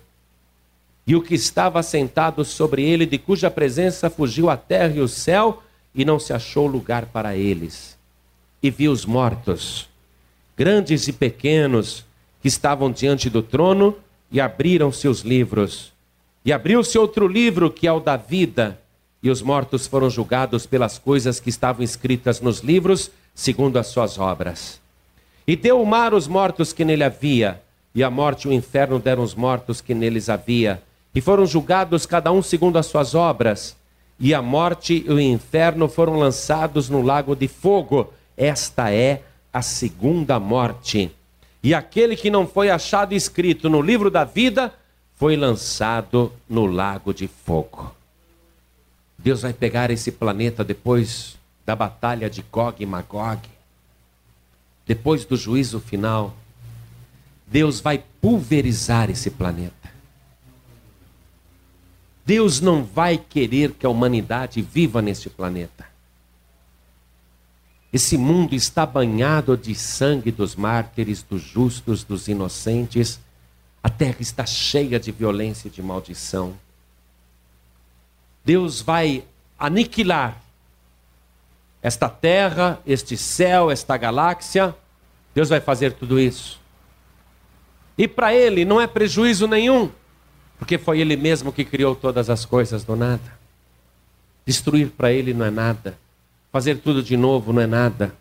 e 1.06 1.16
o 1.16 1.22
que 1.22 1.36
estava 1.36 1.84
sentado 1.84 2.46
sobre 2.46 2.84
ele, 2.84 3.06
de 3.06 3.18
cuja 3.18 3.52
presença 3.52 4.10
fugiu 4.10 4.50
a 4.50 4.56
terra 4.56 4.96
e 4.96 5.02
o 5.02 5.08
céu, 5.08 5.62
e 5.94 6.06
não 6.06 6.18
se 6.18 6.34
achou 6.34 6.66
lugar 6.66 7.08
para 7.08 7.36
eles. 7.36 7.98
E 8.62 8.72
vi 8.72 8.88
os 8.88 9.06
mortos, 9.06 9.90
grandes 10.56 11.08
e 11.08 11.14
pequenos, 11.14 12.06
que 12.44 12.48
estavam 12.48 12.92
diante 12.92 13.28
do 13.28 13.42
trono, 13.42 13.96
e 14.32 14.40
abriram 14.40 14.92
seus 14.92 15.22
livros. 15.22 15.92
E 16.46 16.54
abriu-se 16.54 16.98
outro 16.98 17.28
livro, 17.28 17.72
que 17.72 17.88
é 17.88 17.92
o 17.92 18.00
da 18.00 18.18
vida, 18.18 18.80
e 19.22 19.32
os 19.32 19.42
mortos 19.42 19.88
foram 19.88 20.10
julgados 20.12 20.68
pelas 20.68 21.00
coisas 21.00 21.40
que 21.40 21.50
estavam 21.50 21.84
escritas 21.84 22.40
nos 22.40 22.60
livros, 22.60 23.10
segundo 23.34 23.78
as 23.78 23.88
suas 23.88 24.20
obras. 24.20 24.80
E 25.48 25.56
deu 25.56 25.82
o 25.82 25.86
mar 25.86 26.14
os 26.14 26.28
mortos 26.28 26.72
que 26.72 26.86
nele 26.86 27.04
havia, 27.04 27.60
e 27.96 28.04
a 28.04 28.12
morte 28.12 28.46
e 28.46 28.52
o 28.52 28.54
inferno 28.54 29.00
deram 29.00 29.24
os 29.24 29.34
mortos 29.34 29.82
que 29.82 29.96
neles 29.96 30.30
havia 30.30 30.82
e 31.14 31.22
foram 31.22 31.46
julgados 31.46 32.06
cada 32.06 32.32
um 32.32 32.42
segundo 32.42 32.78
as 32.78 32.88
suas 32.88 33.14
obras, 33.14 33.76
e 34.20 34.34
a 34.34 34.42
morte 34.42 35.04
e 35.06 35.12
o 35.12 35.20
inferno 35.20 35.88
foram 35.88 36.18
lançados 36.18 36.90
no 36.90 37.02
lago 37.02 37.36
de 37.36 37.48
fogo. 37.48 38.12
Esta 38.38 38.92
é 38.92 39.22
a 39.52 39.62
segunda 39.62 40.40
morte. 40.40 41.12
E 41.64 41.74
aquele 41.74 42.18
que 42.18 42.30
não 42.30 42.46
foi 42.46 42.70
achado 42.70 43.14
escrito 43.14 43.70
no 43.70 43.82
livro 43.82 44.12
da 44.12 44.26
vida 44.26 44.74
foi 45.16 45.38
lançado 45.38 46.34
no 46.50 46.66
lago 46.66 47.14
de 47.14 47.28
fogo. 47.28 47.96
Deus 49.18 49.44
vai 49.44 49.54
pegar 49.54 49.90
esse 49.90 50.12
planeta 50.12 50.66
depois 50.66 51.38
da 51.66 51.74
batalha 51.74 52.30
de 52.30 52.42
Gog 52.42 52.84
e 52.84 52.86
Magog, 52.86 53.40
depois 54.86 55.24
do 55.24 55.38
juízo 55.38 55.80
final. 55.80 56.36
Deus 57.48 57.80
vai 57.80 58.04
pulverizar 58.20 59.10
esse 59.10 59.30
planeta. 59.30 59.94
Deus 62.26 62.60
não 62.60 62.84
vai 62.84 63.18
querer 63.18 63.72
que 63.72 63.86
a 63.86 63.90
humanidade 63.90 64.62
viva 64.62 65.02
neste 65.02 65.30
planeta. 65.30 65.93
Esse 67.94 68.18
mundo 68.18 68.56
está 68.56 68.86
banhado 68.86 69.56
de 69.56 69.76
sangue 69.76 70.32
dos 70.32 70.56
mártires, 70.56 71.22
dos 71.22 71.42
justos, 71.42 72.04
dos 72.04 72.28
inocentes. 72.28 73.20
A 73.84 73.90
terra 73.90 74.18
está 74.20 74.46
cheia 74.46 75.00
de 75.00 75.12
violência 75.12 75.68
e 75.68 75.72
de 75.72 75.82
maldição. 75.82 76.58
Deus 78.44 78.82
vai 78.82 79.24
aniquilar 79.58 80.42
esta 81.82 82.10
terra, 82.10 82.82
este 82.86 83.16
céu, 83.16 83.70
esta 83.70 83.96
galáxia. 83.96 84.76
Deus 85.36 85.50
vai 85.50 85.62
fazer 85.62 85.94
tudo 85.94 86.20
isso. 86.20 86.60
E 87.96 88.08
para 88.08 88.34
ele 88.34 88.66
não 88.66 88.82
é 88.82 88.88
prejuízo 88.88 89.48
nenhum 89.48 89.92
porque 90.64 90.78
foi 90.78 91.02
Ele 91.02 91.18
mesmo 91.18 91.52
que 91.52 91.66
criou 91.66 91.94
todas 91.94 92.30
as 92.30 92.46
coisas 92.46 92.86
do 92.86 92.96
nada. 92.96 93.38
Destruir 94.46 94.92
para 94.92 95.12
Ele 95.12 95.34
não 95.34 95.46
é 95.46 95.52
nada. 95.52 95.98
Fazer 96.54 96.78
tudo 96.78 97.02
de 97.02 97.18
novo 97.18 97.52
não 97.52 97.64
é 97.64 97.66
nada. 97.66 98.14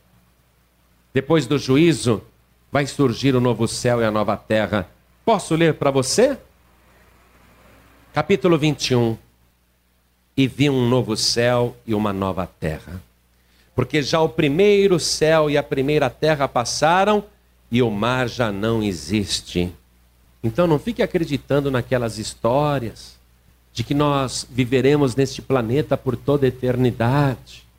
Depois 1.12 1.47
do 1.47 1.59
juízo, 1.59 2.22
vai 2.72 2.87
surgir 2.87 3.35
o 3.35 3.41
novo 3.43 3.68
céu 3.68 4.01
e 4.01 4.05
a 4.07 4.11
nova 4.11 4.39
terra. 4.39 4.89
Posso 5.22 5.55
ler 5.55 5.74
para 5.74 5.91
você? 5.91 6.39
Capítulo 8.14 8.57
21. 8.57 9.18
E 10.35 10.49
vi 10.49 10.70
um 10.70 10.89
novo 10.89 11.14
céu 11.14 11.76
e 11.87 11.95
uma 11.95 12.11
nova 12.11 12.47
terra. 12.47 13.03
Porque 13.74 14.01
já 14.01 14.22
o 14.22 14.30
primeiro 14.30 14.99
céu 14.99 15.51
e 15.51 15.59
a 15.59 15.62
primeira 15.62 16.09
terra 16.09 16.49
passaram 16.49 17.24
e 17.70 17.83
o 17.83 17.91
mar 17.91 18.30
já 18.30 18.51
não 18.51 18.83
existe. 18.83 19.70
Então 20.43 20.66
não 20.66 20.78
fique 20.78 21.03
acreditando 21.03 21.70
naquelas 21.70 22.16
histórias 22.16 23.18
de 23.74 23.85
que 23.85 23.93
nós 23.93 24.47
viveremos 24.51 25.14
neste 25.14 25.43
planeta 25.43 25.99
por 25.99 26.16
toda 26.16 26.47
a 26.47 26.49
eternidade. 26.49 27.70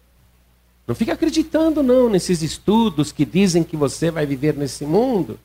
Não 0.86 0.94
fique 0.94 1.12
acreditando 1.12 1.82
não 1.82 2.10
nesses 2.10 2.42
estudos 2.42 3.12
que 3.12 3.26
dizem 3.26 3.64
que 3.64 3.78
você 3.78 4.12
vai 4.12 4.26
viver 4.26 4.56
nesse 4.56 4.86
mundo. 4.86 5.40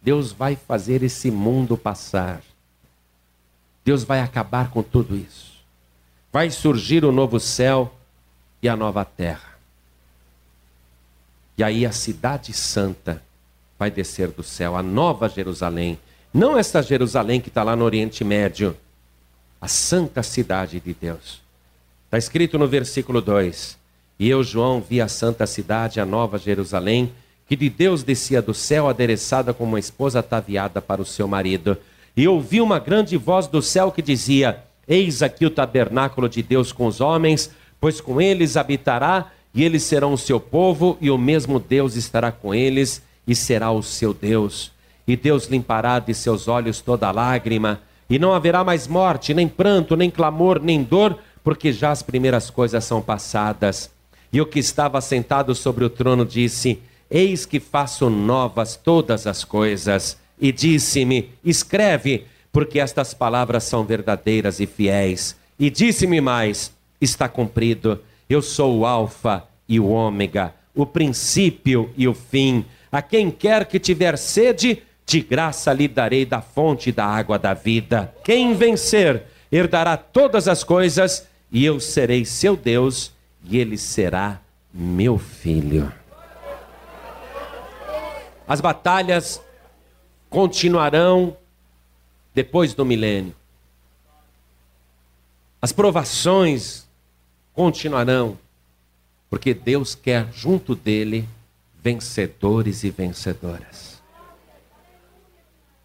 Deus 0.00 0.30
vai 0.30 0.56
fazer 0.56 1.02
esse 1.02 1.30
mundo 1.30 1.76
passar. 1.76 2.42
Deus 3.84 4.04
vai 4.04 4.20
acabar 4.20 4.70
com 4.70 4.82
tudo 4.82 5.16
isso. 5.16 5.58
Vai 6.32 6.50
surgir 6.50 7.04
o 7.04 7.10
novo 7.10 7.40
céu 7.40 7.92
e 8.62 8.68
a 8.68 8.76
nova 8.76 9.04
terra. 9.04 9.58
E 11.56 11.64
aí 11.64 11.84
a 11.84 11.90
cidade 11.90 12.52
santa 12.52 13.22
vai 13.78 13.90
descer 13.90 14.28
do 14.28 14.42
céu, 14.42 14.76
a 14.76 14.82
nova 14.82 15.28
Jerusalém, 15.28 15.98
não 16.32 16.58
esta 16.58 16.82
Jerusalém 16.82 17.40
que 17.40 17.48
está 17.48 17.62
lá 17.62 17.74
no 17.74 17.84
Oriente 17.84 18.22
Médio, 18.22 18.76
a 19.60 19.66
santa 19.66 20.22
cidade 20.22 20.78
de 20.78 20.94
Deus. 20.94 21.40
Está 22.04 22.18
escrito 22.18 22.58
no 22.58 22.68
versículo 22.68 23.20
2: 23.20 23.76
E 24.18 24.28
eu, 24.28 24.42
João, 24.42 24.80
vi 24.80 25.00
a 25.00 25.08
santa 25.08 25.46
cidade, 25.46 26.00
a 26.00 26.06
nova 26.06 26.38
Jerusalém, 26.38 27.12
que 27.46 27.56
de 27.56 27.70
Deus 27.70 28.02
descia 28.02 28.42
do 28.42 28.52
céu, 28.52 28.88
adereçada 28.88 29.54
como 29.54 29.72
uma 29.72 29.78
esposa 29.78 30.18
ataviada 30.18 30.82
para 30.82 31.00
o 31.00 31.06
seu 31.06 31.28
marido. 31.28 31.76
E 32.16 32.26
ouvi 32.26 32.60
uma 32.60 32.78
grande 32.78 33.16
voz 33.16 33.46
do 33.46 33.62
céu 33.62 33.92
que 33.92 34.02
dizia: 34.02 34.64
Eis 34.86 35.22
aqui 35.22 35.46
o 35.46 35.50
tabernáculo 35.50 36.28
de 36.28 36.42
Deus 36.42 36.72
com 36.72 36.86
os 36.86 37.00
homens, 37.00 37.50
pois 37.80 38.00
com 38.00 38.20
eles 38.20 38.56
habitará, 38.56 39.30
e 39.54 39.64
eles 39.64 39.82
serão 39.82 40.12
o 40.12 40.18
seu 40.18 40.40
povo, 40.40 40.98
e 41.00 41.10
o 41.10 41.16
mesmo 41.16 41.60
Deus 41.60 41.94
estará 41.94 42.32
com 42.32 42.54
eles, 42.54 43.02
e 43.26 43.34
será 43.34 43.70
o 43.70 43.82
seu 43.82 44.12
Deus 44.12 44.72
e 45.08 45.16
Deus 45.16 45.46
limpará 45.46 45.98
de 45.98 46.12
seus 46.12 46.46
olhos 46.48 46.82
toda 46.82 47.10
lágrima, 47.10 47.80
e 48.10 48.18
não 48.18 48.34
haverá 48.34 48.62
mais 48.62 48.86
morte, 48.86 49.32
nem 49.32 49.48
pranto, 49.48 49.96
nem 49.96 50.10
clamor, 50.10 50.60
nem 50.62 50.82
dor, 50.82 51.18
porque 51.42 51.72
já 51.72 51.90
as 51.90 52.02
primeiras 52.02 52.50
coisas 52.50 52.84
são 52.84 53.00
passadas. 53.00 53.90
E 54.32 54.40
o 54.40 54.46
que 54.46 54.58
estava 54.58 55.00
sentado 55.00 55.54
sobre 55.54 55.84
o 55.84 55.90
trono 55.90 56.24
disse: 56.24 56.80
Eis 57.10 57.46
que 57.46 57.60
faço 57.60 58.10
novas 58.10 58.76
todas 58.76 59.26
as 59.26 59.44
coisas. 59.44 60.18
E 60.40 60.52
disse-me: 60.52 61.30
Escreve, 61.44 62.26
porque 62.52 62.78
estas 62.78 63.14
palavras 63.14 63.64
são 63.64 63.84
verdadeiras 63.84 64.60
e 64.60 64.66
fiéis. 64.66 65.36
E 65.58 65.70
disse-me 65.70 66.20
mais: 66.20 66.72
está 67.00 67.28
cumprido. 67.28 68.00
Eu 68.28 68.42
sou 68.42 68.78
o 68.78 68.86
Alfa 68.86 69.44
e 69.68 69.80
o 69.80 69.88
Ômega, 69.88 70.54
o 70.74 70.84
princípio 70.84 71.90
e 71.96 72.06
o 72.06 72.14
fim. 72.14 72.64
A 72.90 73.02
quem 73.02 73.30
quer 73.30 73.66
que 73.66 73.78
tiver 73.78 74.16
sede, 74.16 74.82
de 75.06 75.20
graça 75.20 75.72
lhe 75.72 75.88
darei 75.88 76.26
da 76.26 76.42
fonte 76.42 76.92
da 76.92 77.06
água 77.06 77.38
da 77.38 77.54
vida. 77.54 78.14
Quem 78.22 78.54
vencer, 78.54 79.22
herdará 79.50 79.96
todas 79.96 80.46
as 80.46 80.62
coisas, 80.62 81.26
e 81.50 81.64
eu 81.64 81.80
serei 81.80 82.24
seu 82.26 82.54
Deus, 82.54 83.12
e 83.44 83.58
ele 83.58 83.78
será 83.78 84.40
meu 84.72 85.18
filho. 85.18 85.92
As 88.46 88.60
batalhas 88.60 89.40
continuarão 90.30 91.36
depois 92.34 92.74
do 92.74 92.84
milênio. 92.84 93.34
As 95.60 95.72
provações 95.72 96.86
continuarão, 97.52 98.38
porque 99.28 99.52
Deus 99.52 99.94
quer 99.94 100.32
junto 100.32 100.74
dele 100.74 101.28
vencedores 101.82 102.84
e 102.84 102.90
vencedoras. 102.90 104.00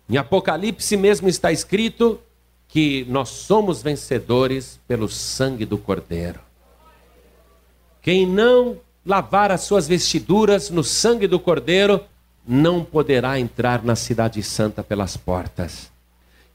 Em 0.09 0.17
Apocalipse 0.17 0.95
mesmo 0.95 1.27
está 1.27 1.51
escrito 1.51 2.19
que 2.67 3.05
nós 3.09 3.29
somos 3.29 3.81
vencedores 3.81 4.79
pelo 4.87 5.07
sangue 5.09 5.65
do 5.65 5.77
Cordeiro. 5.77 6.39
Quem 8.03 8.27
não 8.27 8.75
lavar 9.05 9.49
as 9.49 9.61
suas 9.61 9.87
vestiduras 9.87 10.69
no 10.69 10.83
sangue 10.83 11.25
do 11.25 11.39
Cordeiro 11.39 12.01
não 12.45 12.83
poderá 12.83 13.39
entrar 13.39 13.81
na 13.81 13.95
Cidade 13.95 14.43
Santa 14.43 14.83
pelas 14.83 15.15
portas. 15.15 15.89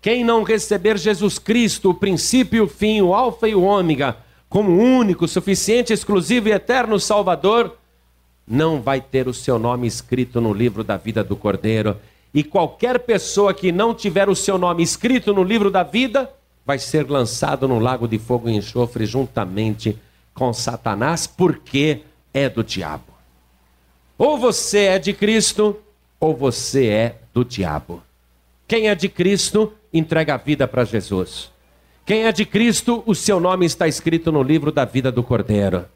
Quem 0.02 0.22
não 0.22 0.42
receber 0.42 0.98
Jesus 0.98 1.38
Cristo, 1.38 1.88
o 1.88 1.94
princípio 1.94 2.58
e 2.58 2.60
o 2.60 2.68
fim, 2.68 3.00
o 3.00 3.14
Alfa 3.14 3.48
e 3.48 3.54
o 3.54 3.62
Ômega, 3.62 4.18
como 4.46 4.78
único, 4.78 5.26
suficiente, 5.26 5.90
exclusivo 5.90 6.50
e 6.50 6.52
eterno 6.52 7.00
Salvador, 7.00 7.78
não 8.46 8.82
vai 8.82 9.00
ter 9.00 9.26
o 9.26 9.32
seu 9.32 9.58
nome 9.58 9.86
escrito 9.86 10.42
no 10.42 10.52
livro 10.52 10.84
da 10.84 10.98
vida 10.98 11.24
do 11.24 11.34
Cordeiro. 11.34 11.96
E 12.32 12.44
qualquer 12.44 12.98
pessoa 13.00 13.54
que 13.54 13.72
não 13.72 13.94
tiver 13.94 14.28
o 14.28 14.36
seu 14.36 14.58
nome 14.58 14.82
escrito 14.82 15.32
no 15.32 15.42
livro 15.42 15.70
da 15.70 15.82
vida, 15.82 16.30
vai 16.64 16.78
ser 16.78 17.08
lançado 17.08 17.66
no 17.66 17.78
lago 17.78 18.06
de 18.06 18.18
fogo 18.18 18.50
e 18.50 18.54
enxofre 18.54 19.06
juntamente 19.06 19.98
com 20.38 20.52
Satanás, 20.52 21.26
porque 21.26 22.02
é 22.32 22.48
do 22.48 22.62
diabo. 22.62 23.12
Ou 24.16 24.38
você 24.38 24.84
é 24.84 24.98
de 24.98 25.12
Cristo, 25.12 25.76
ou 26.20 26.34
você 26.36 26.86
é 26.86 27.18
do 27.34 27.44
diabo. 27.44 28.02
Quem 28.68 28.88
é 28.88 28.94
de 28.94 29.08
Cristo 29.08 29.72
entrega 29.92 30.34
a 30.34 30.36
vida 30.36 30.68
para 30.68 30.84
Jesus. 30.84 31.50
Quem 32.06 32.24
é 32.24 32.32
de 32.32 32.46
Cristo, 32.46 33.02
o 33.04 33.14
seu 33.14 33.40
nome 33.40 33.66
está 33.66 33.88
escrito 33.88 34.30
no 34.30 34.42
livro 34.42 34.70
da 34.70 34.84
vida 34.84 35.10
do 35.10 35.22
Cordeiro. 35.22 35.86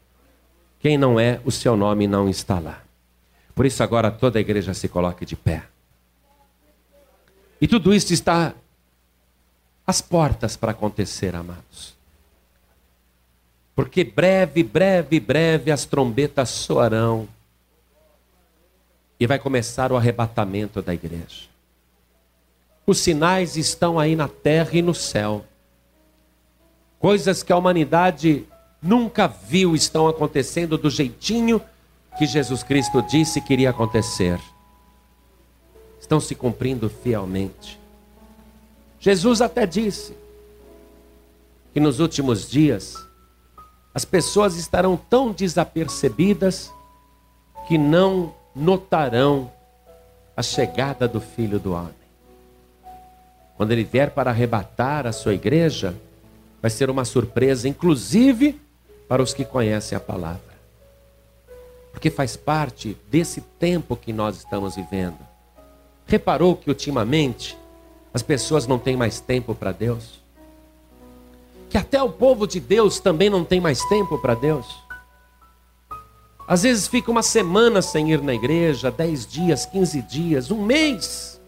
Quem 0.79 0.97
não 0.97 1.17
é, 1.17 1.39
o 1.45 1.51
seu 1.51 1.77
nome 1.77 2.05
não 2.05 2.27
está 2.27 2.59
lá. 2.59 2.83
Por 3.55 3.65
isso, 3.65 3.81
agora 3.81 4.11
toda 4.11 4.39
a 4.39 4.41
igreja 4.41 4.73
se 4.73 4.89
coloque 4.89 5.25
de 5.25 5.35
pé. 5.35 5.63
E 7.61 7.67
tudo 7.67 7.93
isso 7.93 8.13
está 8.13 8.53
às 9.87 10.01
portas 10.01 10.57
para 10.57 10.71
acontecer, 10.71 11.33
amados. 11.35 11.95
Porque 13.75 14.03
breve, 14.03 14.63
breve, 14.63 15.19
breve 15.19 15.71
as 15.71 15.85
trombetas 15.85 16.49
soarão 16.49 17.27
e 19.19 19.25
vai 19.25 19.39
começar 19.39 19.91
o 19.91 19.97
arrebatamento 19.97 20.81
da 20.81 20.93
igreja. 20.93 21.47
Os 22.85 22.99
sinais 22.99 23.55
estão 23.55 23.97
aí 23.97 24.15
na 24.15 24.27
terra 24.27 24.71
e 24.73 24.81
no 24.81 24.93
céu. 24.93 25.45
Coisas 26.99 27.41
que 27.41 27.51
a 27.51 27.57
humanidade 27.57 28.45
nunca 28.81 29.27
viu 29.27 29.75
estão 29.75 30.07
acontecendo 30.07 30.77
do 30.77 30.89
jeitinho 30.89 31.61
que 32.17 32.25
Jesus 32.25 32.61
Cristo 32.61 33.01
disse 33.01 33.41
que 33.41 33.53
iria 33.53 33.71
acontecer. 33.71 34.39
Estão 35.99 36.19
se 36.19 36.35
cumprindo 36.35 36.89
fielmente. 36.89 37.79
Jesus 38.99 39.41
até 39.41 39.65
disse 39.65 40.15
que 41.73 41.79
nos 41.79 41.99
últimos 41.99 42.49
dias 42.49 42.95
as 43.93 44.03
pessoas 44.03 44.55
estarão 44.55 44.97
tão 44.97 45.31
desapercebidas 45.31 46.71
que 47.67 47.77
não 47.77 48.33
notarão 48.55 49.51
a 50.35 50.41
chegada 50.41 51.07
do 51.07 51.21
Filho 51.21 51.59
do 51.59 51.73
Homem. 51.73 51.93
Quando 53.55 53.71
ele 53.71 53.83
vier 53.83 54.09
para 54.09 54.31
arrebatar 54.31 55.05
a 55.05 55.11
sua 55.11 55.33
igreja, 55.35 55.95
vai 56.61 56.71
ser 56.71 56.89
uma 56.89 57.05
surpresa, 57.05 57.67
inclusive 57.67 58.59
para 59.07 59.21
os 59.21 59.33
que 59.33 59.45
conhecem 59.45 59.95
a 59.95 60.01
palavra. 60.01 60.53
Porque 61.91 62.09
faz 62.09 62.35
parte 62.35 62.97
desse 63.11 63.41
tempo 63.41 63.95
que 63.95 64.11
nós 64.11 64.37
estamos 64.37 64.75
vivendo. 64.75 65.19
Reparou 66.07 66.55
que 66.55 66.69
ultimamente 66.69 67.55
as 68.11 68.23
pessoas 68.23 68.65
não 68.65 68.79
têm 68.79 68.97
mais 68.97 69.19
tempo 69.19 69.53
para 69.53 69.71
Deus? 69.71 70.22
Que 71.73 71.77
até 71.79 71.99
o 72.03 72.09
povo 72.11 72.45
de 72.45 72.59
Deus 72.59 72.99
também 72.99 73.31
não 73.31 73.43
tem 73.43 73.59
mais 73.59 73.83
tempo 73.85 74.19
para 74.19 74.35
Deus? 74.35 74.67
Às 76.47 76.61
vezes 76.61 76.87
fica 76.87 77.09
uma 77.09 77.23
semana 77.23 77.81
sem 77.81 78.11
ir 78.11 78.21
na 78.21 78.31
igreja, 78.31 78.91
dez 78.91 79.25
dias, 79.25 79.65
quinze 79.65 79.99
dias, 80.03 80.51
um 80.51 80.63
mês 80.63 81.41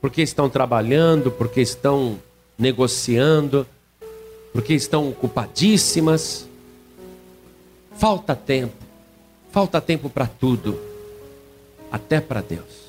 porque 0.00 0.20
estão 0.20 0.50
trabalhando, 0.50 1.30
porque 1.30 1.60
estão 1.60 2.18
negociando, 2.58 3.64
porque 4.52 4.74
estão 4.74 5.10
ocupadíssimas. 5.10 6.48
Falta 7.96 8.34
tempo, 8.34 8.84
falta 9.52 9.80
tempo 9.80 10.10
para 10.10 10.26
tudo, 10.26 10.76
até 11.88 12.20
para 12.20 12.40
Deus. 12.40 12.86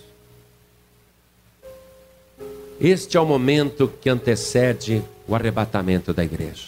Este 2.82 3.16
é 3.16 3.20
o 3.20 3.26
momento 3.28 3.94
que 4.02 4.10
antecede 4.10 5.04
o 5.28 5.36
arrebatamento 5.36 6.14
da 6.14 6.24
igreja. 6.24 6.68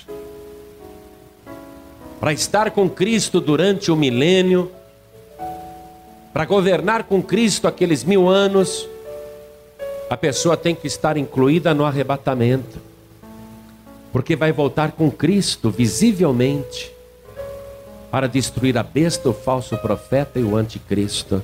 Para 2.20 2.34
estar 2.34 2.72
com 2.72 2.90
Cristo 2.90 3.40
durante 3.40 3.92
o 3.92 3.96
milênio, 3.96 4.72
para 6.34 6.46
governar 6.46 7.04
com 7.04 7.24
Cristo 7.24 7.68
aqueles 7.68 8.04
mil 8.04 8.28
anos, 8.28 8.88
a 10.10 10.18
pessoa 10.18 10.58
tem 10.58 10.76
que 10.76 10.88
estar 10.88 11.16
incluída 11.18 11.74
no 11.74 11.86
arrebatamento, 11.86 12.80
porque 14.12 14.36
vai 14.36 14.52
voltar 14.52 14.92
com 14.92 15.10
Cristo 15.10 15.70
visivelmente 15.70 16.92
para 18.12 18.28
destruir 18.28 18.78
a 18.78 18.84
besta, 18.84 19.30
o 19.30 19.34
falso 19.34 19.78
profeta 19.78 20.40
e 20.40 20.44
o 20.44 20.58
anticristo, 20.58 21.44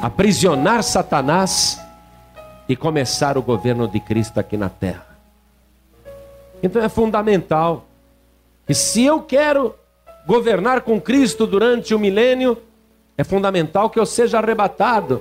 aprisionar 0.00 0.82
Satanás 0.82 1.78
e 2.68 2.74
começar 2.74 3.36
o 3.36 3.42
governo 3.42 3.86
de 3.86 4.00
Cristo 4.00 4.40
aqui 4.40 4.56
na 4.56 4.70
terra. 4.70 5.11
Então 6.62 6.82
é 6.82 6.88
fundamental 6.88 7.86
que 8.66 8.74
se 8.74 9.04
eu 9.04 9.22
quero 9.22 9.74
governar 10.26 10.82
com 10.82 11.00
Cristo 11.00 11.46
durante 11.46 11.94
o 11.94 11.98
milênio, 11.98 12.56
é 13.18 13.24
fundamental 13.24 13.90
que 13.90 13.98
eu 13.98 14.06
seja 14.06 14.38
arrebatado 14.38 15.20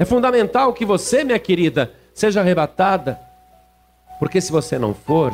é 0.00 0.04
fundamental 0.06 0.72
que 0.72 0.86
você, 0.86 1.22
minha 1.22 1.38
querida, 1.38 1.92
seja 2.14 2.40
arrebatada, 2.40 3.20
porque 4.18 4.40
se 4.40 4.50
você 4.50 4.78
não 4.78 4.94
for, 4.94 5.30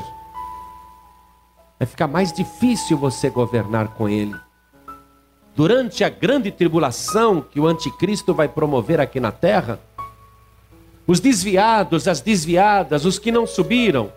vai 1.78 1.86
ficar 1.86 2.08
mais 2.08 2.32
difícil 2.32 2.98
você 2.98 3.30
governar 3.30 3.94
com 3.94 4.08
Ele. 4.08 4.34
Durante 5.54 6.02
a 6.02 6.08
grande 6.08 6.50
tribulação 6.50 7.40
que 7.40 7.60
o 7.60 7.66
anticristo 7.68 8.34
vai 8.34 8.48
promover 8.48 9.00
aqui 9.00 9.20
na 9.20 9.30
terra, 9.30 9.78
os 11.06 11.20
desviados, 11.20 12.08
as 12.08 12.20
desviadas, 12.20 13.04
os 13.04 13.20
que 13.20 13.30
não 13.30 13.46
subiram, 13.46 14.12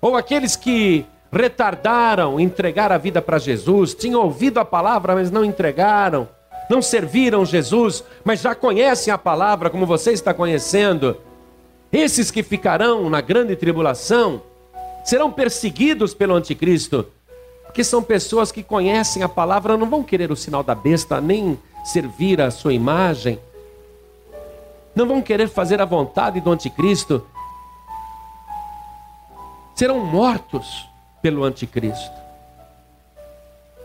ou 0.00 0.16
aqueles 0.16 0.56
que 0.56 1.06
retardaram 1.32 2.38
entregar 2.38 2.92
a 2.92 2.98
vida 2.98 3.20
para 3.20 3.38
Jesus, 3.38 3.94
tinham 3.94 4.22
ouvido 4.22 4.58
a 4.58 4.64
palavra, 4.64 5.14
mas 5.14 5.30
não 5.30 5.44
entregaram, 5.44 6.28
não 6.70 6.80
serviram 6.80 7.44
Jesus, 7.44 8.04
mas 8.24 8.40
já 8.40 8.54
conhecem 8.54 9.12
a 9.12 9.18
palavra 9.18 9.70
como 9.70 9.86
você 9.86 10.12
está 10.12 10.32
conhecendo. 10.32 11.16
Esses 11.92 12.30
que 12.30 12.42
ficarão 12.42 13.08
na 13.08 13.20
grande 13.20 13.54
tribulação 13.56 14.42
serão 15.04 15.30
perseguidos 15.30 16.14
pelo 16.14 16.34
anticristo, 16.34 17.06
porque 17.64 17.84
são 17.84 18.02
pessoas 18.02 18.50
que 18.50 18.62
conhecem 18.62 19.22
a 19.22 19.28
palavra, 19.28 19.76
não 19.76 19.88
vão 19.88 20.02
querer 20.02 20.32
o 20.32 20.36
sinal 20.36 20.62
da 20.62 20.74
besta, 20.74 21.20
nem 21.20 21.58
servir 21.84 22.40
a 22.40 22.50
sua 22.50 22.72
imagem, 22.72 23.38
não 24.94 25.06
vão 25.06 25.22
querer 25.22 25.48
fazer 25.48 25.80
a 25.80 25.84
vontade 25.84 26.40
do 26.40 26.50
anticristo, 26.50 27.24
serão 29.76 30.04
mortos 30.04 30.88
pelo 31.20 31.44
anticristo. 31.44 32.16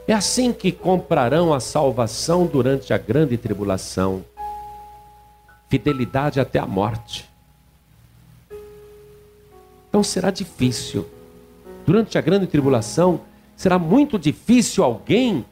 É 0.08 0.14
assim 0.14 0.54
que 0.54 0.72
comprarão 0.72 1.54
a 1.54 1.60
salvação 1.60 2.48
durante 2.48 2.94
a 2.94 2.98
grande 2.98 3.38
tribulação. 3.38 4.24
Fidelidade 5.70 6.39
até 6.39 6.60
a 6.60 6.66
morte. 6.66 7.30
Então 9.89 10.02
será 10.02 10.32
difícil. 10.32 11.08
Durante 11.86 12.18
a 12.18 12.22
grande 12.22 12.48
tribulação, 12.48 13.22
será 13.56 13.78
muito 13.78 14.18
difícil 14.18 14.84
alguém 14.84 15.46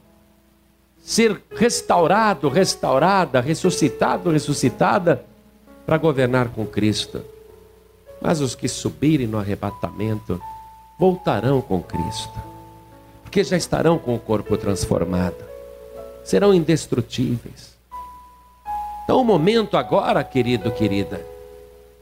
ser 1.02 1.42
restaurado, 1.54 2.48
restaurada, 2.48 3.40
ressuscitado, 3.40 4.30
ressuscitada 4.30 5.24
para 5.84 5.98
governar 5.98 6.48
com 6.48 6.66
Cristo. 6.66 7.22
Mas 8.20 8.40
os 8.40 8.54
que 8.54 8.68
subirem 8.68 9.26
no 9.26 9.38
arrebatamento 9.38 10.40
voltarão 10.98 11.62
com 11.62 11.82
Cristo, 11.82 12.38
porque 13.22 13.42
já 13.42 13.56
estarão 13.56 13.98
com 13.98 14.14
o 14.14 14.18
corpo 14.18 14.56
transformado, 14.56 15.42
serão 16.22 16.52
indestrutíveis. 16.52 17.74
Então, 19.04 19.20
o 19.20 19.24
momento 19.24 19.76
agora, 19.76 20.22
querido, 20.22 20.70
querida, 20.70 21.26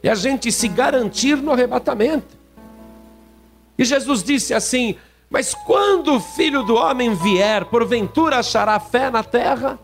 é 0.02 0.10
a 0.10 0.14
gente 0.14 0.50
se 0.50 0.68
garantir 0.68 1.36
no 1.36 1.52
arrebatamento. 1.52 2.36
E 3.78 3.84
Jesus 3.84 4.22
disse 4.22 4.52
assim: 4.52 4.96
Mas 5.30 5.54
quando 5.54 6.16
o 6.16 6.20
filho 6.20 6.62
do 6.64 6.74
homem 6.74 7.14
vier, 7.14 7.64
porventura 7.66 8.38
achará 8.38 8.78
fé 8.80 9.10
na 9.10 9.22
terra? 9.22 9.78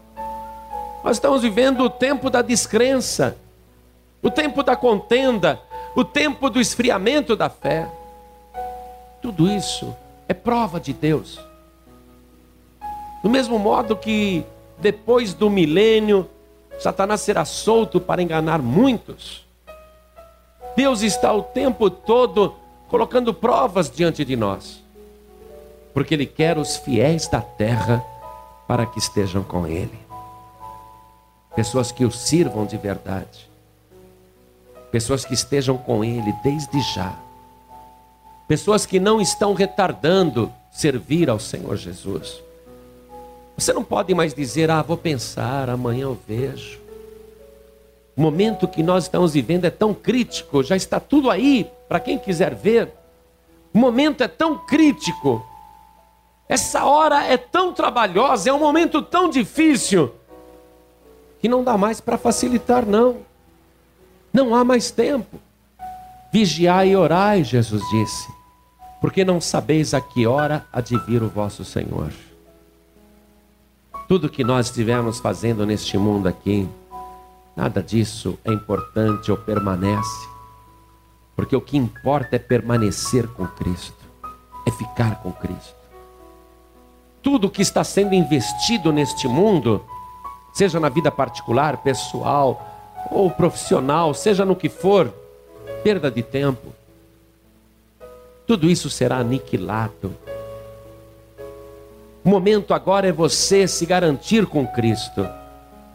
Nós 1.04 1.16
estamos 1.16 1.42
vivendo 1.42 1.84
o 1.84 1.90
tempo 1.90 2.28
da 2.30 2.42
descrença, 2.42 3.36
o 4.22 4.30
tempo 4.30 4.62
da 4.62 4.74
contenda, 4.74 5.60
o 5.94 6.04
tempo 6.04 6.50
do 6.50 6.60
esfriamento 6.60 7.36
da 7.36 7.48
fé. 7.48 7.88
Tudo 9.22 9.48
isso 9.48 9.94
é 10.28 10.34
prova 10.34 10.80
de 10.80 10.92
Deus. 10.92 11.40
Do 13.22 13.30
mesmo 13.30 13.58
modo 13.58 13.96
que 13.96 14.44
depois 14.78 15.32
do 15.32 15.48
milênio, 15.48 16.28
Satanás 16.78 17.20
será 17.20 17.44
solto 17.44 18.00
para 18.00 18.22
enganar 18.22 18.60
muitos. 18.60 19.46
Deus 20.76 21.02
está 21.02 21.32
o 21.32 21.42
tempo 21.42 21.88
todo 21.88 22.54
colocando 22.88 23.32
provas 23.32 23.90
diante 23.90 24.24
de 24.24 24.36
nós, 24.36 24.82
porque 25.92 26.14
Ele 26.14 26.26
quer 26.26 26.58
os 26.58 26.76
fiéis 26.76 27.28
da 27.28 27.40
terra 27.40 28.04
para 28.66 28.84
que 28.84 28.98
estejam 28.98 29.42
com 29.42 29.66
Ele, 29.66 29.98
pessoas 31.54 31.92
que 31.92 32.04
o 32.04 32.10
sirvam 32.10 32.66
de 32.66 32.76
verdade, 32.76 33.43
pessoas 34.94 35.24
que 35.24 35.34
estejam 35.34 35.76
com 35.76 36.04
Ele 36.04 36.32
desde 36.44 36.80
já. 36.80 37.12
Pessoas 38.46 38.86
que 38.86 39.00
não 39.00 39.20
estão 39.20 39.52
retardando 39.52 40.52
servir 40.70 41.28
ao 41.28 41.40
Senhor 41.40 41.76
Jesus. 41.76 42.40
Você 43.58 43.72
não 43.72 43.82
pode 43.82 44.14
mais 44.14 44.32
dizer, 44.32 44.70
ah, 44.70 44.82
vou 44.82 44.96
pensar, 44.96 45.68
amanhã 45.68 46.04
eu 46.04 46.16
vejo. 46.28 46.78
O 48.16 48.22
momento 48.22 48.68
que 48.68 48.84
nós 48.84 49.02
estamos 49.04 49.32
vivendo 49.32 49.64
é 49.64 49.70
tão 49.70 49.92
crítico, 49.92 50.62
já 50.62 50.76
está 50.76 51.00
tudo 51.00 51.28
aí 51.28 51.68
para 51.88 51.98
quem 51.98 52.16
quiser 52.16 52.54
ver. 52.54 52.88
O 53.74 53.78
momento 53.78 54.22
é 54.22 54.28
tão 54.28 54.58
crítico, 54.58 55.44
essa 56.48 56.84
hora 56.84 57.24
é 57.24 57.36
tão 57.36 57.72
trabalhosa, 57.72 58.48
é 58.48 58.52
um 58.52 58.60
momento 58.60 59.02
tão 59.02 59.28
difícil, 59.28 60.14
que 61.40 61.48
não 61.48 61.64
dá 61.64 61.76
mais 61.76 62.00
para 62.00 62.16
facilitar, 62.16 62.86
não. 62.86 63.33
Não 64.34 64.52
há 64.52 64.64
mais 64.64 64.90
tempo. 64.90 65.38
Vigiai 66.32 66.88
e 66.88 66.96
orai, 66.96 67.44
Jesus 67.44 67.80
disse, 67.90 68.28
porque 69.00 69.24
não 69.24 69.40
sabeis 69.40 69.94
a 69.94 70.00
que 70.00 70.26
hora 70.26 70.66
há 70.72 70.80
de 70.80 70.98
vir 71.06 71.22
o 71.22 71.28
vosso 71.28 71.64
Senhor. 71.64 72.12
Tudo 74.08 74.28
que 74.28 74.42
nós 74.42 74.66
estivermos 74.66 75.20
fazendo 75.20 75.64
neste 75.64 75.96
mundo 75.96 76.26
aqui, 76.26 76.68
nada 77.54 77.80
disso 77.80 78.36
é 78.44 78.52
importante 78.52 79.30
ou 79.30 79.36
permanece, 79.36 80.28
porque 81.36 81.54
o 81.54 81.60
que 81.60 81.76
importa 81.76 82.34
é 82.34 82.38
permanecer 82.40 83.28
com 83.28 83.46
Cristo, 83.46 84.04
é 84.66 84.70
ficar 84.72 85.22
com 85.22 85.30
Cristo. 85.30 85.76
Tudo 87.22 87.48
que 87.48 87.62
está 87.62 87.84
sendo 87.84 88.14
investido 88.14 88.92
neste 88.92 89.28
mundo, 89.28 89.84
seja 90.52 90.80
na 90.80 90.88
vida 90.88 91.12
particular, 91.12 91.76
pessoal 91.76 92.73
ou 93.10 93.30
profissional, 93.30 94.14
seja 94.14 94.44
no 94.44 94.56
que 94.56 94.68
for, 94.68 95.12
perda 95.82 96.10
de 96.10 96.22
tempo. 96.22 96.72
Tudo 98.46 98.68
isso 98.68 98.90
será 98.90 99.18
aniquilado. 99.18 100.14
O 102.24 102.28
momento 102.28 102.72
agora 102.72 103.06
é 103.06 103.12
você 103.12 103.68
se 103.68 103.84
garantir 103.84 104.46
com 104.46 104.66
Cristo, 104.66 105.28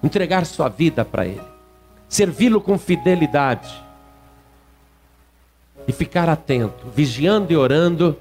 entregar 0.03 0.45
sua 0.45 0.70
vida 0.70 1.03
para 1.03 1.26
Ele, 1.26 1.41
servi-lo 2.07 2.62
com 2.62 2.78
fidelidade 2.78 3.84
e 5.88 5.91
ficar 5.91 6.30
atento, 6.30 6.88
vigiando 6.95 7.51
e 7.51 7.57
orando, 7.57 8.16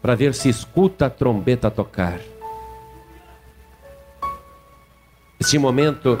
para 0.00 0.14
ver 0.14 0.34
se 0.34 0.48
escuta 0.48 1.06
a 1.06 1.10
trombeta 1.10 1.70
tocar. 1.70 2.18
Esse 5.38 5.58
momento 5.58 6.18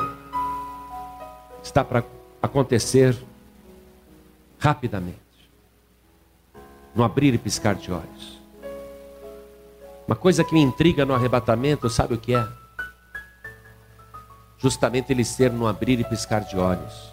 está 1.64 1.82
para 1.82 2.04
acontecer 2.42 3.16
rapidamente. 4.58 5.18
No 6.94 7.02
abrir 7.02 7.34
e 7.34 7.38
piscar 7.38 7.74
de 7.74 7.90
olhos. 7.90 8.38
Uma 10.06 10.14
coisa 10.14 10.44
que 10.44 10.54
me 10.54 10.60
intriga 10.60 11.04
no 11.04 11.14
arrebatamento, 11.14 11.88
sabe 11.88 12.14
o 12.14 12.18
que 12.18 12.34
é? 12.34 12.46
Justamente 14.58 15.12
ele 15.12 15.24
ser 15.24 15.50
no 15.50 15.66
abrir 15.66 15.98
e 15.98 16.04
piscar 16.04 16.40
de 16.40 16.56
olhos. 16.56 17.12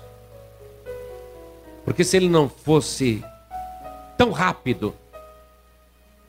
Porque 1.83 2.03
se 2.03 2.17
ele 2.17 2.29
não 2.29 2.47
fosse 2.47 3.23
tão 4.17 4.31
rápido, 4.31 4.93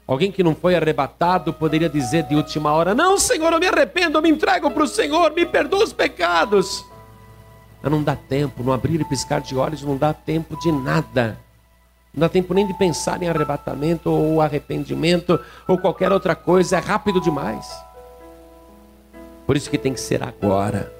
alguém 0.06 0.32
que 0.32 0.42
não 0.42 0.54
foi 0.54 0.74
arrebatado 0.74 1.52
poderia 1.52 1.88
dizer 1.88 2.22
de 2.22 2.34
última 2.34 2.72
hora: 2.72 2.94
Não, 2.94 3.18
Senhor, 3.18 3.52
eu 3.52 3.60
me 3.60 3.66
arrependo, 3.66 4.16
eu 4.16 4.22
me 4.22 4.30
entrego 4.30 4.70
para 4.70 4.82
o 4.84 4.88
Senhor, 4.88 5.32
me 5.32 5.44
perdoa 5.44 5.84
os 5.84 5.92
pecados. 5.92 6.84
Não 7.82 8.02
dá 8.02 8.14
tempo, 8.14 8.62
no 8.62 8.72
abrir 8.72 9.00
e 9.00 9.04
piscar 9.04 9.40
de 9.40 9.56
olhos, 9.56 9.82
não 9.82 9.96
dá 9.96 10.14
tempo 10.14 10.56
de 10.56 10.70
nada. 10.70 11.38
Não 12.14 12.20
dá 12.20 12.28
tempo 12.28 12.54
nem 12.54 12.66
de 12.66 12.74
pensar 12.74 13.22
em 13.22 13.28
arrebatamento 13.28 14.10
ou 14.10 14.40
arrependimento 14.40 15.40
ou 15.66 15.78
qualquer 15.78 16.12
outra 16.12 16.36
coisa, 16.36 16.76
é 16.76 16.80
rápido 16.80 17.20
demais. 17.20 17.72
Por 19.46 19.56
isso 19.56 19.68
que 19.68 19.78
tem 19.78 19.92
que 19.92 20.00
ser 20.00 20.22
agora 20.22 20.92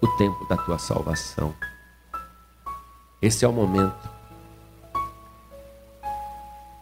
o 0.00 0.06
tempo 0.16 0.46
da 0.46 0.56
tua 0.56 0.78
salvação. 0.78 1.54
Esse 3.20 3.44
é 3.44 3.48
o 3.48 3.52
momento. 3.52 4.08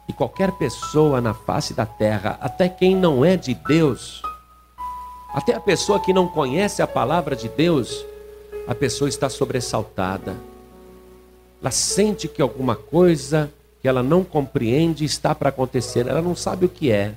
E 0.08 0.12
qualquer 0.12 0.52
pessoa 0.52 1.20
na 1.20 1.32
face 1.32 1.72
da 1.72 1.86
terra, 1.86 2.38
até 2.40 2.68
quem 2.68 2.94
não 2.94 3.24
é 3.24 3.36
de 3.36 3.54
Deus, 3.54 4.22
até 5.34 5.54
a 5.54 5.60
pessoa 5.60 5.98
que 5.98 6.12
não 6.12 6.28
conhece 6.28 6.82
a 6.82 6.86
palavra 6.86 7.34
de 7.34 7.48
Deus, 7.48 8.04
a 8.66 8.74
pessoa 8.74 9.08
está 9.08 9.28
sobressaltada. 9.28 10.34
Ela 11.60 11.70
sente 11.70 12.28
que 12.28 12.42
alguma 12.42 12.76
coisa 12.76 13.50
que 13.80 13.88
ela 13.88 14.02
não 14.02 14.24
compreende 14.24 15.04
está 15.04 15.34
para 15.34 15.48
acontecer. 15.48 16.06
Ela 16.06 16.20
não 16.20 16.34
sabe 16.34 16.66
o 16.66 16.68
que 16.68 16.90
é, 16.90 17.14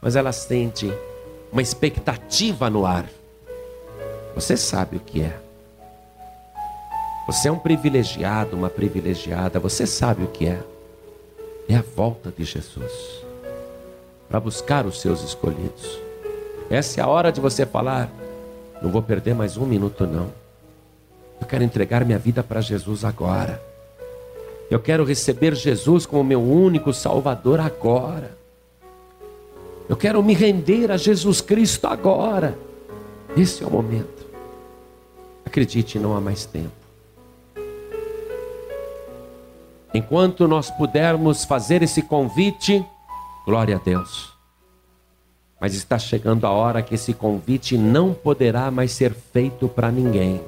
mas 0.00 0.16
ela 0.16 0.32
sente 0.32 0.92
uma 1.52 1.62
expectativa 1.62 2.70
no 2.70 2.86
ar. 2.86 3.08
Você 4.34 4.56
sabe 4.56 4.96
o 4.96 5.00
que 5.00 5.22
é. 5.22 5.38
Você 7.26 7.48
é 7.48 7.52
um 7.52 7.58
privilegiado, 7.58 8.56
uma 8.56 8.68
privilegiada. 8.68 9.58
Você 9.58 9.86
sabe 9.86 10.24
o 10.24 10.28
que 10.28 10.46
é. 10.46 10.60
É 11.68 11.76
a 11.76 11.84
volta 11.96 12.30
de 12.36 12.44
Jesus 12.44 13.24
para 14.28 14.40
buscar 14.40 14.84
os 14.84 15.00
seus 15.00 15.22
escolhidos. 15.22 15.98
Essa 16.68 17.00
é 17.00 17.04
a 17.04 17.06
hora 17.06 17.30
de 17.30 17.40
você 17.40 17.64
falar: 17.64 18.10
não 18.82 18.90
vou 18.90 19.02
perder 19.02 19.34
mais 19.34 19.56
um 19.56 19.64
minuto, 19.64 20.06
não. 20.06 20.43
Eu 21.40 21.46
quero 21.46 21.64
entregar 21.64 22.04
minha 22.04 22.18
vida 22.18 22.42
para 22.42 22.60
Jesus 22.60 23.04
agora. 23.04 23.62
Eu 24.70 24.80
quero 24.80 25.04
receber 25.04 25.54
Jesus 25.54 26.06
como 26.06 26.24
meu 26.24 26.42
único 26.42 26.92
Salvador 26.92 27.60
agora. 27.60 28.36
Eu 29.88 29.96
quero 29.96 30.22
me 30.22 30.34
render 30.34 30.90
a 30.90 30.96
Jesus 30.96 31.40
Cristo 31.40 31.86
agora. 31.86 32.56
Esse 33.36 33.62
é 33.62 33.66
o 33.66 33.70
momento. 33.70 34.26
Acredite, 35.44 35.98
não 35.98 36.16
há 36.16 36.20
mais 36.20 36.46
tempo. 36.46 36.72
Enquanto 39.92 40.48
nós 40.48 40.70
pudermos 40.70 41.44
fazer 41.44 41.82
esse 41.82 42.02
convite, 42.02 42.84
glória 43.46 43.76
a 43.76 43.78
Deus. 43.78 44.32
Mas 45.60 45.74
está 45.74 45.98
chegando 45.98 46.46
a 46.46 46.50
hora 46.50 46.82
que 46.82 46.94
esse 46.94 47.14
convite 47.14 47.78
não 47.78 48.12
poderá 48.12 48.70
mais 48.70 48.90
ser 48.90 49.14
feito 49.14 49.68
para 49.68 49.92
ninguém. 49.92 50.40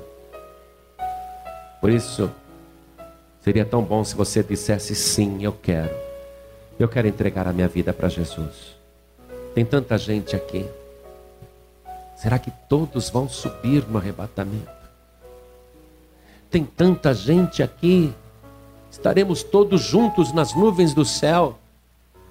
Por 1.86 1.92
isso, 1.92 2.28
seria 3.44 3.64
tão 3.64 3.80
bom 3.80 4.02
se 4.02 4.16
você 4.16 4.42
dissesse 4.42 4.92
sim, 4.92 5.44
eu 5.44 5.52
quero. 5.52 5.94
Eu 6.80 6.88
quero 6.88 7.06
entregar 7.06 7.46
a 7.46 7.52
minha 7.52 7.68
vida 7.68 7.92
para 7.92 8.08
Jesus. 8.08 8.76
Tem 9.54 9.64
tanta 9.64 9.96
gente 9.96 10.34
aqui. 10.34 10.66
Será 12.16 12.40
que 12.40 12.50
todos 12.68 13.08
vão 13.08 13.28
subir 13.28 13.86
no 13.88 13.98
arrebatamento? 13.98 14.68
Tem 16.50 16.64
tanta 16.64 17.14
gente 17.14 17.62
aqui. 17.62 18.12
estaremos 18.90 19.44
todos 19.44 19.80
juntos 19.80 20.32
nas 20.32 20.56
nuvens 20.56 20.92
do 20.92 21.04
céu, 21.04 21.56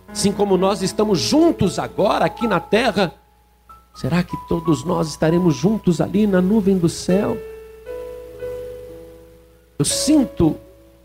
assim 0.09 0.33
como 0.33 0.57
nós 0.57 0.81
estamos 0.81 1.17
juntos 1.17 1.79
agora 1.79 2.25
aqui 2.25 2.45
na 2.45 2.59
terra. 2.59 3.13
Será 3.93 4.21
que 4.21 4.35
todos 4.49 4.83
nós 4.83 5.07
estaremos 5.07 5.55
juntos 5.55 6.01
ali 6.01 6.27
na 6.27 6.41
nuvem 6.41 6.77
do 6.77 6.89
céu? 6.89 7.37
Eu 9.77 9.85
sinto 9.85 10.57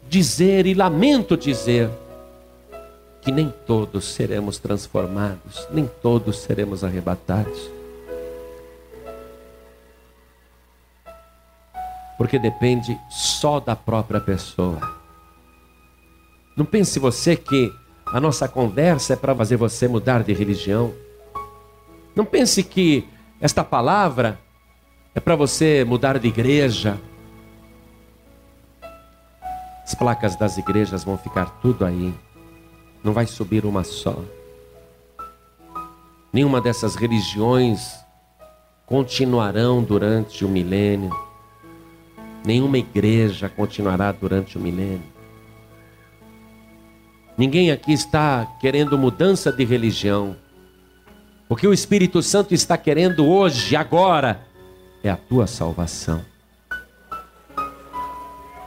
dizer 0.08 0.66
e 0.66 0.74
lamento 0.74 1.36
dizer 1.36 1.90
que 3.20 3.30
nem 3.30 3.52
todos 3.66 4.04
seremos 4.04 4.58
transformados, 4.58 5.66
nem 5.70 5.86
todos 5.86 6.38
seremos 6.38 6.82
arrebatados. 6.82 7.70
Porque 12.16 12.38
depende 12.38 12.98
só 13.10 13.60
da 13.60 13.74
própria 13.74 14.20
pessoa. 14.20 14.78
Não 16.56 16.64
pense 16.64 16.98
você 16.98 17.36
que 17.36 17.72
a 18.06 18.20
nossa 18.20 18.48
conversa 18.48 19.14
é 19.14 19.16
para 19.16 19.34
fazer 19.34 19.56
você 19.56 19.88
mudar 19.88 20.22
de 20.22 20.32
religião. 20.32 20.92
Não 22.14 22.24
pense 22.24 22.62
que 22.62 23.06
esta 23.40 23.64
palavra 23.64 24.38
é 25.14 25.20
para 25.20 25.34
você 25.36 25.84
mudar 25.84 26.18
de 26.18 26.28
igreja. 26.28 26.98
As 29.90 29.94
placas 29.96 30.36
das 30.36 30.56
igrejas 30.56 31.02
vão 31.02 31.18
ficar 31.18 31.46
tudo 31.60 31.84
aí. 31.84 32.14
Não 33.02 33.12
vai 33.12 33.26
subir 33.26 33.66
uma 33.66 33.82
só. 33.82 34.22
Nenhuma 36.32 36.60
dessas 36.60 36.94
religiões 36.94 37.98
continuarão 38.86 39.82
durante 39.82 40.44
o 40.44 40.48
milênio. 40.48 41.10
Nenhuma 42.46 42.78
igreja 42.78 43.48
continuará 43.48 44.12
durante 44.12 44.56
o 44.56 44.60
milênio. 44.60 45.02
Ninguém 47.36 47.72
aqui 47.72 47.92
está 47.92 48.46
querendo 48.60 48.96
mudança 48.96 49.50
de 49.50 49.64
religião. 49.64 50.36
O 51.48 51.56
que 51.56 51.66
o 51.66 51.72
Espírito 51.72 52.22
Santo 52.22 52.54
está 52.54 52.78
querendo 52.78 53.26
hoje, 53.26 53.74
agora, 53.74 54.46
é 55.02 55.10
a 55.10 55.16
tua 55.16 55.48
salvação. 55.48 56.24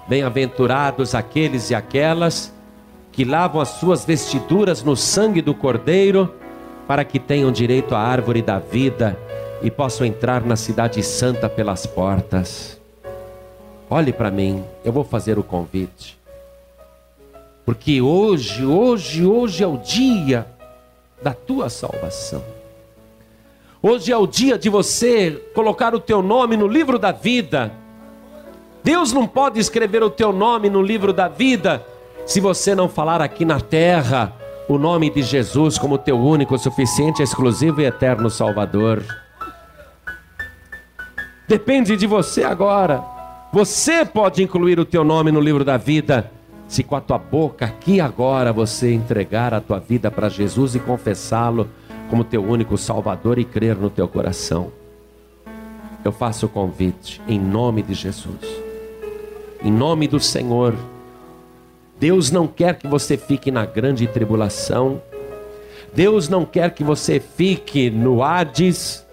Bem-aventurados 0.07 1.15
aqueles 1.15 1.69
e 1.69 1.75
aquelas 1.75 2.53
que 3.11 3.23
lavam 3.23 3.61
as 3.61 3.69
suas 3.69 4.03
vestiduras 4.03 4.83
no 4.83 4.95
sangue 4.95 5.41
do 5.41 5.53
Cordeiro, 5.53 6.33
para 6.87 7.05
que 7.05 7.19
tenham 7.19 7.51
direito 7.51 7.95
à 7.95 7.99
árvore 7.99 8.41
da 8.41 8.59
vida 8.59 9.17
e 9.61 9.71
possam 9.71 10.05
entrar 10.05 10.43
na 10.43 10.55
Cidade 10.55 11.01
Santa 11.01 11.47
pelas 11.47 11.85
portas. 11.85 12.79
Olhe 13.89 14.11
para 14.11 14.31
mim, 14.31 14.63
eu 14.83 14.91
vou 14.91 15.03
fazer 15.03 15.37
o 15.39 15.43
convite. 15.43 16.17
Porque 17.65 18.01
hoje, 18.01 18.65
hoje, 18.65 19.25
hoje 19.25 19.63
é 19.63 19.67
o 19.67 19.77
dia 19.77 20.45
da 21.21 21.33
tua 21.33 21.69
salvação. 21.69 22.43
Hoje 23.81 24.11
é 24.11 24.17
o 24.17 24.27
dia 24.27 24.57
de 24.57 24.69
você 24.69 25.31
colocar 25.53 25.93
o 25.95 25.99
teu 25.99 26.21
nome 26.21 26.57
no 26.57 26.67
livro 26.67 26.99
da 26.99 27.11
vida. 27.11 27.71
Deus 28.83 29.13
não 29.13 29.25
pode 29.25 29.59
escrever 29.59 30.03
o 30.03 30.09
teu 30.09 30.33
nome 30.33 30.69
no 30.69 30.81
livro 30.81 31.13
da 31.13 31.27
vida 31.27 31.85
se 32.25 32.39
você 32.39 32.75
não 32.75 32.89
falar 32.89 33.21
aqui 33.21 33.45
na 33.45 33.59
terra 33.59 34.33
o 34.67 34.77
nome 34.77 35.09
de 35.09 35.21
Jesus 35.21 35.77
como 35.77 35.97
teu 35.97 36.17
único, 36.17 36.57
suficiente, 36.57 37.21
exclusivo 37.21 37.81
e 37.81 37.85
eterno 37.85 38.29
Salvador. 38.29 39.03
Depende 41.47 41.95
de 41.95 42.07
você 42.07 42.43
agora. 42.43 43.03
Você 43.51 44.03
pode 44.03 44.41
incluir 44.41 44.79
o 44.79 44.85
teu 44.85 45.03
nome 45.03 45.31
no 45.31 45.39
livro 45.39 45.63
da 45.63 45.77
vida 45.77 46.31
se 46.67 46.81
com 46.83 46.95
a 46.95 47.01
tua 47.01 47.19
boca 47.19 47.65
aqui 47.65 48.01
agora 48.01 48.51
você 48.51 48.91
entregar 48.93 49.53
a 49.53 49.61
tua 49.61 49.79
vida 49.79 50.09
para 50.09 50.27
Jesus 50.27 50.73
e 50.73 50.79
confessá-lo 50.79 51.69
como 52.09 52.23
teu 52.23 52.43
único 52.43 52.77
Salvador 52.77 53.37
e 53.37 53.45
crer 53.45 53.75
no 53.75 53.89
teu 53.89 54.07
coração. 54.07 54.71
Eu 56.03 56.11
faço 56.11 56.47
o 56.47 56.49
convite 56.49 57.21
em 57.27 57.39
nome 57.39 57.83
de 57.83 57.93
Jesus. 57.93 58.62
Em 59.63 59.71
nome 59.71 60.07
do 60.07 60.19
Senhor. 60.19 60.75
Deus 61.97 62.29
não 62.29 62.47
quer 62.47 62.77
que 62.77 62.87
você 62.87 63.15
fique 63.15 63.49
na 63.49 63.65
grande 63.65 64.05
tribulação. 64.07 65.01
Deus 65.93 66.27
não 66.27 66.43
quer 66.43 66.71
que 66.71 66.83
você 66.83 67.19
fique 67.19 67.89
no 67.89 68.21
Hades. 68.21 69.05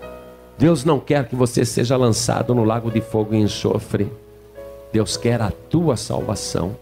Deus 0.58 0.84
não 0.84 0.98
quer 0.98 1.28
que 1.28 1.36
você 1.36 1.64
seja 1.64 1.96
lançado 1.96 2.54
no 2.54 2.64
lago 2.64 2.90
de 2.90 3.00
fogo 3.00 3.32
e 3.32 3.38
enxofre. 3.38 4.10
Deus 4.92 5.16
quer 5.16 5.40
a 5.40 5.52
tua 5.52 5.96
salvação. 5.96 6.76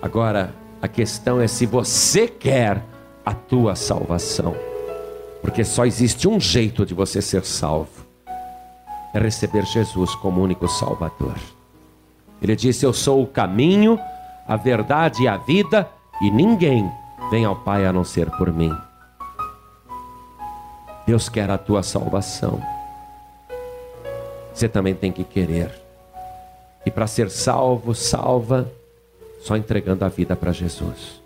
Agora, 0.00 0.54
a 0.80 0.88
questão 0.88 1.40
é 1.40 1.46
se 1.46 1.66
você 1.66 2.26
quer 2.26 2.82
a 3.24 3.34
tua 3.34 3.74
salvação. 3.74 4.56
Porque 5.42 5.62
só 5.62 5.84
existe 5.84 6.26
um 6.26 6.40
jeito 6.40 6.86
de 6.86 6.94
você 6.94 7.20
ser 7.20 7.44
salvo: 7.44 8.06
é 9.12 9.18
receber 9.18 9.66
Jesus 9.66 10.14
como 10.14 10.42
único 10.42 10.66
Salvador. 10.66 11.36
Ele 12.40 12.54
disse: 12.56 12.84
Eu 12.84 12.92
sou 12.92 13.22
o 13.22 13.26
caminho, 13.26 13.98
a 14.46 14.56
verdade 14.56 15.22
e 15.22 15.28
a 15.28 15.36
vida, 15.36 15.88
e 16.20 16.30
ninguém 16.30 16.90
vem 17.30 17.44
ao 17.44 17.56
Pai 17.56 17.84
a 17.86 17.92
não 17.92 18.04
ser 18.04 18.30
por 18.32 18.52
mim. 18.52 18.72
Deus 21.06 21.28
quer 21.28 21.50
a 21.50 21.58
tua 21.58 21.82
salvação. 21.82 22.60
Você 24.52 24.68
também 24.68 24.94
tem 24.94 25.12
que 25.12 25.22
querer. 25.22 25.70
E 26.84 26.90
para 26.90 27.06
ser 27.06 27.30
salvo, 27.30 27.94
salva, 27.94 28.70
só 29.40 29.56
entregando 29.56 30.04
a 30.04 30.08
vida 30.08 30.34
para 30.34 30.52
Jesus. 30.52 31.20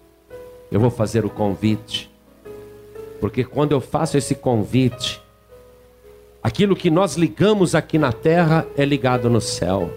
Eu 0.71 0.81
vou 0.81 0.91
fazer 0.91 1.25
o 1.25 1.31
convite, 1.31 2.11
porque 3.21 3.45
quando 3.45 3.73
eu 3.73 3.81
faço 3.81 4.17
esse 4.17 4.35
convite, 4.35 5.21
aquilo 6.43 6.77
que 6.77 6.91
nós 6.91 7.17
ligamos 7.17 7.75
aqui 7.75 7.99
na 7.99 8.13
terra 8.13 8.67
é 8.77 8.85
ligado 8.85 9.31
no 9.31 9.41
céu. 9.41 9.91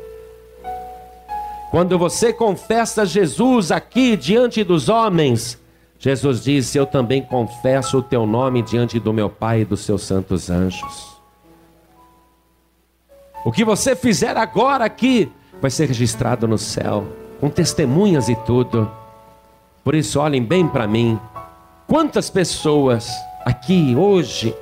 Quando 1.73 1.97
você 1.97 2.31
confessa 2.31 3.03
Jesus 3.03 3.71
aqui 3.71 4.15
diante 4.15 4.63
dos 4.63 4.89
homens, 4.89 5.59
Jesus 5.97 6.43
disse: 6.43 6.77
Eu 6.77 6.85
também 6.85 7.23
confesso 7.23 7.97
o 7.97 8.03
teu 8.03 8.27
nome 8.27 8.61
diante 8.61 8.99
do 8.99 9.11
meu 9.11 9.27
Pai 9.27 9.61
e 9.61 9.65
dos 9.65 9.79
seus 9.79 10.03
santos 10.03 10.51
anjos. 10.51 11.17
O 13.43 13.51
que 13.51 13.65
você 13.65 13.95
fizer 13.95 14.37
agora 14.37 14.85
aqui 14.85 15.31
vai 15.59 15.71
ser 15.71 15.87
registrado 15.87 16.47
no 16.47 16.59
céu 16.59 17.07
com 17.39 17.49
testemunhas 17.49 18.29
e 18.29 18.35
tudo. 18.35 18.87
Por 19.83 19.95
isso, 19.95 20.19
olhem 20.19 20.43
bem 20.43 20.67
para 20.67 20.85
mim. 20.85 21.19
Quantas 21.87 22.29
pessoas 22.29 23.09
aqui 23.43 23.95
hoje 23.97 24.55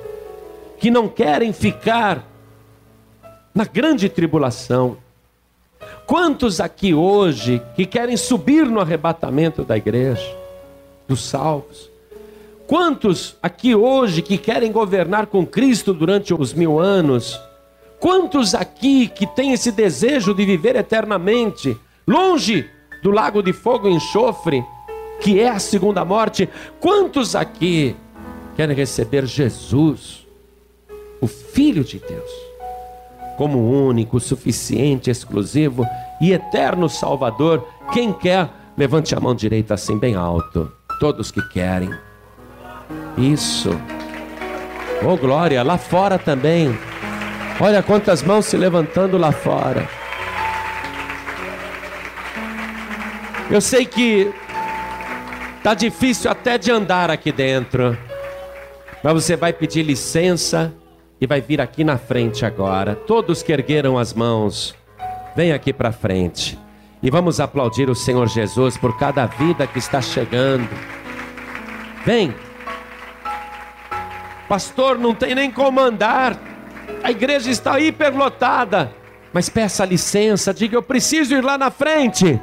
que 0.78 0.90
não 0.90 1.08
querem 1.08 1.52
ficar 1.52 2.26
na 3.54 3.66
grande 3.66 4.08
tribulação? 4.08 4.96
Quantos 6.12 6.60
aqui 6.60 6.92
hoje 6.92 7.62
que 7.74 7.86
querem 7.86 8.18
subir 8.18 8.66
no 8.66 8.80
arrebatamento 8.80 9.64
da 9.64 9.78
igreja, 9.78 10.36
dos 11.08 11.24
salvos? 11.24 11.90
Quantos 12.66 13.34
aqui 13.42 13.74
hoje 13.74 14.20
que 14.20 14.36
querem 14.36 14.70
governar 14.70 15.24
com 15.24 15.46
Cristo 15.46 15.94
durante 15.94 16.34
os 16.34 16.52
mil 16.52 16.78
anos? 16.78 17.40
Quantos 17.98 18.54
aqui 18.54 19.08
que 19.08 19.26
têm 19.26 19.54
esse 19.54 19.72
desejo 19.72 20.34
de 20.34 20.44
viver 20.44 20.76
eternamente? 20.76 21.74
longe 22.06 22.68
do 23.02 23.10
lago 23.10 23.42
de 23.42 23.54
fogo 23.54 23.88
e 23.88 23.94
enxofre, 23.94 24.62
que 25.18 25.40
é 25.40 25.48
a 25.48 25.58
segunda 25.58 26.04
morte. 26.04 26.46
Quantos 26.78 27.34
aqui 27.34 27.96
querem 28.54 28.76
receber 28.76 29.24
Jesus, 29.24 30.26
o 31.22 31.26
Filho 31.26 31.82
de 31.82 31.98
Deus, 31.98 32.51
como 33.36 33.86
único, 33.86 34.20
suficiente, 34.20 35.10
exclusivo 35.10 35.86
e 36.20 36.32
eterno 36.32 36.88
Salvador? 36.88 37.66
Quem 37.92 38.12
quer, 38.12 38.48
levante 38.76 39.14
a 39.14 39.20
mão 39.20 39.34
direita 39.34 39.74
assim, 39.74 39.98
bem 39.98 40.14
alto. 40.14 40.70
Todos 41.00 41.30
que 41.30 41.42
querem. 41.48 41.90
Isso. 43.16 43.70
Oh, 45.04 45.16
glória, 45.16 45.62
lá 45.62 45.76
fora 45.76 46.18
também. 46.18 46.76
Olha 47.60 47.82
quantas 47.82 48.22
mãos 48.22 48.46
se 48.46 48.56
levantando 48.56 49.18
lá 49.18 49.32
fora. 49.32 49.88
Eu 53.50 53.60
sei 53.60 53.84
que 53.84 54.32
tá 55.62 55.74
difícil 55.74 56.30
até 56.30 56.56
de 56.56 56.70
andar 56.70 57.10
aqui 57.10 57.30
dentro. 57.30 57.96
Mas 59.02 59.12
você 59.12 59.36
vai 59.36 59.52
pedir 59.52 59.82
licença 59.82 60.72
e 61.22 61.26
vai 61.26 61.40
vir 61.40 61.60
aqui 61.60 61.84
na 61.84 61.96
frente 61.96 62.44
agora. 62.44 62.96
Todos 62.96 63.44
que 63.44 63.52
ergueram 63.52 63.96
as 63.96 64.12
mãos, 64.12 64.74
vem 65.36 65.52
aqui 65.52 65.72
para 65.72 65.92
frente. 65.92 66.58
E 67.00 67.12
vamos 67.12 67.38
aplaudir 67.38 67.88
o 67.88 67.94
Senhor 67.94 68.26
Jesus 68.26 68.76
por 68.76 68.98
cada 68.98 69.26
vida 69.26 69.64
que 69.64 69.78
está 69.78 70.02
chegando. 70.02 70.68
Vem. 72.04 72.34
Pastor, 74.48 74.98
não 74.98 75.14
tem 75.14 75.32
nem 75.32 75.48
como 75.48 75.78
andar. 75.78 76.36
A 77.04 77.12
igreja 77.12 77.52
está 77.52 77.78
hiperlotada. 77.78 78.90
Mas 79.32 79.48
peça 79.48 79.84
licença, 79.84 80.52
diga: 80.52 80.74
Eu 80.74 80.82
preciso 80.82 81.36
ir 81.36 81.44
lá 81.44 81.56
na 81.56 81.70
frente. 81.70 82.40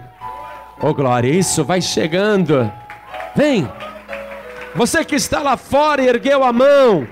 Oh 0.79 0.93
glória, 0.93 1.27
isso 1.27 1.65
vai 1.65 1.81
chegando. 1.81 2.71
Vem. 3.35 3.69
Você 4.73 5.03
que 5.03 5.15
está 5.15 5.41
lá 5.41 5.57
fora 5.57 6.01
e 6.01 6.07
ergueu 6.07 6.45
a 6.45 6.53
mão, 6.53 7.05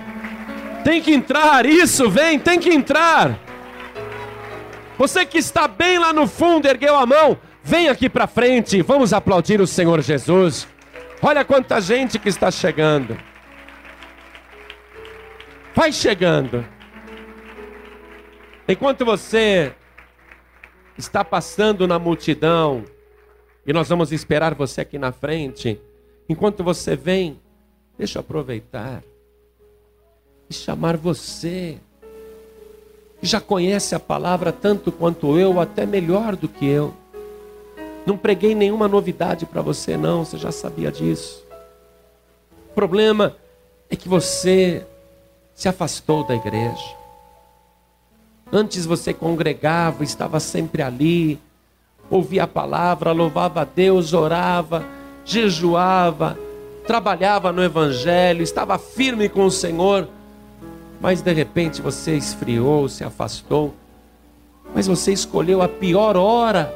tem 0.84 1.02
que 1.02 1.14
entrar. 1.14 1.66
Isso, 1.66 2.10
vem, 2.10 2.40
tem 2.40 2.60
que 2.60 2.70
entrar. 2.70 3.38
Você 4.98 5.26
que 5.26 5.38
está 5.38 5.68
bem 5.68 6.00
lá 6.00 6.12
no 6.12 6.28
fundo, 6.28 6.68
ergueu 6.68 6.96
a 6.96 7.06
mão, 7.06 7.38
vem 7.64 7.88
aqui 7.88 8.10
para 8.10 8.26
frente. 8.26 8.82
Vamos 8.82 9.14
aplaudir 9.14 9.62
o 9.62 9.68
Senhor 9.68 10.02
Jesus. 10.02 10.68
Olha 11.22 11.46
quanta 11.46 11.80
gente 11.80 12.18
que 12.18 12.30
está 12.30 12.50
chegando. 12.50 13.18
Vai 15.76 15.92
chegando. 15.92 16.66
Enquanto 18.68 19.06
você 19.06 19.74
está 20.98 21.24
passando 21.24 21.88
na 21.88 22.00
multidão, 22.00 22.84
e 23.66 23.72
nós 23.72 23.88
vamos 23.88 24.12
esperar 24.12 24.56
você 24.56 24.82
aqui 24.82 24.98
na 24.98 25.12
frente, 25.12 25.80
enquanto 26.28 26.64
você 26.64 26.96
vem, 26.96 27.40
deixa 27.98 28.18
eu 28.18 28.22
aproveitar 28.22 29.04
e 30.50 30.54
chamar 30.54 30.98
você, 30.98 31.78
que 33.20 33.28
já 33.28 33.42
conhece 33.42 33.96
a 33.96 34.00
palavra 34.00 34.52
tanto 34.52 34.92
quanto 34.92 35.38
eu, 35.38 35.60
até 35.60 35.86
melhor 35.86 36.36
do 36.36 36.48
que 36.48 36.66
eu. 36.66 36.94
Não 38.06 38.18
preguei 38.18 38.56
nenhuma 38.56 38.88
novidade 38.88 39.46
para 39.46 39.62
você, 39.62 39.98
não, 39.98 40.24
você 40.24 40.38
já 40.38 40.52
sabia 40.52 40.92
disso. 40.92 41.44
O 42.72 42.74
problema 42.74 43.36
é 43.90 43.96
que 43.96 44.08
você 44.08 44.86
se 45.54 45.68
afastou 45.68 46.24
da 46.24 46.36
igreja. 46.36 46.96
Antes 48.52 48.86
você 48.86 49.14
congregava, 49.14 50.04
estava 50.04 50.40
sempre 50.40 50.82
ali, 50.82 51.40
ouvia 52.10 52.44
a 52.44 52.48
palavra, 52.48 53.12
louvava 53.12 53.62
a 53.62 53.66
Deus, 53.66 54.14
orava, 54.14 54.86
jejuava, 55.26 56.40
trabalhava 56.86 57.52
no 57.52 57.62
Evangelho, 57.62 58.42
estava 58.42 58.78
firme 58.78 59.28
com 59.28 59.46
o 59.46 59.52
Senhor, 59.52 60.08
mas 61.00 61.22
de 61.22 61.34
repente 61.34 61.82
você 61.82 62.16
esfriou, 62.16 62.90
se 62.90 63.04
afastou, 63.04 63.74
mas 64.74 64.88
você 64.88 65.12
escolheu 65.14 65.62
a 65.62 65.68
pior 65.68 66.16
hora 66.18 66.74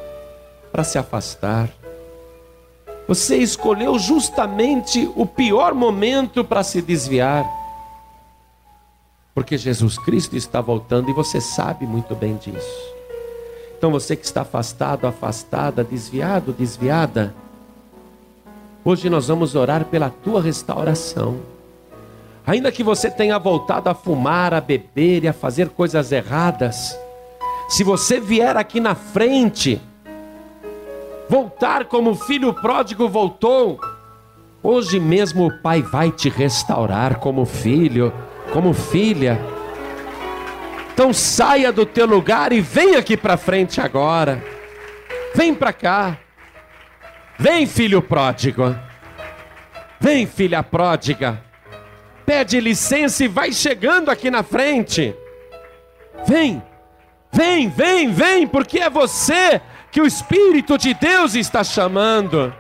para 0.72 0.84
se 0.84 0.98
afastar. 0.98 1.70
Você 3.08 3.38
escolheu 3.38 4.00
justamente 4.00 5.12
o 5.16 5.26
pior 5.26 5.74
momento 5.74 6.46
para 6.46 6.64
se 6.64 6.82
desviar. 6.82 7.46
Porque 9.34 9.58
Jesus 9.58 9.98
Cristo 9.98 10.36
está 10.36 10.62
voltando 10.62 11.10
e 11.10 11.14
você 11.14 11.42
sabe 11.42 11.86
muito 11.86 12.16
bem 12.16 12.36
disso. 12.36 12.92
Então 13.78 13.92
você 13.92 14.16
que 14.16 14.26
está 14.26 14.42
afastado, 14.42 15.08
afastada, 15.08 15.84
desviado, 15.84 16.54
desviada, 16.54 17.34
hoje 18.86 19.10
nós 19.10 19.28
vamos 19.28 19.56
orar 19.56 19.86
pela 19.86 20.10
tua 20.10 20.42
restauração. 20.42 21.40
Ainda 22.52 22.70
que 22.70 22.84
você 22.84 23.10
tenha 23.10 23.40
voltado 23.40 23.88
a 23.88 23.94
fumar, 23.94 24.54
a 24.54 24.60
beber 24.60 25.24
e 25.24 25.28
a 25.30 25.32
fazer 25.32 25.70
coisas 25.70 26.12
erradas, 26.12 27.00
se 27.70 27.82
você 27.82 28.20
vier 28.20 28.58
aqui 28.58 28.82
na 28.82 28.94
frente, 28.94 29.82
voltar 31.30 31.86
como 31.86 32.10
o 32.10 32.16
filho 32.16 32.54
pródigo 32.54 33.08
voltou, 33.08 33.80
hoje 34.62 35.00
mesmo 35.00 35.48
o 35.48 35.62
Pai 35.62 35.82
vai 35.82 36.12
te 36.12 36.28
restaurar 36.28 37.20
como 37.20 37.46
filho 37.46 38.12
como 38.52 38.74
filha. 38.74 39.40
Então 40.94 41.14
saia 41.14 41.72
do 41.72 41.86
teu 41.86 42.06
lugar 42.06 42.52
e 42.52 42.60
vem 42.60 42.98
aqui 42.98 43.16
para 43.16 43.38
frente 43.38 43.80
agora. 43.80 44.44
Vem 45.34 45.56
para 45.56 45.72
cá. 45.72 46.18
Vem, 47.40 47.66
filho 47.66 48.02
pródigo. 48.02 48.76
Vem, 50.02 50.28
filha 50.28 50.62
pródiga. 50.62 51.50
Pede 52.32 52.62
licença 52.62 53.26
e 53.26 53.28
vai 53.28 53.52
chegando 53.52 54.10
aqui 54.10 54.32
na 54.32 54.42
frente. 54.42 55.14
Vem. 56.26 56.64
Vem, 57.30 57.68
vem, 57.68 58.10
vem, 58.10 58.48
porque 58.48 58.80
é 58.80 58.90
você 58.90 59.60
que 59.92 60.00
o 60.00 60.08
Espírito 60.08 60.78
de 60.78 60.94
Deus 60.94 61.36
está 61.36 61.62
chamando. 61.62 62.56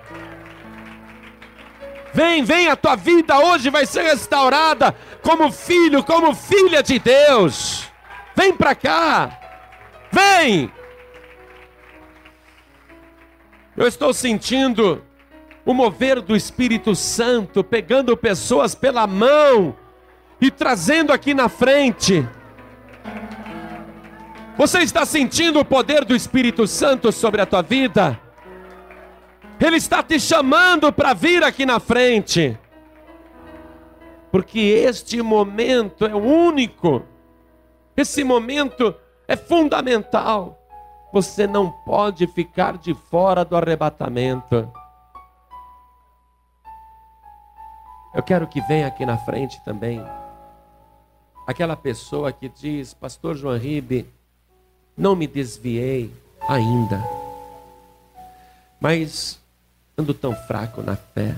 Vem, 2.14 2.44
vem, 2.44 2.68
a 2.68 2.76
tua 2.76 2.98
vida 2.98 3.40
hoje 3.40 3.70
vai 3.70 3.86
ser 3.86 4.02
restaurada 4.02 4.94
como 5.22 5.50
filho, 5.54 6.04
como 6.04 6.36
filha 6.36 6.84
de 6.84 7.00
Deus. 7.00 7.90
Vem 8.36 8.52
para 8.52 8.76
cá. 8.76 9.40
Vem. 10.12 10.70
Eu 13.78 13.88
estou 13.88 14.14
sentindo 14.14 15.02
o 15.66 15.74
mover 15.74 16.22
do 16.22 16.36
Espírito 16.36 16.96
Santo 16.96 17.64
pegando 17.64 18.16
pessoas 18.18 18.74
pela 18.74 19.06
mão 19.06 19.76
e 20.40 20.50
trazendo 20.50 21.14
aqui 21.14 21.34
na 21.34 21.48
frente. 21.48 22.28
Você 24.58 24.80
está 24.80 25.06
sentindo 25.06 25.60
o 25.60 25.66
poder 25.66 26.04
do 26.04 26.16
Espírito 26.16 26.68
Santo 26.68 27.12
sobre 27.12 27.42
a 27.42 27.46
tua 27.46 27.62
vida? 27.62 28.20
Ele 29.60 29.78
está 29.78 30.02
te 30.02 30.20
chamando 30.20 30.92
para 30.92 31.14
vir 31.14 31.44
aqui 31.44 31.66
na 31.66 31.80
frente. 31.80 32.58
Porque 34.32 34.60
este 34.60 35.22
momento 35.22 36.06
é 36.06 36.16
único. 36.16 37.04
Esse 37.96 38.24
momento 38.24 38.96
é 39.28 39.36
fundamental. 39.36 40.58
Você 41.14 41.46
não 41.46 41.70
pode 41.70 42.26
ficar 42.28 42.78
de 42.78 42.94
fora 42.94 43.46
do 43.46 43.56
arrebatamento. 43.56 44.72
Eu 48.14 48.22
quero 48.22 48.48
que 48.48 48.62
venha 48.62 48.88
aqui 48.88 49.06
na 49.06 49.18
frente 49.18 49.64
também 49.64 50.02
aquela 51.52 51.76
pessoa 51.76 52.32
que 52.32 52.50
diz: 52.50 52.94
Pastor 52.94 53.36
João 53.36 53.58
Ribe, 53.58 54.08
não 54.98 55.16
me 55.16 55.28
desviei 55.28 56.12
ainda, 56.48 57.04
mas 58.80 59.40
ando 59.98 60.14
tão 60.14 60.36
fraco 60.36 60.82
na 60.82 60.96
fé. 60.96 61.36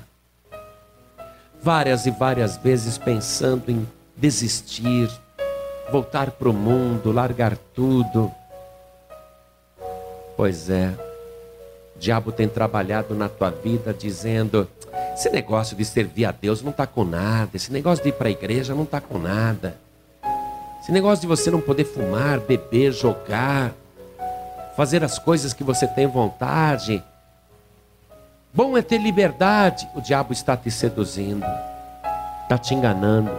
Várias 1.62 2.06
e 2.06 2.12
várias 2.12 2.58
vezes 2.58 2.98
pensando 2.98 3.70
em 3.70 3.88
desistir, 4.18 5.10
voltar 5.92 6.32
para 6.32 6.50
o 6.50 6.54
mundo, 6.54 7.12
largar 7.12 7.56
tudo. 7.74 8.32
Pois 10.36 10.70
é, 10.70 10.94
diabo 12.04 12.32
tem 12.34 12.48
trabalhado 12.48 13.16
na 13.16 13.30
tua 13.30 13.50
vida 13.50 13.94
dizendo: 13.94 14.68
esse 15.14 15.30
negócio 15.30 15.76
de 15.76 15.86
servir 15.86 16.26
a 16.26 16.32
Deus 16.32 16.62
não 16.62 16.72
está 16.72 16.86
com 16.86 17.06
nada, 17.06 17.52
esse 17.54 17.72
negócio 17.72 18.04
de 18.04 18.10
ir 18.10 18.14
para 18.14 18.28
a 18.28 18.32
igreja 18.32 18.76
não 18.76 18.84
está 18.84 19.00
com 19.00 19.18
nada, 19.18 19.78
esse 20.82 20.92
negócio 20.92 21.22
de 21.22 21.28
você 21.28 21.50
não 21.50 21.62
poder 21.62 21.86
fumar, 21.86 22.40
beber, 22.42 22.92
jogar, 22.92 23.74
fazer 24.76 25.04
as 25.04 25.18
coisas 25.18 25.54
que 25.54 25.64
você 25.64 25.88
tem 25.88 26.06
vontade, 26.06 27.02
Bom 28.56 28.78
é 28.78 28.84
ter 28.84 29.00
liberdade. 29.00 29.90
O 29.96 30.02
diabo 30.02 30.32
está 30.32 30.56
te 30.56 30.70
seduzindo, 30.70 31.44
está 32.44 32.56
te 32.56 32.76
enganando. 32.76 33.32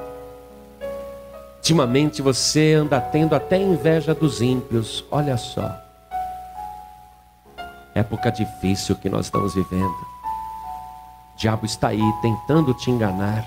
Ultimamente 1.58 2.20
você 2.20 2.74
anda 2.74 3.00
tendo 3.00 3.36
até 3.36 3.56
inveja 3.56 4.12
dos 4.12 4.42
ímpios. 4.42 5.04
Olha 5.12 5.36
só. 5.36 5.84
Época 7.94 8.30
difícil 8.30 8.96
que 8.96 9.08
nós 9.08 9.26
estamos 9.26 9.54
vivendo. 9.54 9.94
O 11.34 11.36
diabo 11.36 11.64
está 11.64 11.88
aí 11.88 12.02
tentando 12.20 12.74
te 12.74 12.90
enganar. 12.90 13.44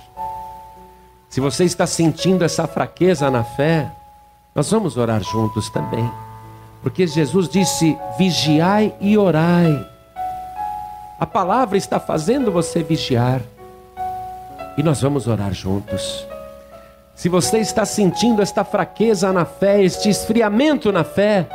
Se 1.29 1.39
você 1.41 1.65
está 1.65 1.85
sentindo 1.85 2.45
essa 2.45 2.65
fraqueza 2.67 3.29
na 3.29 3.43
fé, 3.43 3.91
nós 4.55 4.71
vamos 4.71 4.97
orar 4.97 5.21
juntos 5.23 5.69
também. 5.69 6.09
Porque 6.81 7.05
Jesus 7.05 7.49
disse: 7.49 7.97
vigiai 8.17 8.95
e 9.01 9.17
orai 9.17 9.97
a 11.19 11.25
palavra 11.25 11.77
está 11.77 11.99
fazendo 11.99 12.51
você 12.51 12.83
vigiar. 12.83 13.41
E 14.77 14.83
nós 14.83 15.01
vamos 15.01 15.25
orar 15.25 15.51
juntos. 15.51 16.27
Se 17.15 17.27
você 17.27 17.57
está 17.57 17.85
sentindo 17.85 18.39
esta 18.39 18.63
fraqueza 18.63 19.33
na 19.33 19.43
fé, 19.43 19.81
este 19.81 20.09
esfriamento 20.09 20.91
na 20.91 21.03
fé, 21.03 21.47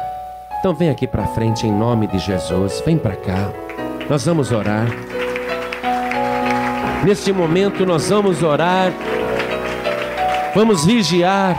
então 0.62 0.72
vem 0.72 0.90
aqui 0.90 1.08
para 1.08 1.26
frente 1.26 1.66
em 1.66 1.72
nome 1.72 2.06
de 2.06 2.20
Jesus. 2.20 2.80
Vem 2.86 2.96
para 2.96 3.16
cá. 3.16 3.50
Nós 4.08 4.24
vamos 4.24 4.52
orar. 4.52 4.86
Neste 7.04 7.32
momento 7.32 7.84
nós 7.84 8.08
vamos 8.08 8.44
orar. 8.44 8.92
Vamos 10.54 10.84
vigiar. 10.84 11.58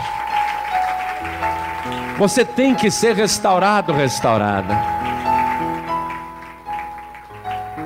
Você 2.16 2.46
tem 2.46 2.74
que 2.74 2.90
ser 2.90 3.14
restaurado, 3.14 3.92
restaurada. 3.92 4.74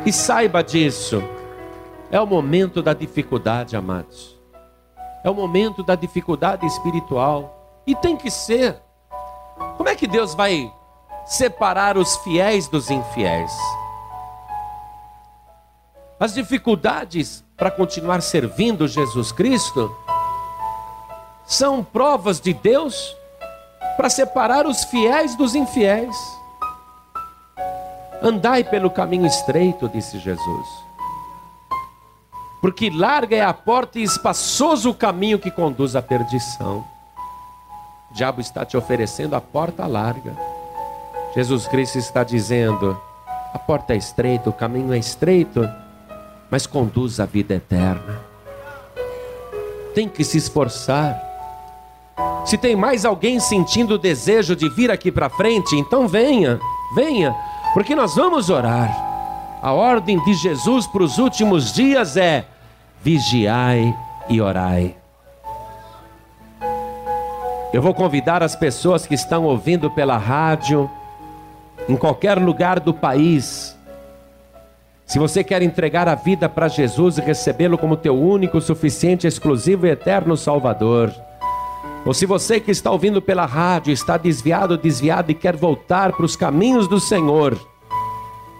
E 0.07 0.13
saiba 0.13 0.63
disso. 0.63 1.21
É 2.13 2.21
o 2.21 2.27
momento 2.29 2.81
da 2.81 2.95
dificuldade, 2.95 3.75
amados. 3.75 4.39
É 5.25 5.29
o 5.29 5.35
momento 5.35 5.83
da 5.83 5.97
dificuldade 5.97 6.65
espiritual. 6.65 7.83
E 7.85 7.97
tem 7.97 8.17
que 8.17 8.31
ser. 8.31 8.77
Como 9.77 9.89
é 9.89 9.97
que 9.97 10.07
Deus 10.07 10.33
vai 10.33 10.78
separar 11.29 11.99
os 11.99 12.17
fiéis 12.19 12.67
dos 12.69 12.91
infiéis? 12.91 13.53
As 16.19 16.35
dificuldades 16.35 17.45
para 17.57 17.71
continuar 17.71 18.23
servindo 18.23 18.89
Jesus 18.89 19.31
Cristo 19.31 19.95
são 21.47 21.85
provas 21.85 22.41
de 22.41 22.53
Deus 22.53 23.17
para 23.97 24.11
separar 24.11 24.67
os 24.67 24.85
fiéis 24.85 25.37
dos 25.37 25.55
infiéis. 25.55 26.17
Andai 28.23 28.65
pelo 28.65 28.91
caminho 28.91 29.27
estreito, 29.27 29.89
disse 29.89 30.19
Jesus. 30.19 30.69
Porque 32.61 32.91
larga 32.91 33.37
é 33.37 33.45
a 33.45 33.55
porta 33.55 33.99
e 33.99 34.03
espaçoso 34.03 34.91
o 34.91 34.95
caminho 34.95 35.39
que 35.39 35.51
conduz 35.51 35.95
à 35.95 36.03
perdição. 36.03 36.85
O 38.11 38.15
diabo 38.15 38.41
está 38.41 38.65
te 38.65 38.77
oferecendo 38.77 39.37
a 39.37 39.41
porta 39.41 39.87
larga. 39.87 40.37
Jesus 41.35 41.67
Cristo 41.67 41.99
está 41.99 42.25
dizendo: 42.25 42.99
a 43.53 43.59
porta 43.59 43.95
é 43.95 43.97
estreita, 43.97 44.51
o 44.51 44.53
caminho 44.53 44.93
é 44.93 44.99
estreito, 44.99 45.69
mas 46.51 46.67
conduz 46.67 47.21
à 47.21 47.27
vida 47.27 47.55
eterna. 47.55 48.21
Tem 49.95 50.09
que 50.09 50.25
se 50.25 50.39
esforçar. 50.39 51.25
Se 52.45 52.57
tem 52.57 52.75
mais 52.75 53.05
alguém 53.05 53.39
sentindo 53.41 53.95
o 53.95 53.99
desejo 53.99 54.57
de 54.57 54.69
vir 54.69 54.91
aqui 54.91 55.13
para 55.13 55.29
frente, 55.29 55.77
então 55.77 56.09
venha, 56.09 56.59
venha, 56.95 57.35
porque 57.75 57.95
nós 57.95 58.15
vamos 58.15 58.49
orar. 58.51 59.07
A 59.61 59.73
ordem 59.73 60.23
de 60.25 60.35
Jesus 60.35 60.87
para 60.87 61.03
os 61.03 61.19
últimos 61.19 61.73
dias 61.73 62.17
é: 62.17 62.47
vigiai 63.03 63.95
e 64.29 64.41
orai. 64.41 64.95
Eu 67.73 67.83
vou 67.83 67.93
convidar 67.93 68.43
as 68.43 68.57
pessoas 68.57 69.07
que 69.07 69.15
estão 69.15 69.45
ouvindo 69.45 69.91
pela 69.91 70.17
rádio, 70.17 70.91
em 71.89 71.97
qualquer 71.97 72.39
lugar 72.39 72.81
do 72.81 72.93
país. 72.93 73.77
Se 75.07 75.19
você 75.19 75.43
quer 75.43 75.63
entregar 75.63 76.07
a 76.07 76.15
vida 76.15 76.49
para 76.49 76.69
Jesus 76.69 77.17
e 77.17 77.23
recebê-lo 77.23 77.79
como 77.79 77.97
teu 77.97 78.15
único, 78.15 78.61
suficiente, 78.61 79.27
exclusivo 79.27 79.87
e 79.87 79.91
eterno 79.91 80.37
Salvador, 80.37 81.13
ou 82.05 82.13
se 82.13 82.27
você 82.27 82.61
que 82.61 82.71
está 82.71 82.91
ouvindo 82.91 83.21
pela 83.21 83.47
rádio 83.47 83.93
está 83.93 84.17
desviado, 84.17 84.77
desviado 84.77 85.31
e 85.31 85.35
quer 85.35 85.57
voltar 85.57 86.13
para 86.13 86.25
os 86.25 86.37
caminhos 86.37 86.87
do 86.87 87.01
Senhor, 87.01 87.59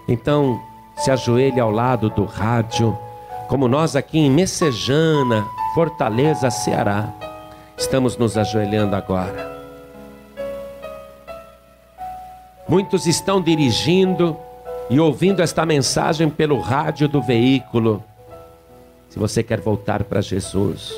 então 0.07 0.59
se 0.97 1.11
ajoelhe 1.11 1.59
ao 1.59 1.71
lado 1.71 2.09
do 2.09 2.25
rádio, 2.25 2.97
como 3.47 3.67
nós 3.67 3.95
aqui 3.95 4.19
em 4.19 4.29
Messejana, 4.29 5.45
Fortaleza, 5.73 6.49
Ceará 6.49 7.13
estamos 7.79 8.17
nos 8.17 8.37
ajoelhando 8.37 8.95
agora. 8.95 9.48
Muitos 12.69 13.07
estão 13.07 13.41
dirigindo 13.41 14.37
e 14.91 14.99
ouvindo 14.99 15.41
esta 15.41 15.65
mensagem 15.65 16.29
pelo 16.29 16.59
rádio 16.59 17.07
do 17.07 17.19
veículo. 17.19 18.03
Se 19.09 19.17
você 19.17 19.41
quer 19.41 19.59
voltar 19.59 20.03
para 20.03 20.21
Jesus, 20.21 20.93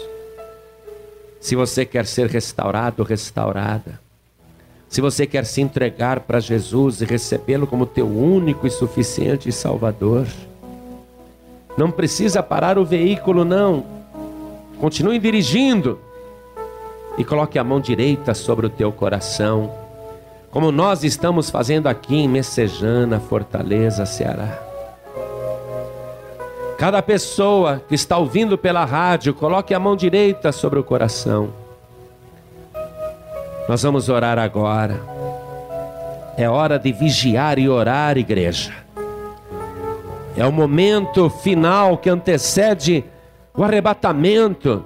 se 1.39 1.55
você 1.55 1.85
quer 1.85 2.05
ser 2.05 2.27
restaurado, 2.27 3.03
restaurada, 3.03 4.01
se 4.89 4.99
você 4.99 5.25
quer 5.25 5.45
se 5.45 5.61
entregar 5.61 6.19
para 6.19 6.41
Jesus 6.41 6.99
e 6.99 7.05
recebê-lo 7.05 7.65
como 7.65 7.85
teu 7.85 8.05
único 8.05 8.67
e 8.67 8.69
suficiente 8.69 9.49
Salvador, 9.49 10.27
não 11.77 11.89
precisa 11.89 12.43
parar 12.43 12.77
o 12.77 12.83
veículo, 12.83 13.45
não. 13.45 13.85
Continue 14.77 15.17
dirigindo 15.17 15.97
e 17.17 17.23
coloque 17.23 17.57
a 17.57 17.63
mão 17.63 17.79
direita 17.79 18.33
sobre 18.33 18.65
o 18.65 18.69
teu 18.69 18.91
coração, 18.91 19.80
como 20.51 20.69
nós 20.69 21.05
estamos 21.05 21.49
fazendo 21.49 21.87
aqui 21.87 22.17
em 22.17 22.27
Messejana, 22.27 23.21
Fortaleza, 23.21 24.05
Ceará. 24.05 24.59
Cada 26.77 27.01
pessoa 27.01 27.81
que 27.87 27.95
está 27.95 28.17
ouvindo 28.17 28.57
pela 28.57 28.83
rádio, 28.83 29.33
coloque 29.33 29.73
a 29.73 29.79
mão 29.79 29.95
direita 29.95 30.51
sobre 30.51 30.77
o 30.77 30.83
coração. 30.83 31.53
Nós 33.69 33.81
vamos 33.81 34.09
orar 34.09 34.37
agora. 34.37 34.99
É 36.35 36.49
hora 36.49 36.77
de 36.77 36.91
vigiar 36.91 37.57
e 37.57 37.69
orar, 37.69 38.17
igreja. 38.17 38.73
É 40.35 40.45
o 40.45 40.51
momento 40.51 41.29
final 41.29 41.97
que 41.97 42.09
antecede 42.09 43.05
o 43.53 43.63
arrebatamento. 43.63 44.83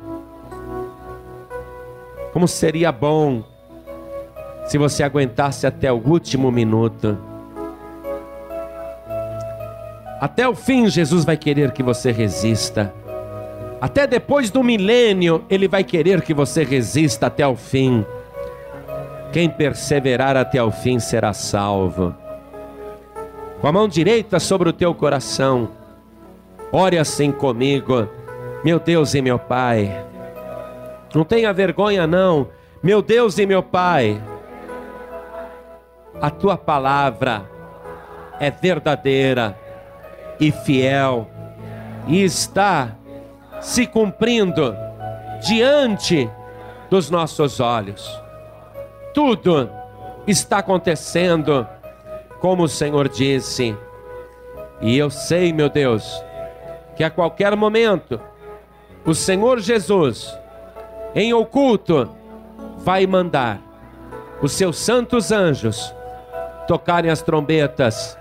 Como 2.34 2.48
seria 2.48 2.92
bom 2.92 3.55
se 4.66 4.78
você 4.78 5.04
aguentasse 5.04 5.68
até 5.68 5.92
o 5.92 5.98
último 5.98 6.52
minuto. 6.52 7.18
Até 10.20 10.48
o 10.48 10.56
fim, 10.56 10.88
Jesus 10.88 11.24
vai 11.24 11.38
querer 11.38 11.72
que 11.72 11.84
você 11.84 12.12
resista. 12.12 12.94
Até 13.80 14.08
depois 14.08 14.50
do 14.50 14.64
milênio, 14.64 15.44
Ele 15.50 15.68
vai 15.68 15.84
querer 15.84 16.22
que 16.22 16.34
você 16.34 16.64
resista 16.64 17.28
até 17.28 17.46
o 17.46 17.56
fim. 17.56 18.06
Quem 19.32 19.50
perseverar 19.50 20.36
até 20.38 20.64
o 20.64 20.72
fim 20.72 20.98
será 20.98 21.34
salvo. 21.34 22.16
Com 23.60 23.68
a 23.68 23.72
mão 23.72 23.88
direita 23.88 24.40
sobre 24.40 24.70
o 24.70 24.74
teu 24.74 24.96
coração, 24.96 25.70
ore 26.72 26.98
assim 26.98 27.32
comigo, 27.32 28.08
meu 28.64 28.80
Deus 28.80 29.14
e 29.14 29.22
meu 29.22 29.38
Pai. 29.38 30.06
Não 31.14 31.24
tenha 31.24 31.54
vergonha, 31.54 32.08
não. 32.08 32.48
Meu 32.82 33.02
Deus 33.02 33.38
e 33.38 33.46
meu 33.46 33.62
Pai, 33.62 34.22
a 36.22 36.30
tua 36.30 36.58
palavra 36.58 37.50
é 38.40 38.50
verdadeira 38.50 39.58
e 40.40 40.52
fiel 40.52 41.28
e 42.08 42.24
está 42.24 42.96
se 43.62 43.88
cumprindo 43.88 44.76
diante 45.42 46.30
dos 46.90 47.10
nossos 47.10 47.60
olhos. 47.60 48.22
Tudo 49.14 49.70
está 50.28 50.60
acontecendo 50.60 51.68
como 52.40 52.64
o 52.64 52.70
Senhor 52.70 53.08
disse. 53.08 53.76
E 54.82 54.98
eu 54.98 55.10
sei, 55.10 55.54
meu 55.54 55.70
Deus, 55.70 56.24
que 56.96 57.04
a 57.04 57.10
qualquer 57.10 57.56
momento 57.56 58.20
o 59.06 59.14
Senhor 59.14 59.60
Jesus 59.60 60.38
em 61.16 61.34
oculto, 61.34 62.10
vai 62.80 63.08
mandar 63.08 63.62
os 64.42 64.52
seus 64.52 64.78
santos 64.78 65.32
anjos 65.32 65.95
tocarem 66.68 67.12
as 67.12 67.22
trombetas 67.22 68.18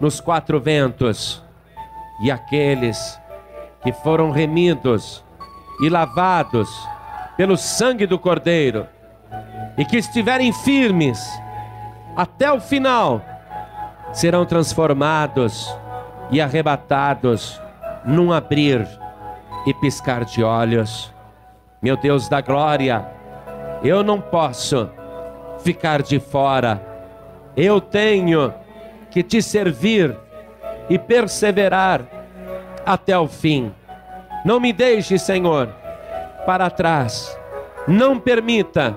nos 0.00 0.20
quatro 0.20 0.60
ventos, 0.60 1.42
e 2.22 2.30
aqueles 2.30 3.20
que 3.82 3.92
foram 3.92 4.30
remidos 4.30 5.24
e 5.82 5.88
lavados 5.88 6.68
pelo 7.36 7.56
sangue 7.56 8.06
do 8.06 8.18
Cordeiro, 8.18 8.86
e 9.76 9.84
que 9.84 9.96
estiverem 9.96 10.52
firmes 10.52 11.18
até 12.16 12.52
o 12.52 12.60
final, 12.60 13.22
serão 14.12 14.44
transformados 14.44 15.74
e 16.30 16.40
arrebatados 16.40 17.60
num 18.04 18.32
abrir 18.32 18.86
e 19.66 19.74
piscar 19.74 20.24
de 20.24 20.42
olhos. 20.42 21.12
Meu 21.80 21.96
Deus 21.96 22.28
da 22.28 22.40
glória, 22.40 23.06
eu 23.82 24.02
não 24.02 24.20
posso 24.20 24.90
ficar 25.60 26.02
de 26.02 26.18
fora, 26.18 26.82
eu 27.56 27.80
tenho 27.80 28.52
que 29.10 29.22
te 29.22 29.42
servir 29.42 30.16
e 30.88 30.98
perseverar 30.98 32.02
até 32.84 33.18
o 33.18 33.26
fim. 33.26 33.72
Não 34.44 34.58
me 34.58 34.72
deixe, 34.72 35.18
Senhor, 35.18 35.68
para 36.46 36.70
trás, 36.70 37.38
não 37.86 38.18
permita 38.18 38.96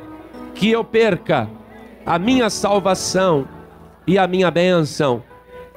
que 0.56 0.72
eu 0.72 0.84
perca 0.84 1.50
a 2.06 2.18
minha 2.18 2.50
salvação 2.50 3.48
e 4.06 4.18
a 4.18 4.28
minha 4.28 4.50
bênção. 4.50 5.24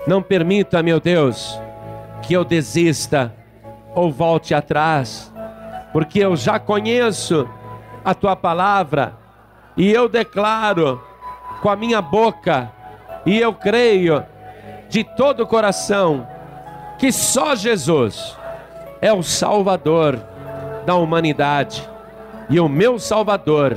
Não 0.07 0.23
permita, 0.23 0.83
meu 0.83 1.01
Deus, 1.01 1.59
que 2.23 2.35
eu 2.35 2.45
desista 2.45 3.35
ou 3.95 4.11
volte 4.13 4.55
atrás 4.55 5.33
porque 5.97 6.19
eu 6.19 6.37
já 6.37 6.59
conheço 6.59 7.49
a 8.05 8.13
tua 8.13 8.37
palavra 8.37 9.15
e 9.79 9.91
eu 9.91 10.11
declaro 10.11 11.03
com 11.61 11.69
a 11.69 11.77
minha 11.77 12.01
boca 12.01 12.71
e 13.25 13.39
eu 13.39 13.53
creio 13.53 14.25
de 14.89 15.03
todo 15.03 15.43
o 15.43 15.47
coração 15.47 16.27
que 16.99 17.13
só 17.13 17.55
Jesus 17.55 18.37
é 19.01 19.13
o 19.13 19.23
Salvador 19.23 20.19
da 20.85 20.95
humanidade 20.95 21.89
e 22.49 22.61
o 22.61 22.69
meu 22.69 22.99
Salvador 22.99 23.77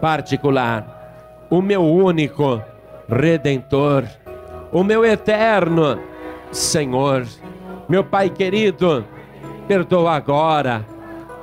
particular, 0.00 1.46
o 1.48 1.62
meu 1.62 1.82
único 1.82 2.62
Redentor, 3.08 4.04
o 4.72 4.82
meu 4.82 5.04
eterno 5.04 5.98
Senhor. 6.50 7.26
Meu 7.88 8.04
Pai 8.04 8.30
querido, 8.30 9.04
perdoa 9.66 10.12
agora 10.12 10.86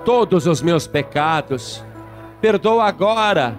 todos 0.05 0.47
os 0.47 0.61
meus 0.61 0.87
pecados, 0.87 1.83
perdoa 2.41 2.85
agora 2.85 3.57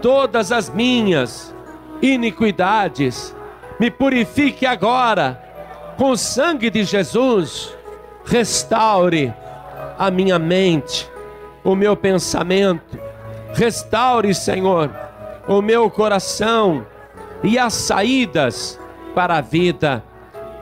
todas 0.00 0.52
as 0.52 0.70
minhas 0.70 1.54
iniquidades, 2.02 3.34
me 3.78 3.90
purifique 3.90 4.66
agora 4.66 5.40
com 5.96 6.10
o 6.10 6.16
sangue 6.16 6.70
de 6.70 6.84
Jesus, 6.84 7.74
restaure 8.24 9.32
a 9.98 10.10
minha 10.10 10.38
mente, 10.38 11.10
o 11.62 11.74
meu 11.74 11.96
pensamento, 11.96 12.98
restaure, 13.52 14.34
Senhor, 14.34 14.90
o 15.46 15.60
meu 15.60 15.90
coração 15.90 16.86
e 17.42 17.58
as 17.58 17.74
saídas 17.74 18.78
para 19.14 19.38
a 19.38 19.40
vida. 19.40 20.02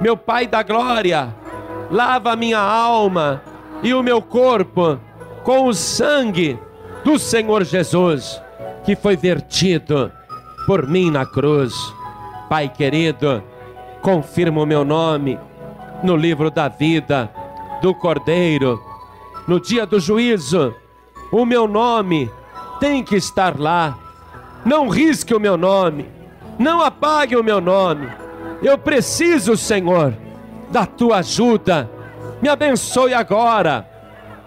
Meu 0.00 0.16
Pai 0.16 0.46
da 0.46 0.62
glória, 0.62 1.34
lava 1.90 2.36
minha 2.36 2.58
alma 2.58 3.42
e 3.82 3.94
o 3.94 4.02
meu 4.02 4.20
corpo 4.20 4.98
com 5.44 5.66
o 5.66 5.74
sangue 5.74 6.58
do 7.04 7.18
Senhor 7.18 7.64
Jesus, 7.64 8.40
que 8.88 8.96
foi 8.96 9.18
vertido 9.18 10.10
por 10.66 10.86
mim 10.86 11.10
na 11.10 11.26
cruz. 11.26 11.74
Pai 12.48 12.70
querido, 12.70 13.44
confirma 14.00 14.62
o 14.62 14.66
meu 14.66 14.82
nome 14.82 15.38
no 16.02 16.16
livro 16.16 16.50
da 16.50 16.68
vida 16.68 17.30
do 17.82 17.94
Cordeiro. 17.94 18.82
No 19.46 19.60
dia 19.60 19.84
do 19.84 20.00
juízo, 20.00 20.74
o 21.30 21.44
meu 21.44 21.68
nome 21.68 22.30
tem 22.80 23.04
que 23.04 23.16
estar 23.16 23.60
lá. 23.60 23.94
Não 24.64 24.88
risque 24.88 25.34
o 25.34 25.40
meu 25.40 25.58
nome, 25.58 26.08
não 26.58 26.80
apague 26.80 27.36
o 27.36 27.44
meu 27.44 27.60
nome. 27.60 28.08
Eu 28.62 28.78
preciso, 28.78 29.54
Senhor, 29.54 30.14
da 30.70 30.86
tua 30.86 31.18
ajuda. 31.18 31.90
Me 32.40 32.48
abençoe 32.48 33.12
agora, 33.12 33.86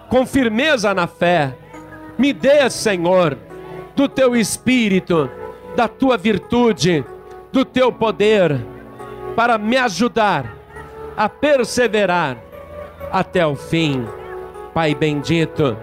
com 0.09 0.25
firmeza 0.25 0.95
na 0.95 1.05
fé. 1.05 1.55
Me 2.17 2.33
dê, 2.33 2.67
Senhor, 2.71 3.37
do 4.01 4.09
teu 4.09 4.35
espírito, 4.35 5.29
da 5.75 5.87
tua 5.87 6.17
virtude, 6.17 7.05
do 7.51 7.63
teu 7.63 7.91
poder, 7.91 8.59
para 9.35 9.59
me 9.59 9.77
ajudar 9.77 10.57
a 11.15 11.29
perseverar 11.29 12.35
até 13.11 13.45
o 13.45 13.55
fim. 13.55 14.03
Pai 14.73 14.95
bendito, 14.95 15.77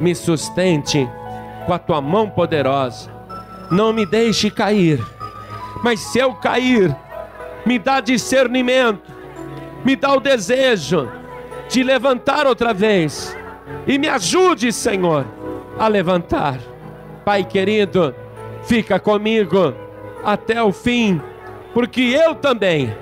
me 0.00 0.16
sustente 0.16 1.08
com 1.64 1.72
a 1.72 1.78
tua 1.78 2.00
mão 2.00 2.28
poderosa. 2.28 3.08
Não 3.70 3.92
me 3.92 4.04
deixe 4.04 4.50
cair, 4.50 5.00
mas 5.80 6.00
se 6.00 6.18
eu 6.18 6.34
cair, 6.34 6.92
me 7.64 7.78
dá 7.78 8.00
discernimento, 8.00 9.12
me 9.84 9.94
dá 9.94 10.12
o 10.12 10.18
desejo 10.18 11.08
de 11.68 11.84
levantar 11.84 12.48
outra 12.48 12.74
vez 12.74 13.36
e 13.86 13.96
me 13.96 14.08
ajude, 14.08 14.72
Senhor, 14.72 15.24
a 15.78 15.86
levantar. 15.86 16.69
Pai 17.30 17.44
querido, 17.44 18.12
fica 18.64 18.98
comigo 18.98 19.72
até 20.24 20.60
o 20.60 20.72
fim, 20.72 21.22
porque 21.72 22.00
eu 22.00 22.34
também 22.34 22.92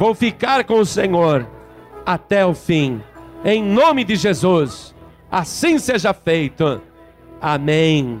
vou 0.00 0.16
ficar 0.16 0.64
com 0.64 0.80
o 0.80 0.84
Senhor 0.84 1.46
até 2.04 2.44
o 2.44 2.54
fim. 2.54 3.00
Em 3.44 3.62
nome 3.62 4.02
de 4.02 4.16
Jesus, 4.16 4.92
assim 5.30 5.78
seja 5.78 6.12
feito. 6.12 6.82
Amém. 7.40 8.20